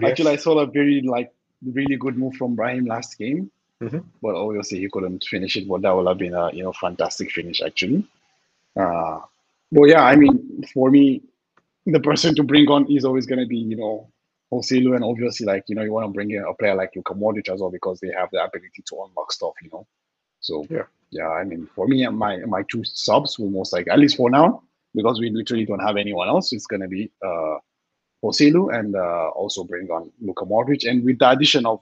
[0.05, 1.31] actually, I saw a very like
[1.63, 3.51] really good move from Brahim last game.
[3.81, 4.03] Mhm.
[4.21, 5.67] But obviously he couldn't finish it.
[5.67, 8.05] But that would have been a you know fantastic finish actually.
[8.75, 9.19] Uh,
[9.71, 11.21] but yeah, I mean, for me,
[11.85, 14.07] the person to bring on is always going to be you know
[14.51, 17.13] Joselu, and obviously like you know you want to bring in a player like Luka
[17.13, 19.53] Modric as well because they have the ability to unlock stuff.
[19.61, 19.87] You know,
[20.39, 20.83] so Yeah.
[21.11, 21.29] yeah.
[21.29, 24.63] I mean, for me, my my two subs will most like at least for now
[24.93, 26.53] because we literally don't have anyone else.
[26.53, 27.57] It's going to be uh
[28.23, 30.87] and uh, also bring on Luka Modric.
[30.87, 31.81] And with the addition of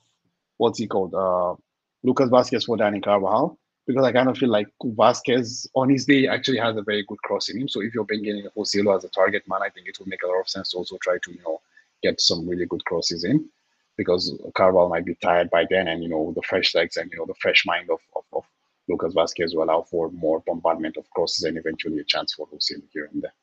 [0.57, 1.14] what's he called?
[1.14, 1.56] Uh,
[2.03, 3.57] Lucas Vazquez for Dani Carvajal.
[3.86, 7.18] Because I kind of feel like Vazquez on his day actually has a very good
[7.23, 7.68] cross in him.
[7.68, 10.22] So if you're bringing in Joselu as a target man, I think it will make
[10.23, 11.60] a lot of sense to also try to, you know,
[12.03, 13.49] get some really good crosses in.
[13.98, 17.18] Because Carvajal might be tired by then and you know the fresh legs and you
[17.18, 18.45] know the fresh mind of, of, of
[18.89, 22.83] Lucas Vazquez will allow for more bombardment of crosses and eventually a chance for Joselu
[22.91, 23.33] here and there.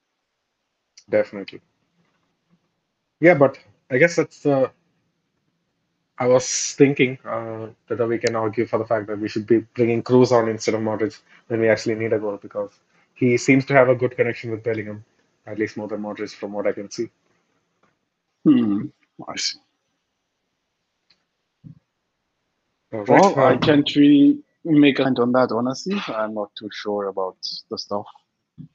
[1.09, 1.61] Definitely.
[3.21, 3.59] Yeah, but
[3.91, 4.71] I guess that's the.
[6.19, 9.59] I was thinking uh, whether we can argue for the fact that we should be
[9.75, 12.71] bringing Kroos on instead of Modric when we actually need a goal because
[13.15, 15.05] he seems to have a good connection with Bellingham,
[15.47, 17.11] at least more than Modric from what I can see.
[18.45, 18.87] Hmm.
[19.29, 19.59] I see.
[22.93, 26.01] Right, Well, I uh, can't really make a comment on that, honestly.
[26.09, 27.37] I'm not too sure about
[27.71, 28.07] the stuff.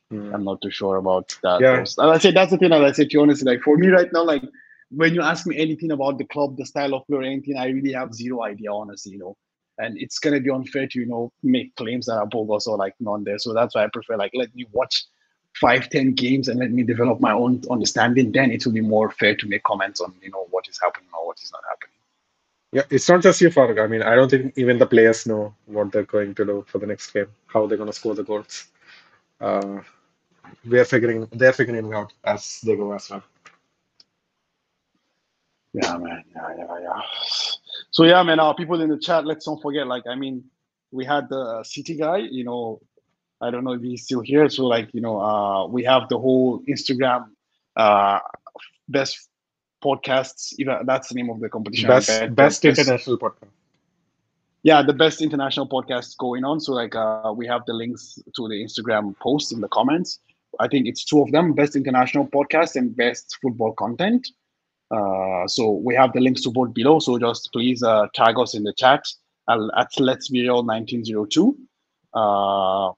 [0.10, 0.34] hmm.
[0.34, 1.62] I'm not too sure about that.
[1.62, 1.82] Yeah.
[1.82, 2.72] As I said, that's the thing.
[2.72, 4.44] As I said to you honestly, like for me right now, like
[4.90, 7.68] when you ask me anything about the club, the style of play, or anything, I
[7.68, 9.14] really have zero idea, honestly.
[9.14, 9.38] You know,
[9.78, 12.96] and it's gonna be unfair to you know make claims that are bogus or like
[13.00, 13.40] non there.
[13.40, 15.06] So that's why I prefer like let me watch
[15.60, 18.32] five, ten games and let me develop my own understanding.
[18.32, 21.10] Then it will be more fair to make comments on you know what is happening
[21.18, 22.01] or what is not happening.
[22.72, 23.84] Yeah, it's not just you, Farooq.
[23.84, 26.80] I mean, I don't think even the players know what they're going to do for
[26.80, 28.68] the next game, how they're going to score the goals.
[29.42, 29.82] Uh,
[30.66, 33.24] we are figuring, they're figuring it out as they go as well.
[35.74, 36.24] Yeah, man.
[36.36, 37.02] Yeah, yeah, yeah.
[37.92, 38.40] So yeah, man.
[38.40, 39.88] Uh, people in the chat, let's don't forget.
[39.88, 40.44] Like, I mean,
[40.92, 42.18] we had the city guy.
[42.18, 42.82] You know,
[43.42, 44.50] I don't know if he's still here.
[44.50, 47.28] So like, you know, uh, we have the whole Instagram
[47.78, 48.20] uh
[48.90, 49.30] best
[49.82, 50.54] podcasts.
[50.86, 51.88] That's the name of the competition.
[51.88, 52.36] Best, bet.
[52.36, 53.50] best international podcast.
[54.64, 58.48] yeah the best international podcasts going on so like uh we have the links to
[58.48, 60.20] the instagram posts in the comments
[60.60, 64.28] i think it's two of them best international podcast and best football content
[64.92, 68.54] uh so we have the links to both below so just please uh tag us
[68.54, 69.04] in the chat
[69.50, 71.58] at let's be real 1902
[72.14, 72.92] uh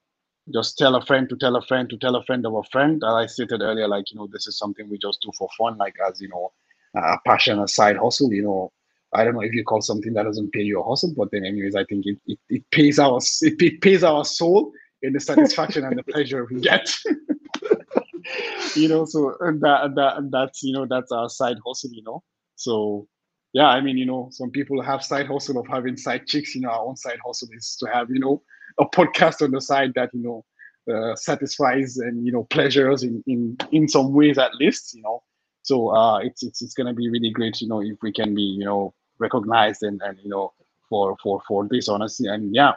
[0.53, 3.01] just tell a friend to tell a friend to tell a friend of a friend
[3.07, 5.77] as i stated earlier like you know this is something we just do for fun
[5.77, 6.51] like as you know
[6.95, 8.71] a passion a side hustle you know
[9.15, 11.45] I don't know if you call something that doesn't pay you a hustle, but then
[11.45, 14.71] anyways, I think it, it, it pays our it, it pays our soul
[15.03, 16.91] in the satisfaction and the pleasure we get.
[18.75, 21.91] you know, so and that and that and that's you know that's our side hustle,
[21.91, 22.23] you know.
[22.55, 23.07] So
[23.53, 26.61] yeah, I mean, you know, some people have side hustle of having side chicks, you
[26.61, 28.41] know, our own side hustle is to have, you know,
[28.79, 30.45] a podcast on the side that, you know,
[30.91, 35.23] uh, satisfies and you know pleasures in, in in some ways at least, you know.
[35.63, 38.41] So uh it's it's it's gonna be really great, you know, if we can be,
[38.41, 40.53] you know, recognized and, and you know
[40.89, 42.27] for for for this honestly.
[42.27, 42.73] And yeah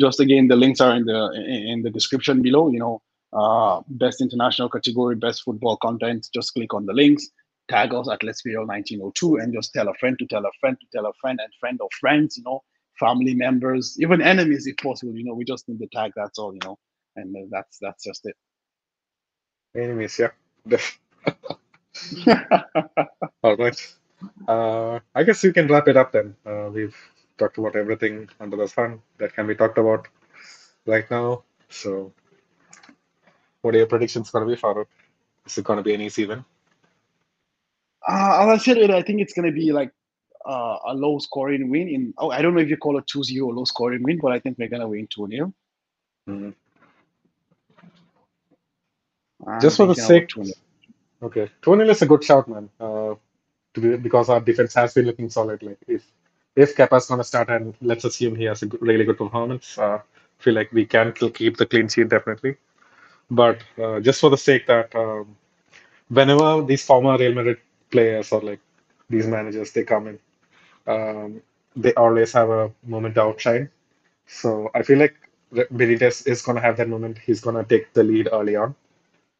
[0.00, 1.32] just again the links are in the
[1.72, 3.00] in the description below you know
[3.32, 6.28] uh best international category best football content.
[6.34, 7.28] Just click on the links
[7.68, 10.52] tag us at let's be real 1902 and just tell a friend to tell a
[10.60, 12.62] friend to tell a friend and friend of friends you know
[13.00, 16.52] family members even enemies if possible you know we just need the tag that's all
[16.52, 16.78] you know
[17.16, 18.36] and uh, that's that's just it.
[19.76, 20.30] Anyways, yeah.
[23.44, 23.94] All right.
[24.48, 26.36] Uh, I guess we can wrap it up then.
[26.46, 26.96] Uh, we've
[27.38, 30.08] talked about everything under the sun that can be talked about
[30.86, 31.44] right now.
[31.68, 32.12] So,
[33.62, 34.86] what are your predictions going to be, Farooq?
[35.46, 36.44] Is it going to be an easy win?
[38.08, 39.92] Uh, as I said, I think it's going to be like
[40.46, 41.88] uh, a low scoring win.
[41.88, 44.32] In oh, I don't know if you call it 2 0 low scoring win, but
[44.32, 45.54] I think we're going to win 2 0.
[46.28, 46.54] Mhm.
[49.58, 50.30] Just for the sake,
[51.24, 52.70] okay, 2 0 is a good shout, man.
[52.80, 53.14] Uh,
[53.74, 55.62] to be, because our defense has been looking solid.
[55.62, 56.04] Like if
[56.56, 60.00] if Kepa's to start, and let's assume he has a good, really good performance, uh,
[60.38, 62.56] feel like we can keep the clean sheet definitely.
[63.30, 65.36] But uh, just for the sake that um,
[66.08, 67.58] whenever these former Real Madrid
[67.90, 68.60] players or like
[69.10, 70.18] these managers they come in,
[70.86, 71.42] um,
[71.76, 73.70] they always have a moment to outshine.
[74.26, 75.16] So I feel like
[75.54, 77.18] Benitez is to have that moment.
[77.18, 78.74] He's to take the lead early on.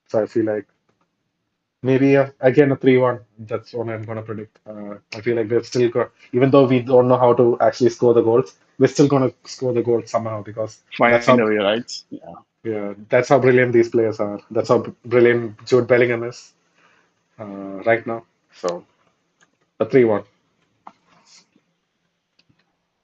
[0.09, 0.67] So I feel like
[1.85, 3.21] maybe uh, again a 3-1.
[3.39, 4.59] That's what I'm going to predict.
[4.67, 7.91] Uh, I feel like we've still got, even though we don't know how to actually
[7.91, 11.57] score the goals, we're still going to score the goals somehow because that's how Finally,
[11.57, 11.93] right?
[12.11, 12.35] Yeah.
[12.65, 14.41] yeah, that's how brilliant these players are.
[14.51, 16.53] That's how brilliant Jude Bellingham is
[17.39, 18.25] uh, right now.
[18.55, 18.85] So
[19.79, 20.25] a 3-1.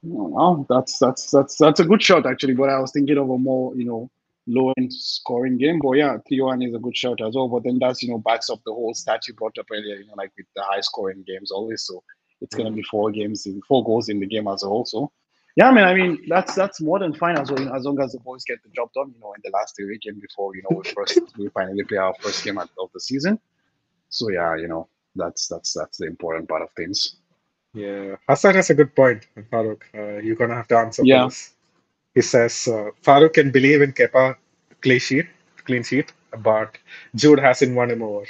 [0.03, 2.55] Wow, that's that's that's that's a good shot actually.
[2.55, 4.09] But I was thinking of a more you know
[4.51, 5.79] low end scoring game.
[5.81, 7.47] But yeah, three one is a good shot as well.
[7.49, 9.95] But then that's you know backs up the whole stat you brought up earlier.
[9.97, 11.83] You know, like with the high scoring games always.
[11.83, 12.03] So
[12.41, 14.85] it's gonna Mm, be four games, in four goals in the game as well.
[14.85, 15.11] So
[15.55, 15.85] yeah, man.
[15.85, 17.59] I mean that's that's more than fine as well.
[17.59, 19.11] You know, as long as the boys get the job done.
[19.13, 21.97] You know, in the last three weekend before you know we first we finally play
[21.97, 23.39] our first game of the season.
[24.09, 27.17] So yeah, you know that's that's that's the important part of things.
[27.73, 29.81] Yeah, Hassan has a good point, Farooq.
[29.93, 31.23] Uh, you're gonna have to answer Yeah.
[31.23, 31.53] this.
[32.15, 34.35] He says uh, Farooq can believe in Kepa
[34.81, 35.27] clean sheet,
[35.65, 36.77] clean sheet, but
[37.15, 38.25] Jude hasn't won him over.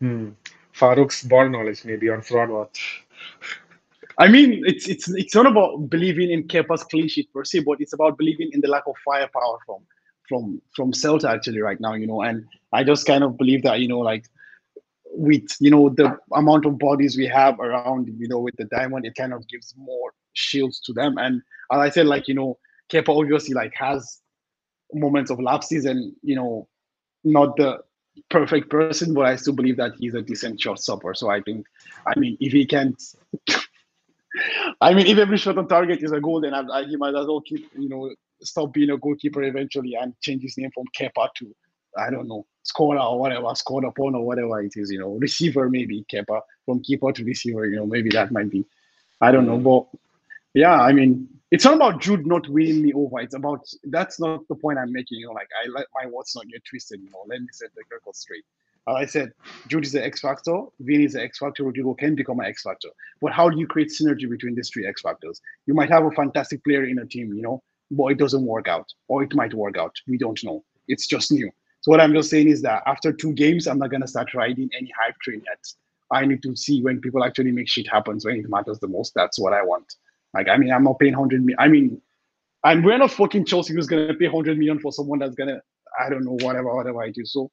[0.00, 0.30] Hmm.
[0.74, 3.04] Farooq's ball knowledge maybe on fraud watch.
[4.18, 7.80] I mean, it's it's it's not about believing in Kepa's clean sheet per se, but
[7.80, 9.82] it's about believing in the lack of firepower from
[10.28, 12.22] from from Celta actually right now, you know.
[12.22, 14.26] And I just kind of believe that, you know, like
[15.12, 19.06] with you know the amount of bodies we have around, you know, with the diamond,
[19.06, 21.18] it kind of gives more shields to them.
[21.18, 21.42] And
[21.72, 22.58] as I said, like you know,
[22.90, 24.20] Kepa obviously like has
[24.92, 26.68] moments of lapses and you know
[27.24, 27.80] not the
[28.30, 31.14] perfect person, but I still believe that he's a decent shot stopper.
[31.14, 31.66] So I think,
[32.06, 33.00] I mean, if he can't
[34.80, 37.14] I mean, if every shot on target is a goal, then I, I, he might
[37.14, 40.84] as well keep, you know, stop being a goalkeeper eventually and change his name from
[40.96, 41.54] Kepa to,
[41.96, 45.68] I don't know, scorer or whatever, scored upon or whatever it is, you know, receiver
[45.68, 48.64] maybe Kepa from keeper to receiver, you know, maybe that might be,
[49.20, 50.00] I don't know, but
[50.54, 53.20] yeah, I mean, it's not about Jude not winning me over.
[53.20, 55.18] It's about that's not the point I'm making.
[55.18, 57.00] You know, like I let my words not get twisted.
[57.00, 58.44] You know, let me set the record straight.
[58.88, 59.32] As I said,
[59.66, 60.62] Jude is the X factor.
[60.80, 61.64] Vini is the X factor.
[61.64, 62.88] Rodrygo can become an X factor.
[63.20, 65.40] But how do you create synergy between these three X factors?
[65.66, 68.68] You might have a fantastic player in a team, you know, but it doesn't work
[68.68, 69.94] out, or it might work out.
[70.06, 70.64] We don't know.
[70.86, 71.50] It's just new.
[71.80, 74.70] So what I'm just saying is that after two games, I'm not gonna start riding
[74.76, 75.66] any hype train yet.
[76.10, 79.12] I need to see when people actually make shit happens when it matters the most.
[79.14, 79.94] That's what I want.
[80.34, 81.58] Like, I mean, I'm not paying 100 million.
[81.58, 82.00] I mean,
[82.64, 85.48] and we're not fucking Chelsea who's going to pay 100 million for someone that's going
[85.48, 85.60] to,
[85.98, 87.24] I don't know, whatever, whatever I do.
[87.24, 87.50] So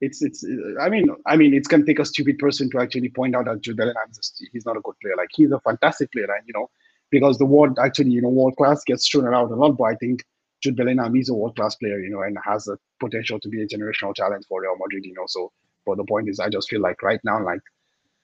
[0.00, 0.44] it's, it's,
[0.80, 3.44] I mean, I mean, it's going to take a stupid person to actually point out
[3.44, 4.08] that Jude Bellingham
[4.52, 5.14] he's not a good player.
[5.16, 6.24] Like, he's a fantastic player.
[6.24, 6.68] And, you know,
[7.10, 9.94] because the word actually, you know, world class gets thrown around a lot, but I
[9.96, 10.24] think
[10.62, 13.62] Jude Bellingham is a world class player, you know, and has the potential to be
[13.62, 15.24] a generational talent for Real Madrid, you know.
[15.26, 15.52] So,
[15.86, 17.60] but the point is, I just feel like right now, like,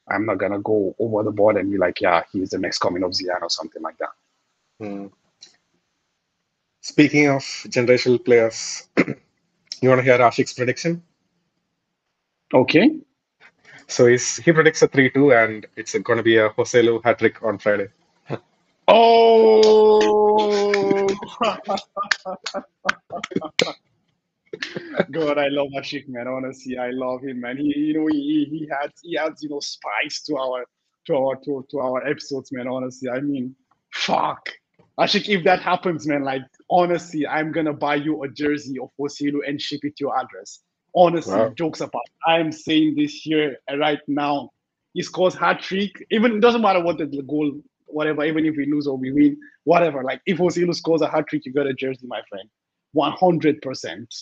[0.09, 3.03] I'm not gonna go over the board and be like, yeah, he's the next coming
[3.03, 4.11] of Zidane or something like that.
[4.81, 5.07] Hmm.
[6.83, 8.89] Speaking of generational players,
[9.81, 11.03] you want to hear Ashik's prediction?
[12.55, 13.01] Okay.
[13.89, 17.43] So he's, he predicts a 3-2 and it's going to be a Joselu hat trick
[17.43, 17.89] on Friday.
[18.87, 20.07] Oh
[25.11, 26.27] God, I love Ashik, man.
[26.29, 27.57] Honestly, I love him, man.
[27.57, 30.65] He, you know, he he had he adds you know spice to our
[31.07, 32.69] to our to, to our episodes, man.
[32.69, 33.55] Honestly, I mean,
[33.93, 34.49] fuck.
[34.99, 39.41] Ashik, if that happens, man, like honestly, I'm gonna buy you a jersey of Joselu
[39.47, 40.61] and ship it to your address.
[40.95, 41.53] Honestly, Wow.
[41.59, 44.51] jokes apart, I'm saying this here uh, right now.
[44.95, 45.93] He scores hat trick.
[46.11, 47.53] Even it doesn't matter what the goal,
[47.87, 48.25] whatever.
[48.25, 50.03] Even if we lose or we win, whatever.
[50.03, 52.49] Like if Joselu scores a hat trick, you got a jersey, my friend.
[52.93, 54.15] One hundred percent.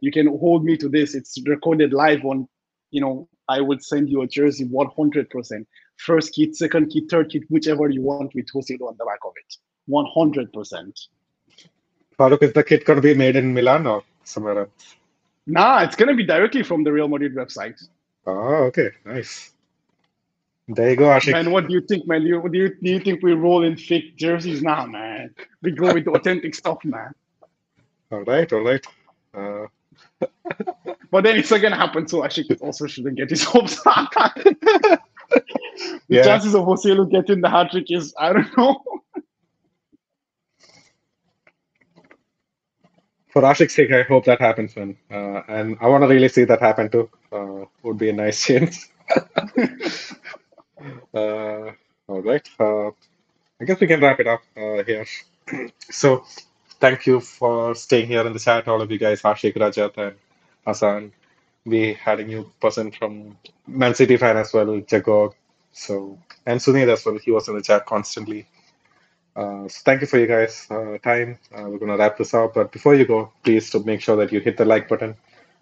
[0.00, 1.14] You can hold me to this.
[1.14, 2.48] It's recorded live on.
[2.90, 4.64] You know, I would send you a jersey.
[4.64, 5.66] One hundred percent.
[5.96, 9.32] First kit, second kit, third kit, whichever you want with Joselu on the back of
[9.36, 9.56] it.
[9.86, 10.98] One hundred percent.
[12.18, 14.96] Farooq, is the kit going to be made in Milan or somewhere else?
[15.46, 17.82] Nah, it's gonna be directly from the Real Madrid website.
[18.26, 18.90] Oh, okay.
[19.04, 19.52] Nice.
[20.68, 21.32] There you go, Ashik.
[21.32, 22.22] Man, what do you think, man?
[22.22, 24.62] Do you, do you, do you think we roll in fake jerseys?
[24.62, 25.34] Nah, man.
[25.60, 27.12] We go with the authentic stuff, man.
[28.12, 28.86] All right, all right.
[29.34, 29.66] Uh,
[31.10, 34.10] But then it's not gonna happen, so Ashik also shouldn't get his hopes up.
[34.14, 35.00] the
[36.08, 36.22] Yeah.
[36.22, 38.82] chances of Joselu getting the hat trick is I don't know.
[43.28, 44.96] for Ashik's sake, I hope that happens, man.
[45.10, 47.08] Uh, and I want to really see that happen too.
[47.32, 48.76] Uh, would be a nice change.
[51.14, 51.70] uh,
[52.08, 52.46] all right.
[52.60, 52.88] Uh,
[53.60, 55.06] I guess we can wrap it up uh, here.
[55.90, 56.24] So,
[56.82, 60.16] thank you for staying here in the chat, all of you guys, Ashik, Rajat, and
[60.66, 61.12] Hassan.
[61.64, 63.38] We had a new person from
[63.68, 65.34] Man City fan as well, Jagog.
[65.72, 67.18] So, and Sunil as well.
[67.18, 68.48] He was in the chat constantly.
[69.36, 71.38] Uh, so thank you for you guys' uh, time.
[71.56, 74.32] Uh, we're gonna wrap this up, but before you go, please to make sure that
[74.32, 75.14] you hit the like button,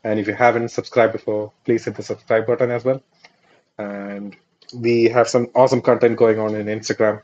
[0.05, 3.01] and if you haven't subscribed before, please hit the subscribe button as well.
[3.79, 4.35] And
[4.75, 7.21] we have some awesome content going on in Instagram.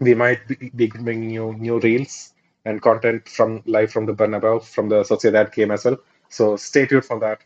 [0.00, 0.40] We might
[0.74, 2.32] be bringing you new reels
[2.64, 5.98] and content from live from the Bernabeu from the Sociedad game as well.
[6.28, 7.42] So stay tuned for that.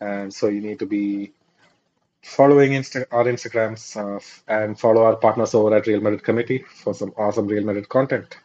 [0.00, 1.32] And so you need to be
[2.22, 6.94] following Insta- our Instagrams uh, and follow our partners over at Real Madrid Committee for
[6.94, 8.36] some awesome Real Madrid content.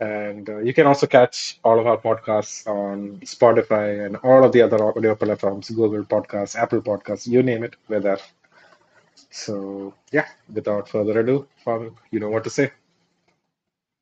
[0.00, 4.52] And uh, you can also catch all of our podcasts on Spotify and all of
[4.52, 8.18] the other audio platforms Google Podcasts, Apple Podcasts, you name it, we're there.
[9.30, 12.72] So, yeah, without further ado, Father, you know what to say.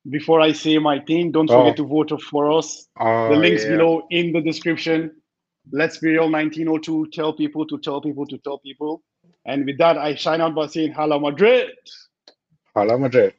[0.09, 1.59] Before I say my thing, don't Oh.
[1.59, 2.87] forget to vote for us.
[2.99, 3.71] Oh, the links yeah.
[3.77, 5.11] below in the description.
[5.71, 7.07] Let's be real 1902.
[7.13, 9.01] Tell people to tell people to tell people.
[9.45, 11.69] And with that, I shine out by saying Hala Madrid.
[12.75, 13.33] Hala Madrid.